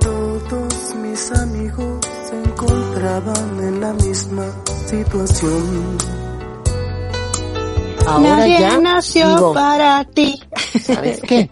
Todos 0.00 0.94
mis 0.96 1.30
amigos 1.32 2.00
se 2.28 2.42
encontraban 2.42 3.60
en 3.60 3.80
la 3.80 3.92
misma 3.94 4.46
situación. 4.86 5.98
Ahora 8.06 8.36
Nadie 8.36 8.60
ya 8.60 8.78
nació 8.78 9.28
digo, 9.34 9.52
para 9.54 10.04
ti. 10.04 10.40
¿sabes 10.80 11.20
qué? 11.20 11.50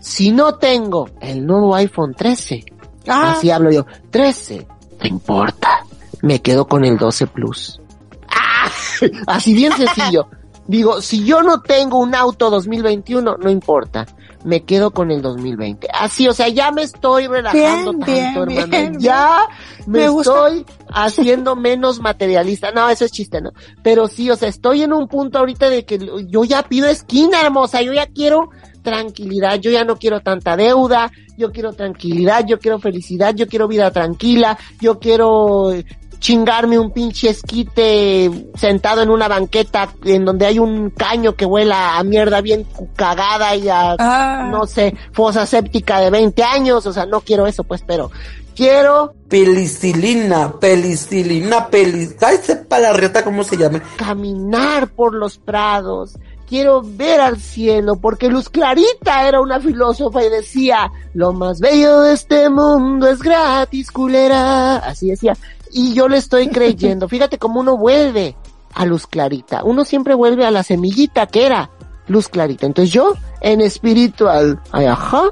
Si 0.00 0.32
no 0.32 0.54
tengo 0.56 1.08
el 1.20 1.46
nuevo 1.46 1.74
iPhone 1.74 2.14
13, 2.14 2.64
Ah. 3.08 3.32
así 3.32 3.50
hablo 3.50 3.70
yo, 3.70 3.84
13, 4.10 4.66
no 5.00 5.06
importa, 5.08 5.84
me 6.22 6.40
quedo 6.40 6.66
con 6.66 6.84
el 6.84 6.96
12 6.96 7.26
Plus. 7.26 7.80
¡Ah! 8.28 8.68
Así 9.26 9.52
bien 9.52 9.72
sencillo. 9.72 10.28
Digo, 10.66 11.02
si 11.02 11.24
yo 11.24 11.42
no 11.42 11.60
tengo 11.60 11.98
un 11.98 12.14
auto 12.14 12.48
2021, 12.48 13.36
no 13.36 13.50
importa, 13.50 14.06
me 14.44 14.62
quedo 14.62 14.90
con 14.92 15.10
el 15.10 15.22
2020. 15.22 15.88
Así, 15.92 16.28
o 16.28 16.34
sea, 16.34 16.48
ya 16.48 16.70
me 16.70 16.82
estoy 16.82 17.26
relajando 17.26 17.92
Bien, 18.04 18.34
tanto, 18.34 18.46
bien, 18.46 18.58
hermano. 18.58 18.66
bien, 18.70 19.00
ya 19.00 19.38
me, 19.86 20.00
Me 20.00 20.08
gusta. 20.08 20.30
estoy 20.48 20.66
haciendo 20.90 21.56
menos 21.56 22.00
materialista. 22.00 22.70
No, 22.70 22.88
eso 22.88 23.04
es 23.04 23.10
chiste, 23.12 23.40
¿no? 23.40 23.50
Pero 23.82 24.06
sí, 24.06 24.30
o 24.30 24.36
sea, 24.36 24.48
estoy 24.48 24.82
en 24.82 24.92
un 24.92 25.08
punto 25.08 25.38
ahorita 25.38 25.68
de 25.70 25.84
que 25.84 25.98
yo 26.28 26.44
ya 26.44 26.62
pido 26.62 26.86
esquina, 26.88 27.40
hermosa. 27.40 27.82
Yo 27.82 27.92
ya 27.92 28.06
quiero 28.06 28.50
tranquilidad, 28.82 29.58
yo 29.58 29.70
ya 29.70 29.82
no 29.84 29.96
quiero 29.96 30.20
tanta 30.20 30.56
deuda, 30.56 31.10
yo 31.38 31.50
quiero 31.50 31.72
tranquilidad, 31.72 32.44
yo 32.46 32.58
quiero 32.58 32.78
felicidad, 32.78 33.34
yo 33.34 33.48
quiero 33.48 33.66
vida 33.66 33.90
tranquila, 33.90 34.58
yo 34.80 34.98
quiero 35.00 35.72
chingarme 36.18 36.78
un 36.78 36.90
pinche 36.90 37.30
esquite 37.30 38.30
sentado 38.56 39.02
en 39.02 39.10
una 39.10 39.28
banqueta 39.28 39.88
en 40.04 40.24
donde 40.24 40.46
hay 40.46 40.58
un 40.58 40.90
caño 40.90 41.34
que 41.34 41.44
huela 41.46 41.96
a 41.98 42.04
mierda 42.04 42.40
bien 42.40 42.66
cagada 42.96 43.54
y 43.56 43.68
a, 43.68 43.96
Ah. 43.98 44.48
no 44.50 44.66
sé, 44.66 44.94
fosa 45.12 45.46
séptica 45.46 46.00
de 46.00 46.10
20 46.10 46.42
años, 46.42 46.86
o 46.86 46.92
sea, 46.92 47.06
no 47.06 47.20
quiero 47.20 47.46
eso 47.46 47.64
pues, 47.64 47.82
pero 47.86 48.10
quiero 48.54 49.14
Pelicilina, 49.28 50.52
pelicilina, 50.60 51.66
pelis... 51.68 52.14
Ay, 52.22 52.36
sepa 52.42 52.78
la 52.78 52.92
rieta 52.92 53.24
cómo 53.24 53.42
se 53.44 53.56
llama. 53.56 53.82
caminar 53.96 54.88
por 54.88 55.14
los 55.14 55.38
prados. 55.38 56.16
Quiero 56.48 56.82
ver 56.84 57.20
al 57.20 57.38
cielo, 57.40 57.96
porque 57.96 58.28
Luz 58.28 58.48
Clarita 58.50 59.26
era 59.26 59.40
una 59.40 59.58
filósofa 59.60 60.22
y 60.22 60.28
decía, 60.28 60.92
lo 61.14 61.32
más 61.32 61.58
bello 61.58 62.02
de 62.02 62.12
este 62.12 62.48
mundo 62.50 63.08
es 63.08 63.20
gratis, 63.22 63.90
culera. 63.90 64.76
Así 64.76 65.08
decía. 65.08 65.36
Y 65.74 65.92
yo 65.94 66.08
le 66.08 66.16
estoy 66.18 66.48
creyendo. 66.48 67.08
Fíjate 67.08 67.36
cómo 67.38 67.60
uno 67.60 67.76
vuelve 67.76 68.36
a 68.74 68.84
Luz 68.86 69.06
Clarita. 69.06 69.62
Uno 69.64 69.84
siempre 69.84 70.14
vuelve 70.14 70.46
a 70.46 70.50
la 70.50 70.62
semillita 70.62 71.26
que 71.26 71.44
era 71.46 71.70
Luz 72.06 72.28
Clarita. 72.28 72.64
Entonces 72.66 72.92
yo, 72.94 73.14
en 73.40 73.60
espiritual, 73.60 74.60
ay, 74.72 74.86
ajá, 74.86 75.24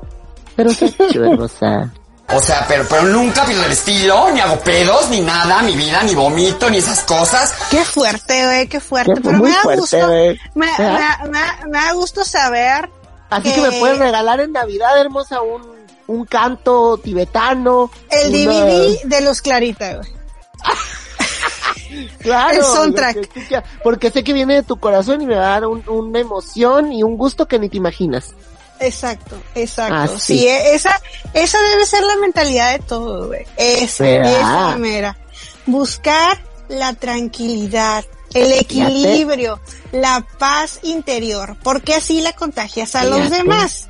pero 0.57 0.71
qué 0.79 0.93
hermosa. 1.19 1.93
O 2.35 2.41
sea, 2.41 2.65
pero, 2.67 2.85
pero 2.89 3.03
nunca 3.05 3.45
pido 3.45 3.63
el 3.65 3.73
estilo, 3.73 4.31
ni 4.33 4.41
hago 4.41 4.59
pedos, 4.61 5.11
ni 5.11 5.21
nada, 5.21 5.61
mi 5.63 5.77
vida, 5.77 6.03
ni 6.03 6.15
vomito, 6.15 6.71
ni 6.71 6.79
esas 6.79 7.01
cosas. 7.05 7.53
Qué 7.71 7.85
fuerte, 7.85 8.45
güey, 8.47 8.69
qué 8.69 8.81
fuerte. 8.81 9.13
Qué 9.15 9.21
Pero 9.21 9.37
muy 9.39 9.51
me 9.51 9.57
da 9.57 9.63
fuerte, 9.63 9.81
gusto, 9.81 10.09
me, 10.09 10.31
¿Eh? 10.31 10.41
me 10.55 10.67
da- 10.67 11.21
me 11.25 11.69
me 11.71 11.79
da 11.79 11.93
gusto 11.93 12.25
saber 12.25 12.89
Así 13.29 13.51
que 13.53 13.61
me 13.61 13.73
puedes 13.73 13.99
regalar 13.99 14.41
en 14.41 14.53
Navidad, 14.53 14.99
hermosa, 14.99 15.41
un, 15.43 15.63
un 16.07 16.25
canto 16.25 16.97
tibetano. 16.99 17.91
el 18.11 18.29
una- 18.49 18.65
DVD 18.65 18.99
de 19.05 19.21
Luz 19.23 19.41
Clarita, 19.43 19.95
güey. 19.97 20.09
Claro. 22.21 22.59
el 22.59 22.65
soundtrack. 22.65 23.63
Porque 23.83 24.11
sé 24.11 24.25
que 24.25 24.33
viene 24.33 24.55
de 24.55 24.63
tu 24.63 24.79
corazón 24.79 25.21
y 25.21 25.27
me 25.27 25.35
va 25.37 25.47
a 25.49 25.51
dar 25.61 25.67
un- 25.67 25.87
una 25.89 26.21
emoción 26.21 26.93
y 26.93 27.03
un 27.03 27.17
gusto 27.17 27.47
que 27.47 27.59
ni 27.59 27.69
te 27.69 27.77
imaginas. 27.77 28.35
Exacto, 28.81 29.37
exacto. 29.55 29.95
Ah, 29.95 30.09
sí, 30.19 30.39
sí. 30.39 30.49
e- 30.49 30.75
esa, 30.75 30.99
esa 31.35 31.59
debe 31.71 31.85
ser 31.87 32.03
la 32.05 32.17
mentalidad 32.17 32.73
de 32.73 32.79
todo, 32.81 33.29
güey. 33.29 33.45
Esa, 33.57 34.05
¿Verdad? 34.05 34.71
esa 34.71 34.77
mera. 34.79 35.17
Buscar 35.67 36.43
la 36.69 36.95
tranquilidad, 36.95 38.05
el 38.35 38.53
equilibrio, 38.53 39.61
la 39.93 40.27
paz 40.39 40.81
interior, 40.83 41.57
porque 41.63 41.95
así 41.95 42.23
la 42.23 42.33
contagias 42.33 42.95
a 42.97 43.05
los 43.05 43.29
demás. 43.31 43.89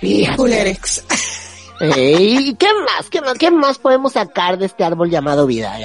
Fíjate. 0.00 0.36
Culerex. 0.36 1.02
Ey, 1.80 2.54
¿Qué 2.58 2.68
más? 2.84 3.08
¿Qué 3.10 3.20
más? 3.20 3.34
¿Qué 3.34 3.50
más 3.50 3.78
podemos 3.78 4.12
sacar 4.12 4.58
de 4.58 4.66
este 4.66 4.84
árbol 4.84 5.10
llamado 5.10 5.46
vida? 5.46 5.76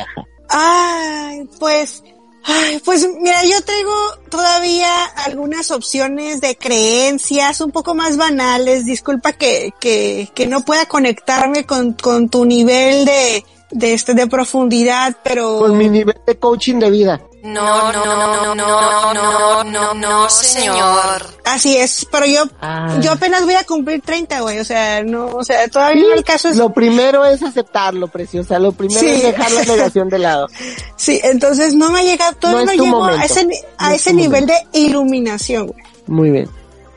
Ay, 0.50 1.48
pues, 1.60 2.04
ay, 2.44 2.82
pues 2.84 3.08
mira, 3.20 3.44
yo 3.46 3.64
traigo 3.64 3.94
todavía 4.30 5.06
algunas 5.26 5.72
opciones 5.72 6.42
de 6.42 6.56
creencias 6.58 7.62
un 7.62 7.72
poco 7.72 7.96
más 7.96 8.18
banales. 8.18 8.86
Disculpa 8.86 9.34
que, 9.34 9.72
que, 9.80 10.30
que 10.34 10.48
no 10.48 10.62
pueda 10.62 10.86
conectarme 10.86 11.66
con, 11.66 11.94
con 11.94 12.30
tu 12.30 12.46
nivel 12.46 13.06
de, 13.06 13.46
de 13.72 13.94
este, 13.94 14.14
de 14.14 14.28
profundidad, 14.28 15.18
pero. 15.24 15.60
Con 15.60 15.78
mi 15.78 15.90
nivel 15.90 16.20
de 16.26 16.38
coaching 16.38 16.80
de 16.80 16.92
vida. 16.92 17.22
No, 17.44 17.92
no, 17.92 18.56
no, 18.56 18.56
no, 18.56 19.14
no, 19.14 19.64
no, 19.66 19.94
no, 19.94 20.30
señor. 20.30 21.28
Así 21.44 21.76
es, 21.76 22.08
pero 22.10 22.26
yo, 22.26 22.46
Ah. 22.62 22.98
yo 23.02 23.12
apenas 23.12 23.44
voy 23.44 23.56
a 23.56 23.66
cumplir 23.66 24.02
30, 24.02 24.40
güey, 24.40 24.60
o 24.60 24.64
sea, 24.64 25.04
no, 25.04 25.26
o 25.28 25.44
sea, 25.44 25.68
todavía 25.68 26.04
no 26.04 26.14
el 26.14 26.24
caso 26.24 26.48
es... 26.48 26.56
Lo 26.56 26.72
primero 26.74 27.26
es 27.26 27.44
aceptarlo, 27.44 28.08
preciosa. 28.08 28.60
Lo 28.60 28.72
primero 28.72 29.02
Sí. 29.02 29.10
es 29.10 29.24
dejar 29.24 29.52
la 29.52 29.64
negación 29.66 30.08
de 30.08 30.20
lado. 30.20 30.48
Sí, 30.96 31.20
entonces 31.22 31.76
no 31.76 31.92
me 31.92 32.00
ha 32.00 32.04
llegado, 32.04 32.32
todavía 32.38 32.66
No 32.66 32.74
no, 32.78 32.84
llego 32.86 33.06
a 33.06 33.26
ese, 33.26 33.42
a 33.78 33.90
No 33.90 33.94
es 33.96 34.02
ese 34.02 34.14
nivel 34.14 34.46
de 34.46 34.56
iluminación, 34.72 35.68
güey. 35.68 35.84
Muy 36.08 36.32
bien. 36.32 36.50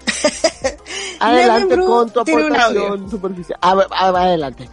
Adelante 1.18 1.74
Bru 1.74 1.86
con 1.86 2.10
tu 2.10 2.20
aportación 2.20 3.10
superficial. 3.10 3.58
A 3.60 3.72
adelante. 3.98 4.68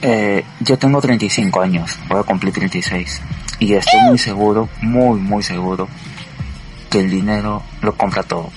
Eh, 0.00 0.42
yo 0.60 0.78
tengo 0.78 1.02
35 1.02 1.60
años, 1.60 1.98
voy 2.08 2.20
a 2.20 2.22
cumplir 2.22 2.54
36. 2.54 3.20
Y 3.62 3.74
estoy 3.74 4.00
muy 4.00 4.18
seguro, 4.18 4.68
muy, 4.80 5.20
muy 5.20 5.40
seguro, 5.40 5.88
que 6.90 6.98
el 6.98 7.08
dinero 7.08 7.62
lo 7.80 7.96
compra 7.96 8.24
todo. 8.24 8.50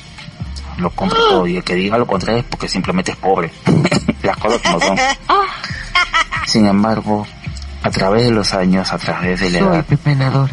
Lo 0.80 0.90
compra 0.90 1.20
todo. 1.30 1.46
Y 1.46 1.58
el 1.58 1.64
que 1.64 1.76
diga 1.76 2.00
lo 2.00 2.08
contrario 2.08 2.40
es 2.40 2.46
porque 2.48 2.68
simplemente 2.68 3.12
es 3.12 3.18
pobre. 3.18 3.52
Las 4.24 4.36
cosas 4.38 4.60
como 4.64 4.80
son. 4.80 4.98
Sin 6.48 6.66
embargo, 6.66 7.28
a 7.84 7.92
través 7.92 8.24
de 8.24 8.32
los 8.32 8.52
años, 8.56 8.92
a 8.92 8.98
través 8.98 9.42
de 9.42 9.52
la 9.52 9.60
edad, 9.60 10.50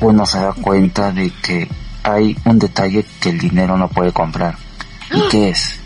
uno 0.00 0.24
se 0.24 0.38
da 0.38 0.54
cuenta 0.54 1.12
de 1.12 1.30
que 1.42 1.68
hay 2.02 2.34
un 2.46 2.58
detalle 2.58 3.04
que 3.20 3.28
el 3.28 3.38
dinero 3.38 3.76
no 3.76 3.88
puede 3.88 4.12
comprar. 4.12 4.56
¿Y 5.10 5.28
qué 5.30 5.50
es? 5.50 5.78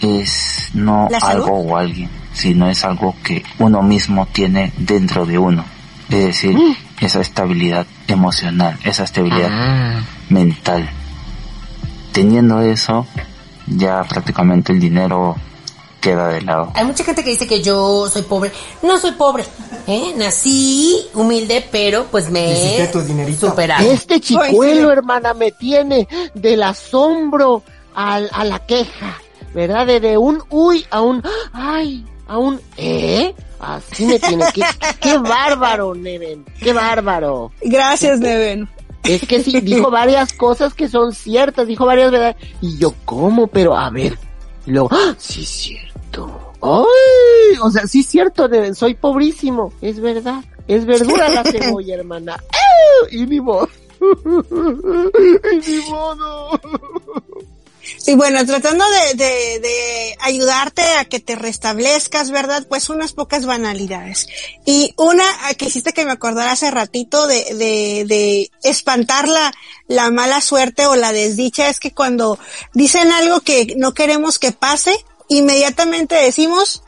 Es 0.00 0.70
no 0.74 1.08
algo 1.22 1.60
o 1.60 1.76
alguien, 1.76 2.10
sino 2.32 2.68
es 2.68 2.84
algo 2.84 3.14
que 3.22 3.44
uno 3.60 3.82
mismo 3.82 4.26
tiene 4.32 4.72
dentro 4.76 5.24
de 5.24 5.38
uno. 5.38 5.64
Es 6.08 6.24
decir. 6.24 6.58
esa 7.00 7.20
estabilidad 7.20 7.86
emocional, 8.08 8.78
esa 8.84 9.04
estabilidad 9.04 9.48
Ah. 9.50 10.02
mental. 10.28 10.88
Teniendo 12.12 12.60
eso, 12.60 13.06
ya 13.66 14.02
prácticamente 14.04 14.72
el 14.72 14.80
dinero 14.80 15.36
queda 16.00 16.28
de 16.28 16.42
lado. 16.42 16.70
Hay 16.74 16.84
mucha 16.84 17.02
gente 17.02 17.24
que 17.24 17.30
dice 17.30 17.46
que 17.46 17.62
yo 17.62 18.08
soy 18.10 18.22
pobre. 18.22 18.52
No 18.82 18.98
soy 18.98 19.12
pobre. 19.12 19.44
¿eh? 19.86 20.12
Nací 20.16 20.96
humilde, 21.14 21.66
pero 21.72 22.04
pues 22.10 22.30
me 22.30 22.78
he 22.82 22.92
superado. 23.32 23.90
Este 23.90 24.20
chicuelo, 24.20 24.92
hermana, 24.92 25.34
me 25.34 25.50
tiene 25.50 26.06
del 26.34 26.62
asombro 26.62 27.62
al, 27.94 28.28
a 28.32 28.44
la 28.44 28.58
queja, 28.60 29.18
¿verdad? 29.54 29.86
De, 29.86 29.98
de 30.00 30.18
un 30.18 30.42
uy 30.50 30.84
a 30.90 31.00
un 31.00 31.22
ay, 31.52 32.04
a 32.26 32.38
un 32.38 32.60
eh. 32.76 33.34
Así 33.58 34.04
me 34.06 34.18
tiene. 34.18 34.44
Qué, 34.52 34.62
qué 35.00 35.18
bárbaro, 35.18 35.94
Neven. 35.94 36.44
Qué 36.60 36.72
bárbaro. 36.72 37.50
Gracias, 37.62 38.20
Neven. 38.20 38.68
Es 39.04 39.22
que 39.26 39.42
sí, 39.42 39.60
dijo 39.60 39.90
varias 39.90 40.32
cosas 40.32 40.74
que 40.74 40.88
son 40.88 41.12
ciertas, 41.12 41.66
dijo 41.66 41.84
varias 41.84 42.10
verdades. 42.10 42.36
Y 42.60 42.78
yo, 42.78 42.94
¿cómo? 43.04 43.46
Pero 43.46 43.76
a 43.76 43.90
ver. 43.90 44.18
Y 44.66 44.70
luego, 44.70 44.88
¡ah! 44.92 45.14
sí 45.18 45.42
es 45.42 45.48
cierto. 45.48 46.52
¡Ay! 46.62 47.58
O 47.62 47.70
sea, 47.70 47.86
sí 47.86 48.00
es 48.00 48.06
cierto, 48.06 48.48
Neven, 48.48 48.74
soy 48.74 48.94
pobrísimo. 48.94 49.72
Es 49.82 50.00
verdad. 50.00 50.42
Es 50.66 50.86
verdura 50.86 51.28
la 51.28 51.44
cebolla, 51.44 51.94
hermana. 51.98 52.42
¡Eh! 52.52 53.16
Y 53.16 53.26
ni 53.26 53.40
modo. 53.40 53.68
y 54.00 55.70
ni 55.70 55.90
modo. 55.90 56.60
Y 58.06 58.14
bueno, 58.14 58.44
tratando 58.46 58.84
de, 58.88 59.14
de, 59.14 59.60
de 59.60 60.16
ayudarte 60.20 60.82
a 60.82 61.04
que 61.04 61.20
te 61.20 61.36
restablezcas, 61.36 62.30
¿verdad? 62.30 62.66
Pues 62.68 62.88
unas 62.88 63.12
pocas 63.12 63.46
banalidades. 63.46 64.26
Y 64.64 64.94
una 64.96 65.24
que 65.56 65.66
hiciste 65.66 65.92
que 65.92 66.04
me 66.04 66.12
acordara 66.12 66.52
hace 66.52 66.70
ratito 66.70 67.26
de, 67.26 67.44
de, 67.54 68.04
de 68.06 68.50
espantar 68.62 69.28
la, 69.28 69.52
la 69.88 70.10
mala 70.10 70.40
suerte 70.40 70.86
o 70.86 70.96
la 70.96 71.12
desdicha 71.12 71.68
es 71.68 71.80
que 71.80 71.92
cuando 71.92 72.38
dicen 72.72 73.12
algo 73.12 73.40
que 73.40 73.74
no 73.76 73.94
queremos 73.94 74.38
que 74.38 74.52
pase, 74.52 74.94
inmediatamente 75.28 76.14
decimos, 76.14 76.82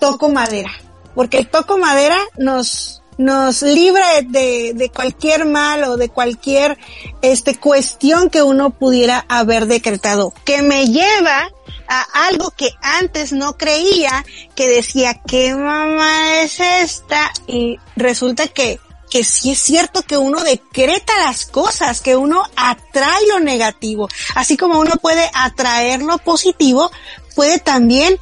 toco 0.00 0.28
madera. 0.28 0.70
Porque 1.14 1.38
el 1.38 1.48
toco 1.48 1.78
madera 1.78 2.18
nos, 2.36 3.02
nos 3.18 3.62
libra 3.62 4.22
de, 4.22 4.72
de 4.74 4.90
cualquier 4.90 5.44
mal 5.44 5.84
o 5.84 5.96
de 5.96 6.08
cualquier 6.08 6.78
este 7.20 7.56
cuestión 7.56 8.30
que 8.30 8.42
uno 8.42 8.70
pudiera 8.70 9.26
haber 9.28 9.66
decretado, 9.66 10.32
que 10.44 10.62
me 10.62 10.86
lleva 10.86 11.50
a 11.88 12.26
algo 12.28 12.50
que 12.50 12.70
antes 12.80 13.32
no 13.32 13.56
creía, 13.56 14.24
que 14.54 14.68
decía, 14.68 15.20
¿qué 15.26 15.54
mamá 15.54 16.42
es 16.42 16.60
esta? 16.60 17.32
Y 17.46 17.78
resulta 17.96 18.46
que, 18.46 18.78
que 19.10 19.24
sí 19.24 19.52
es 19.52 19.58
cierto 19.58 20.02
que 20.02 20.16
uno 20.16 20.42
decreta 20.44 21.12
las 21.18 21.46
cosas, 21.46 22.00
que 22.00 22.14
uno 22.14 22.42
atrae 22.56 23.26
lo 23.28 23.40
negativo. 23.40 24.08
Así 24.34 24.56
como 24.56 24.78
uno 24.78 24.96
puede 24.96 25.28
atraer 25.34 26.02
lo 26.02 26.18
positivo, 26.18 26.90
puede 27.34 27.58
también 27.58 28.18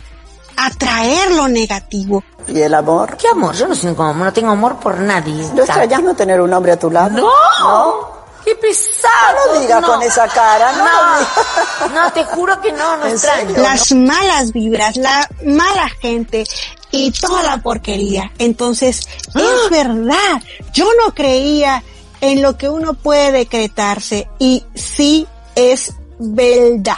atraer 0.56 1.32
lo 1.32 1.48
negativo. 1.48 2.22
¿Y 2.48 2.60
el 2.60 2.74
amor? 2.74 3.16
¿Qué 3.16 3.28
amor? 3.28 3.54
Yo 3.54 3.66
no, 3.66 3.76
tengo, 3.76 4.14
no 4.14 4.32
tengo 4.32 4.50
amor 4.50 4.76
por 4.76 4.98
nadie. 4.98 5.48
¿No 5.54 5.62
extrañas 5.62 6.02
no 6.02 6.14
tener 6.14 6.40
un 6.40 6.52
hombre 6.52 6.72
a 6.72 6.78
tu 6.78 6.90
lado? 6.90 7.18
No. 7.18 7.30
¿No? 7.60 8.16
¡Qué 8.44 8.54
pesado! 8.54 9.46
No 9.46 9.54
lo 9.54 9.60
digas 9.60 9.82
no. 9.82 9.88
con 9.88 10.02
esa 10.02 10.28
cara, 10.28 10.72
no. 10.72 11.88
No, 11.88 12.02
no, 12.02 12.12
te 12.12 12.24
juro 12.24 12.60
que 12.60 12.72
no, 12.72 12.96
no 12.96 13.06
extraño. 13.06 13.56
Las 13.56 13.92
malas 13.92 14.52
vibras, 14.52 14.96
la 14.96 15.28
mala 15.44 15.88
gente 16.00 16.44
y 16.92 17.10
toda 17.10 17.42
la 17.42 17.58
porquería. 17.58 18.30
Entonces, 18.38 19.08
es 19.34 19.70
verdad. 19.70 20.40
Yo 20.72 20.86
no 21.04 21.12
creía 21.12 21.82
en 22.20 22.40
lo 22.40 22.56
que 22.56 22.68
uno 22.68 22.94
puede 22.94 23.32
decretarse 23.32 24.28
y 24.38 24.64
sí 24.74 25.26
es 25.56 25.92
verdad. 26.18 26.94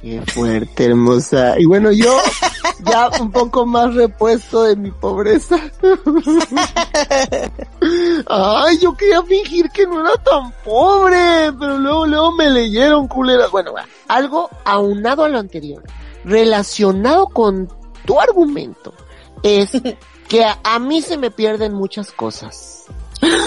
Qué 0.00 0.22
fuerte, 0.22 0.86
hermosa. 0.86 1.58
Y 1.58 1.66
bueno, 1.66 1.92
yo 1.92 2.16
ya 2.84 3.10
un 3.20 3.30
poco 3.30 3.66
más 3.66 3.94
repuesto 3.94 4.62
de 4.62 4.76
mi 4.76 4.90
pobreza. 4.90 5.56
Ay, 8.26 8.78
yo 8.78 8.94
quería 8.94 9.22
fingir 9.22 9.68
que 9.70 9.86
no 9.86 10.00
era 10.00 10.16
tan 10.22 10.52
pobre, 10.64 11.52
pero 11.58 11.78
luego, 11.78 12.06
luego 12.06 12.32
me 12.32 12.48
leyeron 12.48 13.08
culeras. 13.08 13.50
Bueno, 13.50 13.74
algo 14.08 14.48
aunado 14.64 15.24
a 15.24 15.28
lo 15.28 15.38
anterior, 15.38 15.82
relacionado 16.24 17.26
con 17.26 17.68
tu 18.06 18.18
argumento, 18.18 18.94
es 19.42 19.70
que 20.28 20.44
a, 20.44 20.58
a 20.64 20.78
mí 20.78 21.02
se 21.02 21.18
me 21.18 21.30
pierden 21.30 21.74
muchas 21.74 22.10
cosas. 22.10 22.86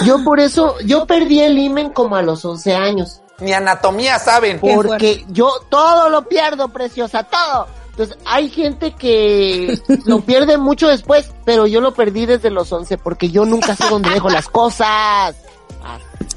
Yo 0.06 0.22
por 0.22 0.38
eso, 0.38 0.76
yo 0.86 1.04
perdí 1.06 1.40
el 1.40 1.58
imen 1.58 1.90
como 1.90 2.14
a 2.14 2.22
los 2.22 2.44
11 2.44 2.74
años. 2.74 3.23
Ni 3.40 3.52
anatomía 3.52 4.18
saben. 4.18 4.60
Porque 4.60 5.24
yo 5.28 5.50
todo 5.68 6.08
lo 6.08 6.28
pierdo, 6.28 6.68
preciosa, 6.68 7.24
todo. 7.24 7.66
Entonces, 7.90 8.16
hay 8.24 8.50
gente 8.50 8.92
que 8.92 9.78
lo 10.04 10.20
pierde 10.20 10.58
mucho 10.58 10.88
después, 10.88 11.30
pero 11.44 11.66
yo 11.66 11.80
lo 11.80 11.94
perdí 11.94 12.26
desde 12.26 12.50
los 12.50 12.72
11 12.72 12.98
porque 12.98 13.30
yo 13.30 13.44
nunca 13.44 13.76
sé 13.76 13.84
dónde 13.88 14.10
dejo 14.10 14.28
las 14.28 14.48
cosas. 14.48 15.36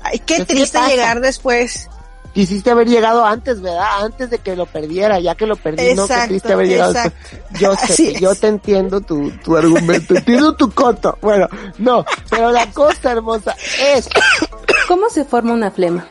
Ay, 0.04 0.20
qué 0.20 0.36
Pues, 0.36 0.48
¿qué 0.48 0.56
triste 0.56 0.80
llegar 0.88 1.20
después. 1.22 1.90
Quisiste 2.34 2.70
haber 2.70 2.88
llegado 2.88 3.26
antes, 3.26 3.62
¿verdad? 3.62 4.04
Antes 4.04 4.30
de 4.30 4.38
que 4.38 4.56
lo 4.56 4.68
perdiera, 4.68 5.20
ya 5.20 5.34
que 5.34 5.48
lo 5.48 5.56
perdí, 5.56 5.96
no, 5.96 6.08
qué 6.08 6.14
triste 6.28 6.54
haber 6.54 6.68
llegado 6.68 6.92
exacto. 6.92 7.18
después. 7.32 7.60
Yo 7.60 7.72
Así 7.82 7.94
sé, 7.94 8.12
es. 8.12 8.22
yo 8.22 8.36
te 8.36 8.48
entiendo 8.48 9.02
tu, 9.02 9.32
tu 9.44 9.58
argumento, 9.58 10.14
entiendo 10.16 10.56
tu 10.56 10.70
coto. 10.72 11.18
Bueno, 11.20 11.48
no, 11.80 12.06
pero 12.30 12.52
la 12.52 12.70
cosa 12.72 13.14
hermosa 13.14 13.56
es 13.82 14.08
¿Cómo 14.88 15.10
se 15.10 15.26
forma 15.26 15.54
una 15.54 15.70
flema? 15.70 16.08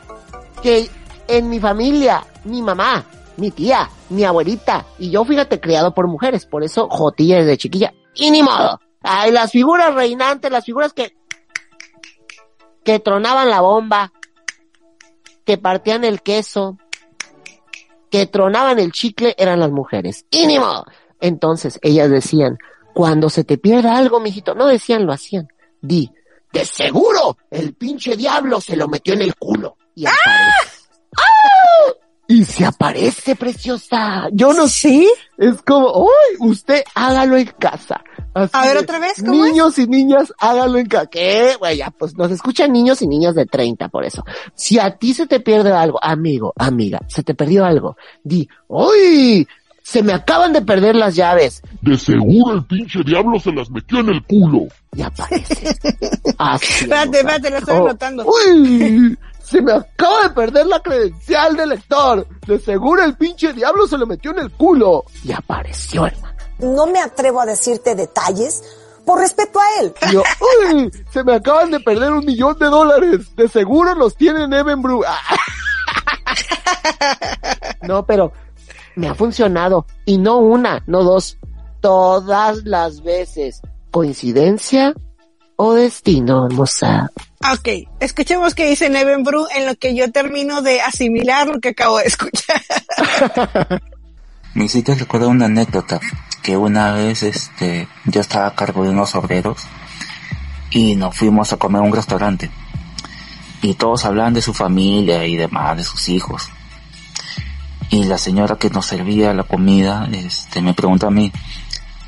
En 1.28 1.48
mi 1.48 1.60
familia, 1.60 2.24
mi 2.44 2.62
mamá, 2.62 3.04
mi 3.36 3.50
tía, 3.50 3.88
mi 4.10 4.24
abuelita 4.24 4.86
y 4.98 5.10
yo, 5.10 5.24
fíjate, 5.24 5.60
criado 5.60 5.94
por 5.94 6.08
mujeres, 6.08 6.46
por 6.46 6.62
eso 6.64 6.88
jotilla 6.88 7.38
desde 7.38 7.56
chiquilla. 7.56 7.92
Y 8.14 8.30
ni 8.30 8.42
modo. 8.42 8.80
Ay, 9.02 9.30
las 9.30 9.52
figuras 9.52 9.94
reinantes, 9.94 10.50
las 10.50 10.64
figuras 10.64 10.92
que, 10.92 11.16
que 12.82 12.98
tronaban 12.98 13.50
la 13.50 13.60
bomba, 13.60 14.12
que 15.44 15.58
partían 15.58 16.04
el 16.04 16.22
queso, 16.22 16.78
que 18.10 18.26
tronaban 18.26 18.78
el 18.78 18.92
chicle, 18.92 19.34
eran 19.38 19.60
las 19.60 19.70
mujeres. 19.70 20.26
Y 20.30 20.46
ni 20.46 20.58
modo. 20.58 20.84
Entonces, 21.20 21.78
ellas 21.82 22.10
decían, 22.10 22.58
cuando 22.94 23.30
se 23.30 23.44
te 23.44 23.58
pierda 23.58 23.96
algo, 23.96 24.20
mijito, 24.20 24.54
no 24.54 24.66
decían, 24.66 25.06
lo 25.06 25.12
hacían. 25.12 25.48
Di, 25.80 26.10
de 26.52 26.64
seguro, 26.64 27.36
el 27.50 27.74
pinche 27.74 28.16
diablo 28.16 28.60
se 28.60 28.76
lo 28.76 28.88
metió 28.88 29.14
en 29.14 29.22
el 29.22 29.36
culo. 29.36 29.76
Y 29.96 30.06
aparece. 30.06 30.86
¡Ah! 31.16 31.92
Y 32.28 32.44
se 32.44 32.64
aparece, 32.64 33.36
preciosa. 33.36 34.28
Yo 34.32 34.52
no 34.52 34.66
sé. 34.68 35.06
Es 35.38 35.62
como, 35.62 35.92
uy, 36.04 36.08
usted 36.40 36.82
hágalo 36.94 37.36
en 37.36 37.46
casa. 37.58 38.02
Así 38.34 38.50
A 38.52 38.66
ver, 38.66 38.76
otra 38.78 38.98
vez, 38.98 39.22
¿cómo 39.24 39.44
es? 39.44 39.52
Niños 39.52 39.78
y 39.78 39.86
niñas, 39.86 40.32
hágalo 40.38 40.76
en 40.78 40.86
casa. 40.86 41.06
¿Qué? 41.06 41.54
Güey, 41.58 41.78
ya, 41.78 41.90
pues 41.90 42.16
nos 42.16 42.30
escuchan 42.32 42.72
niños 42.72 43.00
y 43.00 43.06
niñas 43.06 43.34
de 43.36 43.46
30, 43.46 43.88
por 43.88 44.04
eso. 44.04 44.24
Si 44.54 44.78
a 44.78 44.90
ti 44.98 45.14
se 45.14 45.26
te 45.26 45.40
pierde 45.40 45.72
algo, 45.72 45.98
amigo, 46.02 46.52
amiga, 46.56 47.00
se 47.08 47.22
te 47.22 47.34
perdió 47.34 47.64
algo, 47.64 47.96
di, 48.24 48.48
uy, 48.68 49.46
se 49.82 50.02
me 50.02 50.12
acaban 50.12 50.52
de 50.52 50.62
perder 50.62 50.96
las 50.96 51.14
llaves. 51.14 51.62
De 51.80 51.96
seguro 51.96 52.54
el 52.56 52.64
pinche 52.66 53.02
diablo 53.04 53.38
se 53.38 53.52
las 53.52 53.70
metió 53.70 54.00
en 54.00 54.08
el 54.08 54.24
culo. 54.24 54.66
Y 54.96 55.02
aparece. 55.02 55.78
Así, 56.38 56.84
Espérate, 56.84 57.18
espérate, 57.20 57.50
lo 57.50 57.56
estoy 57.58 57.76
Oh, 57.76 57.84
anotando. 57.86 58.26
Uy, 58.26 59.16
se 59.46 59.62
me 59.62 59.72
acaba 59.72 60.22
de 60.24 60.30
perder 60.30 60.66
la 60.66 60.80
credencial 60.80 61.56
de 61.56 61.66
lector. 61.66 62.26
De 62.46 62.58
seguro 62.58 63.04
el 63.04 63.16
pinche 63.16 63.52
diablo 63.52 63.86
se 63.86 63.96
lo 63.96 64.04
metió 64.04 64.32
en 64.32 64.40
el 64.40 64.50
culo. 64.50 65.04
Y 65.22 65.32
apareció, 65.32 66.04
hermano. 66.06 66.34
No 66.58 66.86
me 66.86 66.98
atrevo 66.98 67.40
a 67.40 67.46
decirte 67.46 67.94
detalles 67.94 68.64
por 69.04 69.20
respeto 69.20 69.60
a 69.60 69.80
él. 69.80 69.94
Yo, 70.12 70.22
uy, 70.72 70.90
se 71.12 71.22
me 71.22 71.36
acaban 71.36 71.70
de 71.70 71.78
perder 71.78 72.12
un 72.12 72.24
millón 72.24 72.58
de 72.58 72.66
dólares. 72.66 73.36
De 73.36 73.48
seguro 73.48 73.94
los 73.94 74.16
tiene 74.16 74.44
en 74.44 74.52
Evenbrew. 74.52 75.02
No, 77.82 78.04
pero 78.04 78.32
me 78.96 79.08
ha 79.08 79.14
funcionado. 79.14 79.86
Y 80.04 80.18
no 80.18 80.38
una, 80.38 80.82
no 80.88 81.04
dos. 81.04 81.38
Todas 81.80 82.64
las 82.64 83.02
veces. 83.02 83.62
¿Coincidencia 83.92 84.92
o 85.54 85.74
destino, 85.74 86.46
hermosa? 86.46 87.12
Ok, 87.52 87.68
escuchemos 88.00 88.56
qué 88.56 88.66
dice 88.66 88.90
Neven 88.90 89.22
Bru 89.22 89.46
en 89.54 89.66
lo 89.66 89.76
que 89.76 89.94
yo 89.94 90.10
termino 90.10 90.62
de 90.62 90.80
asimilar 90.80 91.46
lo 91.46 91.60
que 91.60 91.68
acabo 91.68 91.98
de 91.98 92.06
escuchar. 92.06 92.60
Me 94.54 94.64
hiciste 94.64 94.96
recordar 94.96 95.28
una 95.28 95.44
anécdota 95.44 96.00
que 96.42 96.56
una 96.56 96.92
vez 96.92 97.22
este 97.22 97.86
yo 98.06 98.20
estaba 98.20 98.48
a 98.48 98.54
cargo 98.56 98.82
de 98.82 98.90
unos 98.90 99.14
obreros 99.14 99.58
y 100.70 100.96
nos 100.96 101.16
fuimos 101.16 101.52
a 101.52 101.56
comer 101.56 101.82
a 101.82 101.84
un 101.84 101.94
restaurante 101.94 102.50
y 103.62 103.74
todos 103.74 104.04
hablaban 104.04 104.34
de 104.34 104.42
su 104.42 104.52
familia 104.52 105.24
y 105.24 105.36
demás, 105.36 105.76
de 105.76 105.84
sus 105.84 106.08
hijos. 106.08 106.48
Y 107.90 108.04
la 108.04 108.18
señora 108.18 108.56
que 108.56 108.70
nos 108.70 108.86
servía 108.86 109.32
la 109.34 109.44
comida 109.44 110.08
este 110.12 110.62
me 110.62 110.74
pregunta 110.74 111.06
a 111.06 111.10
mí, 111.10 111.30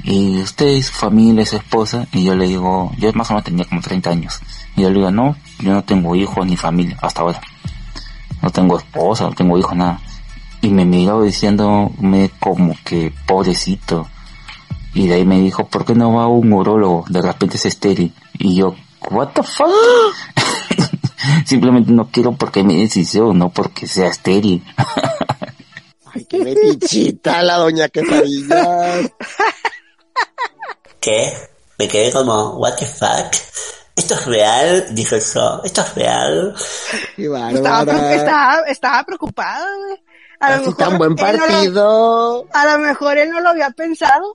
¿y 0.03 0.39
usted 0.39 0.67
y 0.69 0.83
su 0.83 0.95
familia, 0.95 1.47
su 1.47 1.57
esposa? 1.57 2.09
Y 2.13 2.25
yo 2.25 2.35
le 2.35 2.49
digo, 2.49 2.91
yo 2.99 3.13
más 3.13 3.31
o 3.31 3.35
menos 3.35 3.45
tenía 3.45 3.65
como 3.67 3.81
30 3.81 4.11
años. 4.11 4.41
Y 4.79 4.83
yo 4.83 4.91
le 4.91 4.95
digo, 5.01 5.11
no, 5.11 5.37
yo 5.59 5.73
no 5.73 5.83
tengo 5.83 6.15
hijos 6.15 6.47
ni 6.47 6.57
familia 6.57 6.97
hasta 7.03 7.23
ahora. 7.23 7.41
No 8.41 8.51
tengo 8.51 8.79
esposa, 8.79 9.25
no 9.25 9.35
tengo 9.35 9.59
hijos, 9.59 9.75
nada. 9.75 10.01
Y 10.61 10.69
me 10.69 10.85
miró 10.85 11.23
diciéndome 11.23 12.31
como 12.39 12.77
que 12.85 13.13
pobrecito. 13.27 14.07
Y 14.95 15.09
de 15.09 15.15
ahí 15.17 15.25
me 15.25 15.41
dijo, 15.41 15.67
¿por 15.67 15.85
qué 15.85 15.97
no 15.97 16.15
va 16.15 16.29
un 16.29 16.53
urólogo? 16.53 17.05
De 17.09 17.21
repente 17.21 17.57
es 17.57 17.67
estéril. 17.67 18.15
Y 18.35 18.55
yo, 18.55 18.77
what 19.11 19.31
the 19.35 19.43
fuck? 19.43 19.69
Simplemente 21.45 21.91
no 21.91 22.09
quiero 22.13 22.37
porque 22.37 22.63
me 22.63 22.75
decisión, 22.75 23.37
no 23.37 23.49
porque 23.49 23.89
sea 23.89 24.07
estéril. 24.07 24.63
Ay, 26.15 26.25
qué 26.27 26.39
metichita 26.39 27.43
la 27.43 27.57
doña 27.57 27.89
Quesadillas. 27.89 29.11
¿Qué? 31.01 31.33
Me 31.81 31.89
quedé 31.89 32.13
como, 32.13 32.59
what 32.59 32.77
the 32.77 32.87
fuck? 32.87 33.58
¿Esto 33.99 34.15
es 34.15 34.27
real? 34.27 34.87
Dijo 34.93 35.17
yo, 35.17 35.61
¿esto 35.65 35.81
es 35.83 35.95
real? 35.95 36.55
Estaba, 37.53 38.15
estaba, 38.15 38.61
estaba 38.69 39.05
preocupada, 39.05 39.67
güey. 39.85 40.03
A 40.41 40.53
lo 40.53 40.59
mejor 40.61 40.77
tan 40.77 40.99
buen 40.99 41.11
él 41.13 41.17
no 41.19 41.33
lo- 41.33 41.39
partido. 41.53 42.47
a 42.53 42.65
lo 42.67 42.79
mejor 42.79 43.19
él 43.19 43.31
no 43.31 43.41
lo 43.41 43.49
había 43.51 43.71
pensado. 43.71 44.35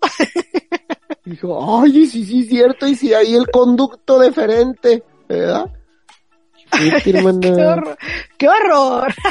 Dijo, 1.26 1.82
ay, 1.82 2.06
sí, 2.08 2.26
sí, 2.26 2.44
cierto, 2.46 2.86
y 2.88 2.96
si 2.96 3.14
hay 3.14 3.36
el 3.36 3.48
conducto 3.50 4.20
de 4.20 4.34
frente, 4.34 5.02
¿verdad? 5.30 5.68
Sí, 6.74 6.92
qué 7.04 7.18
horror. 7.66 7.98
Qué 8.38 8.48
horror. 8.50 9.14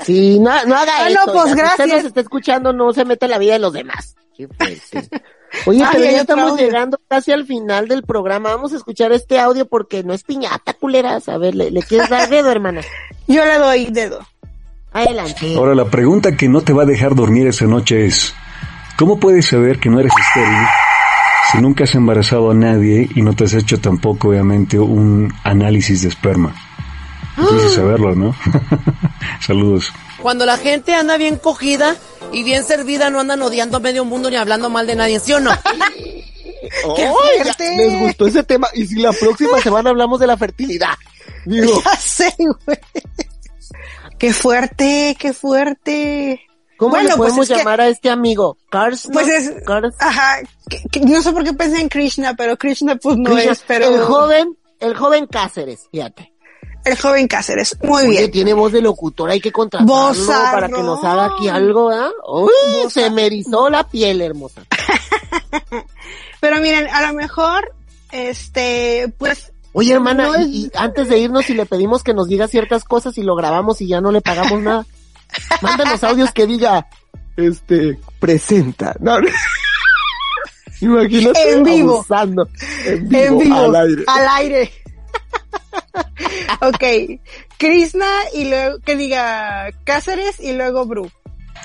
Sí, 0.00 0.40
no, 0.40 0.50
no 0.66 0.74
haga 0.74 0.92
Ah, 1.04 1.08
eso. 1.08 1.20
no, 1.24 1.32
pues, 1.32 1.44
oiga. 1.44 1.54
Si 1.54 1.62
usted 1.62 1.76
gracias. 1.76 1.88
nos 1.98 2.04
está 2.06 2.20
escuchando, 2.20 2.72
no 2.72 2.92
se 2.92 3.04
mete 3.04 3.26
en 3.26 3.30
la 3.30 3.38
vida 3.38 3.52
de 3.52 3.58
los 3.60 3.72
demás. 3.72 4.16
Qué 4.36 4.48
fuerte. 4.48 5.08
Oye, 5.66 5.82
Ay, 5.82 5.88
pero 5.92 6.04
ya 6.04 6.20
estamos 6.20 6.50
audio. 6.52 6.64
llegando 6.66 6.98
casi 7.08 7.32
al 7.32 7.46
final 7.46 7.88
del 7.88 8.02
programa. 8.02 8.50
Vamos 8.50 8.72
a 8.72 8.76
escuchar 8.76 9.12
este 9.12 9.38
audio 9.38 9.66
porque 9.66 10.02
no 10.02 10.12
es 10.12 10.22
piñata, 10.24 10.74
culeras. 10.74 11.28
A 11.28 11.38
ver, 11.38 11.54
¿le, 11.54 11.70
le 11.70 11.82
quieres 11.82 12.08
dar 12.10 12.28
dedo, 12.28 12.50
hermana? 12.50 12.80
Yo 13.28 13.44
le 13.44 13.58
doy 13.58 13.86
dedo. 13.86 14.20
Adelante. 14.92 15.56
Ahora 15.56 15.74
la 15.74 15.86
pregunta 15.86 16.36
que 16.36 16.48
no 16.48 16.60
te 16.60 16.72
va 16.72 16.82
a 16.84 16.86
dejar 16.86 17.14
dormir 17.14 17.46
esa 17.48 17.66
noche 17.66 18.06
es, 18.06 18.34
¿cómo 18.96 19.18
puedes 19.18 19.46
saber 19.46 19.80
que 19.80 19.90
no 19.90 19.98
eres 19.98 20.12
estéril 20.26 20.66
si 21.50 21.58
nunca 21.58 21.84
has 21.84 21.94
embarazado 21.94 22.50
a 22.50 22.54
nadie 22.54 23.08
y 23.14 23.22
no 23.22 23.34
te 23.34 23.44
has 23.44 23.54
hecho 23.54 23.80
tampoco, 23.80 24.28
obviamente, 24.28 24.78
un 24.78 25.32
análisis 25.42 26.02
de 26.02 26.08
esperma? 26.08 26.54
Difícil 27.36 27.70
saberlo, 27.70 28.14
¿no? 28.14 28.34
Saludos. 29.46 29.92
Cuando 30.22 30.46
la 30.46 30.56
gente 30.56 30.94
anda 30.94 31.16
bien 31.16 31.36
cogida 31.36 31.96
y 32.32 32.42
bien 32.44 32.64
servida, 32.64 33.10
no 33.10 33.20
andan 33.20 33.42
odiando 33.42 33.76
a 33.76 33.80
medio 33.80 34.04
mundo 34.04 34.30
ni 34.30 34.36
hablando 34.36 34.70
mal 34.70 34.86
de 34.86 34.96
nadie, 34.96 35.20
¿sí 35.20 35.32
o 35.32 35.40
no? 35.40 35.50
¡Qué 36.96 37.02
ya, 37.02 37.12
fuerte! 37.12 37.76
Les 37.76 38.00
gustó 38.00 38.26
ese 38.26 38.42
tema. 38.42 38.68
Y 38.74 38.86
si 38.86 38.96
la 38.96 39.12
próxima 39.12 39.60
semana 39.60 39.90
hablamos 39.90 40.18
de 40.20 40.26
la 40.26 40.36
fertilidad. 40.36 40.94
Digo, 41.44 41.80
Ya 41.84 41.96
sé, 41.96 42.34
güey. 42.38 42.78
Qué 44.18 44.32
fuerte, 44.32 45.16
qué 45.18 45.32
fuerte. 45.34 46.40
¿cómo 46.78 46.90
Bueno, 46.92 47.10
le 47.10 47.16
pues 47.16 47.28
podemos 47.28 47.50
es 47.50 47.52
que- 47.52 47.58
llamar 47.58 47.80
a 47.80 47.88
este 47.88 48.10
amigo? 48.10 48.56
Cars, 48.70 49.08
Pues 49.12 49.28
es, 49.28 49.52
ajá, 49.98 50.38
que- 50.68 50.82
que 50.90 51.00
no 51.00 51.20
sé 51.22 51.32
por 51.32 51.44
qué 51.44 51.52
pensé 51.52 51.80
en 51.80 51.88
Krishna, 51.88 52.34
pero 52.34 52.56
Krishna 52.56 52.96
pues 52.96 53.16
no 53.18 53.30
Krishna, 53.30 53.52
es, 53.52 53.64
pero... 53.66 53.86
El 53.94 54.00
joven, 54.02 54.56
el 54.80 54.96
joven 54.96 55.26
Cáceres, 55.26 55.88
fíjate. 55.92 56.32
El 56.84 56.98
joven 56.98 57.26
Cáceres, 57.28 57.76
muy 57.82 58.02
Oye, 58.08 58.18
bien. 58.18 58.30
tiene 58.30 58.52
voz 58.52 58.70
de 58.72 58.82
locutor, 58.82 59.30
hay 59.30 59.40
que 59.40 59.50
contratarlo 59.52 59.92
Vozarrón. 59.94 60.50
para 60.52 60.68
que 60.68 60.82
nos 60.82 61.02
haga 61.02 61.26
aquí 61.26 61.48
algo, 61.48 61.90
¿ah? 61.90 62.10
Uy, 62.28 62.50
se 62.90 63.08
me 63.10 63.24
erizó 63.26 63.70
la 63.70 63.88
piel, 63.88 64.20
hermosa. 64.20 64.62
Pero 66.40 66.60
miren, 66.60 66.86
a 66.88 67.06
lo 67.06 67.14
mejor, 67.14 67.74
este, 68.12 69.12
pues... 69.18 69.50
Oye, 69.72 69.92
hermana, 69.94 70.24
no 70.28 70.34
es- 70.34 70.46
y, 70.46 70.66
y 70.66 70.70
antes 70.76 71.08
de 71.08 71.18
irnos, 71.18 71.46
si 71.46 71.54
le 71.54 71.66
pedimos 71.66 72.02
que 72.04 72.12
nos 72.14 72.28
diga 72.28 72.48
ciertas 72.48 72.84
cosas 72.84 73.16
y 73.18 73.22
lo 73.22 73.34
grabamos 73.34 73.80
y 73.80 73.88
ya 73.88 74.00
no 74.00 74.12
le 74.12 74.20
pagamos 74.20 74.60
nada, 74.60 74.84
mándanos 75.62 76.04
audios 76.04 76.30
que 76.32 76.46
diga, 76.46 76.86
este, 77.36 77.98
presenta. 78.20 78.94
No, 79.00 79.20
no. 79.20 79.28
Imagínate 80.80 81.52
En 81.52 81.64
vivo. 81.64 81.94
abusando. 81.94 82.48
En 82.84 83.08
vivo, 83.08 83.22
en 83.24 83.38
vivo, 83.38 83.56
al 83.56 83.74
aire. 83.76 84.04
al 84.06 84.28
aire. 84.28 84.72
Ok, 86.60 86.84
Krishna 87.58 88.06
y 88.34 88.48
luego, 88.48 88.78
que 88.84 88.96
diga 88.96 89.70
Cáceres 89.84 90.40
y 90.40 90.52
luego 90.52 90.86
Bru. 90.86 91.10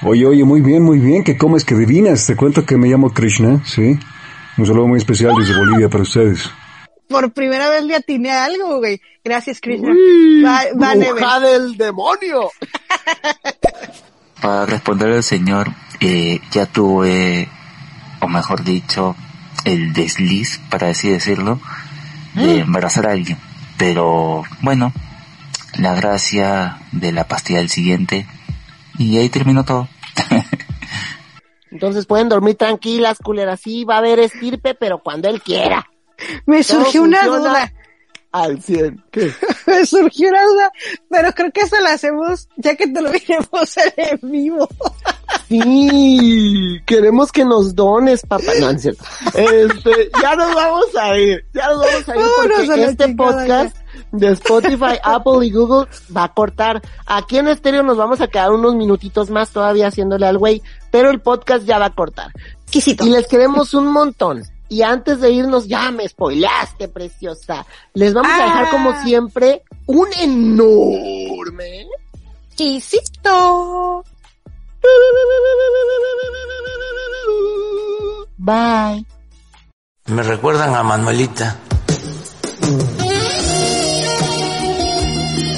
Oye, 0.03 0.26
oye, 0.26 0.43
muy 0.43 0.62
bien, 0.62 0.84
muy 0.84 0.99
bien, 0.99 1.24
que 1.24 1.38
comes 1.38 1.66
que 1.66 1.76
divinas. 1.76 2.26
Te 2.26 2.36
cuento 2.36 2.66
que 2.66 2.78
me 2.78 2.88
llamo 2.88 3.10
Krishna, 3.14 3.62
¿sí? 3.66 3.99
Un 4.57 4.66
saludo 4.66 4.88
muy 4.88 4.97
especial 4.97 5.34
desde 5.38 5.57
Bolivia 5.57 5.89
para 5.89 6.03
ustedes. 6.03 6.49
Por 7.07 7.32
primera 7.34 7.70
vez 7.70 7.84
le 7.84 7.95
atiné 7.95 8.32
a 8.32 8.45
algo, 8.45 8.78
güey. 8.78 9.01
Gracias, 9.24 9.60
Krishna. 9.60 9.89
Uy, 9.91 10.43
Va, 10.43 10.62
va, 10.80 10.95
Neven. 10.95 11.16
bruja 11.16 11.39
del 11.39 11.76
demonio. 11.76 12.49
Para 14.41 14.66
responder 14.66 15.10
al 15.12 15.24
señor, 15.24 15.68
eh, 15.99 16.39
ya 16.51 16.66
tuve, 16.66 17.49
o 18.22 18.28
mejor 18.30 18.64
dicho, 18.64 19.16
el 19.66 19.91
desliz, 19.91 20.62
para 20.70 20.89
así 20.89 21.10
decirlo, 21.10 21.60
de 22.36 22.60
embarazar 22.60 23.07
a 23.07 23.12
alguien. 23.12 23.38
Pero 23.80 24.43
bueno, 24.61 24.93
la 25.80 25.95
gracia 25.95 26.80
de 26.91 27.13
la 27.13 27.27
pastilla 27.27 27.59
del 27.59 27.69
siguiente, 27.69 28.27
y 28.97 29.17
ahí 29.17 29.30
terminó 29.30 29.63
todo. 29.63 29.88
Entonces 31.71 32.05
pueden 32.05 32.27
dormir 32.27 32.55
tranquilas, 32.55 33.19
culeras. 33.19 33.61
Sí, 33.61 33.86
va 33.86 33.95
a 33.95 33.99
haber 33.99 34.19
estirpe, 34.19 34.75
pero 34.75 34.99
cuando 34.99 35.30
él 35.30 35.41
quiera. 35.41 35.89
Me 36.45 36.61
Todo 36.61 36.84
surgió 36.84 37.03
una 37.03 37.23
duda. 37.23 37.71
Al 38.32 38.61
100. 38.61 39.03
¿Qué? 39.11 39.32
Me 39.67 39.86
surgió 39.86 40.30
una 40.30 40.43
duda, 40.45 40.71
pero 41.09 41.32
creo 41.34 41.51
que 41.51 41.61
eso 41.61 41.80
lo 41.80 41.88
hacemos 41.89 42.47
ya 42.57 42.75
que 42.75 42.88
te 42.88 43.01
lo 43.01 43.11
diremos 43.11 43.75
en 43.97 44.19
vivo. 44.32 44.67
Sí, 45.47 46.80
queremos 46.86 47.32
que 47.32 47.43
nos 47.43 47.75
dones, 47.75 48.21
papá. 48.21 48.51
No, 48.59 48.69
es 48.69 48.82
cierto. 48.84 49.03
Este, 49.34 50.11
ya 50.21 50.36
nos 50.36 50.53
vamos 50.53 50.95
a 50.95 51.17
ir. 51.17 51.43
Ya 51.53 51.69
nos 51.69 51.80
vamos 51.80 52.09
a 52.09 52.15
ir 52.15 52.21
Vámonos 52.21 52.55
porque 52.55 52.77
la 52.77 52.86
este 52.86 53.15
podcast 53.15 53.75
de 54.11 54.32
Spotify, 54.32 54.99
Apple 55.03 55.45
y 55.45 55.51
Google 55.51 55.88
va 56.15 56.25
a 56.25 56.34
cortar. 56.34 56.82
Aquí 57.05 57.38
en 57.38 57.47
estéreo 57.47 57.84
nos 57.84 57.97
vamos 57.97 58.21
a 58.21 58.27
quedar 58.27 58.51
unos 58.51 58.75
minutitos 58.75 59.30
más 59.30 59.49
todavía 59.49 59.88
haciéndole 59.88 60.27
al 60.27 60.38
güey, 60.38 60.61
pero 60.91 61.09
el 61.09 61.19
podcast 61.19 61.65
ya 61.65 61.80
va 61.80 61.86
a 61.86 61.95
cortar. 61.95 62.32
Quisito. 62.69 63.05
Y 63.05 63.09
les 63.09 63.27
queremos 63.27 63.73
un 63.73 63.88
montón. 63.88 64.43
Y 64.70 64.84
antes 64.84 65.20
de 65.20 65.32
irnos, 65.32 65.67
ya 65.67 65.89
me 65.91 66.07
spoilaste, 66.07 66.88
preciosa. 66.88 67.65
Les 67.95 68.13
vamos 68.13 68.32
a 68.32 68.43
dejar 68.43 68.65
Ah. 68.65 68.70
como 68.72 69.01
siempre 69.03 69.63
un 69.88 70.07
enorme 70.22 71.88
Quisito. 72.55 74.03
Bye. 78.38 79.05
Me 80.07 80.24
recuerdan 80.24 80.76
a 80.76 80.84
Manuelita. 80.84 81.55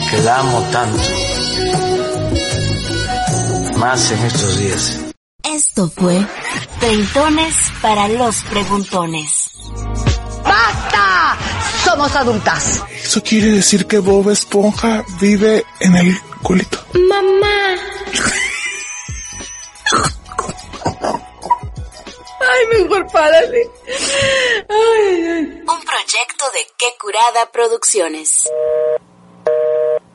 Que 0.09 0.17
la 0.23 0.39
amo 0.39 0.61
tanto. 0.71 0.99
Más 3.77 4.11
en 4.11 4.25
estos 4.25 4.57
días. 4.59 5.10
Esto 5.43 5.89
fue 5.89 6.25
Treintones 6.79 7.55
para 7.81 8.07
los 8.07 8.43
Preguntones. 8.43 9.51
¡Basta! 10.43 11.37
Somos 11.83 12.15
adultas. 12.15 12.83
Eso 12.91 13.21
quiere 13.23 13.47
decir 13.47 13.85
que 13.87 13.99
Bob 13.99 14.29
Esponja 14.29 15.03
vive 15.19 15.65
en 15.79 15.95
el 15.95 16.19
culito. 16.43 16.77
Mamá. 16.93 17.75
Ay, 22.39 22.79
mejor 22.83 23.07
párale. 23.11 23.69
Ay, 24.69 25.25
ay. 25.25 25.61
Un 25.61 25.81
proyecto 25.81 26.45
de 26.53 26.67
Qué 26.77 26.87
Curada 26.99 27.51
Producciones. 27.51 28.49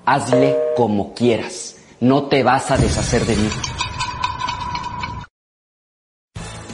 Hazle 0.04 0.56
como 0.76 1.14
quieras. 1.14 1.76
No 2.00 2.28
te 2.28 2.42
vas 2.42 2.70
a 2.70 2.76
deshacer 2.76 3.24
de 3.26 3.36
mí. 3.36 3.50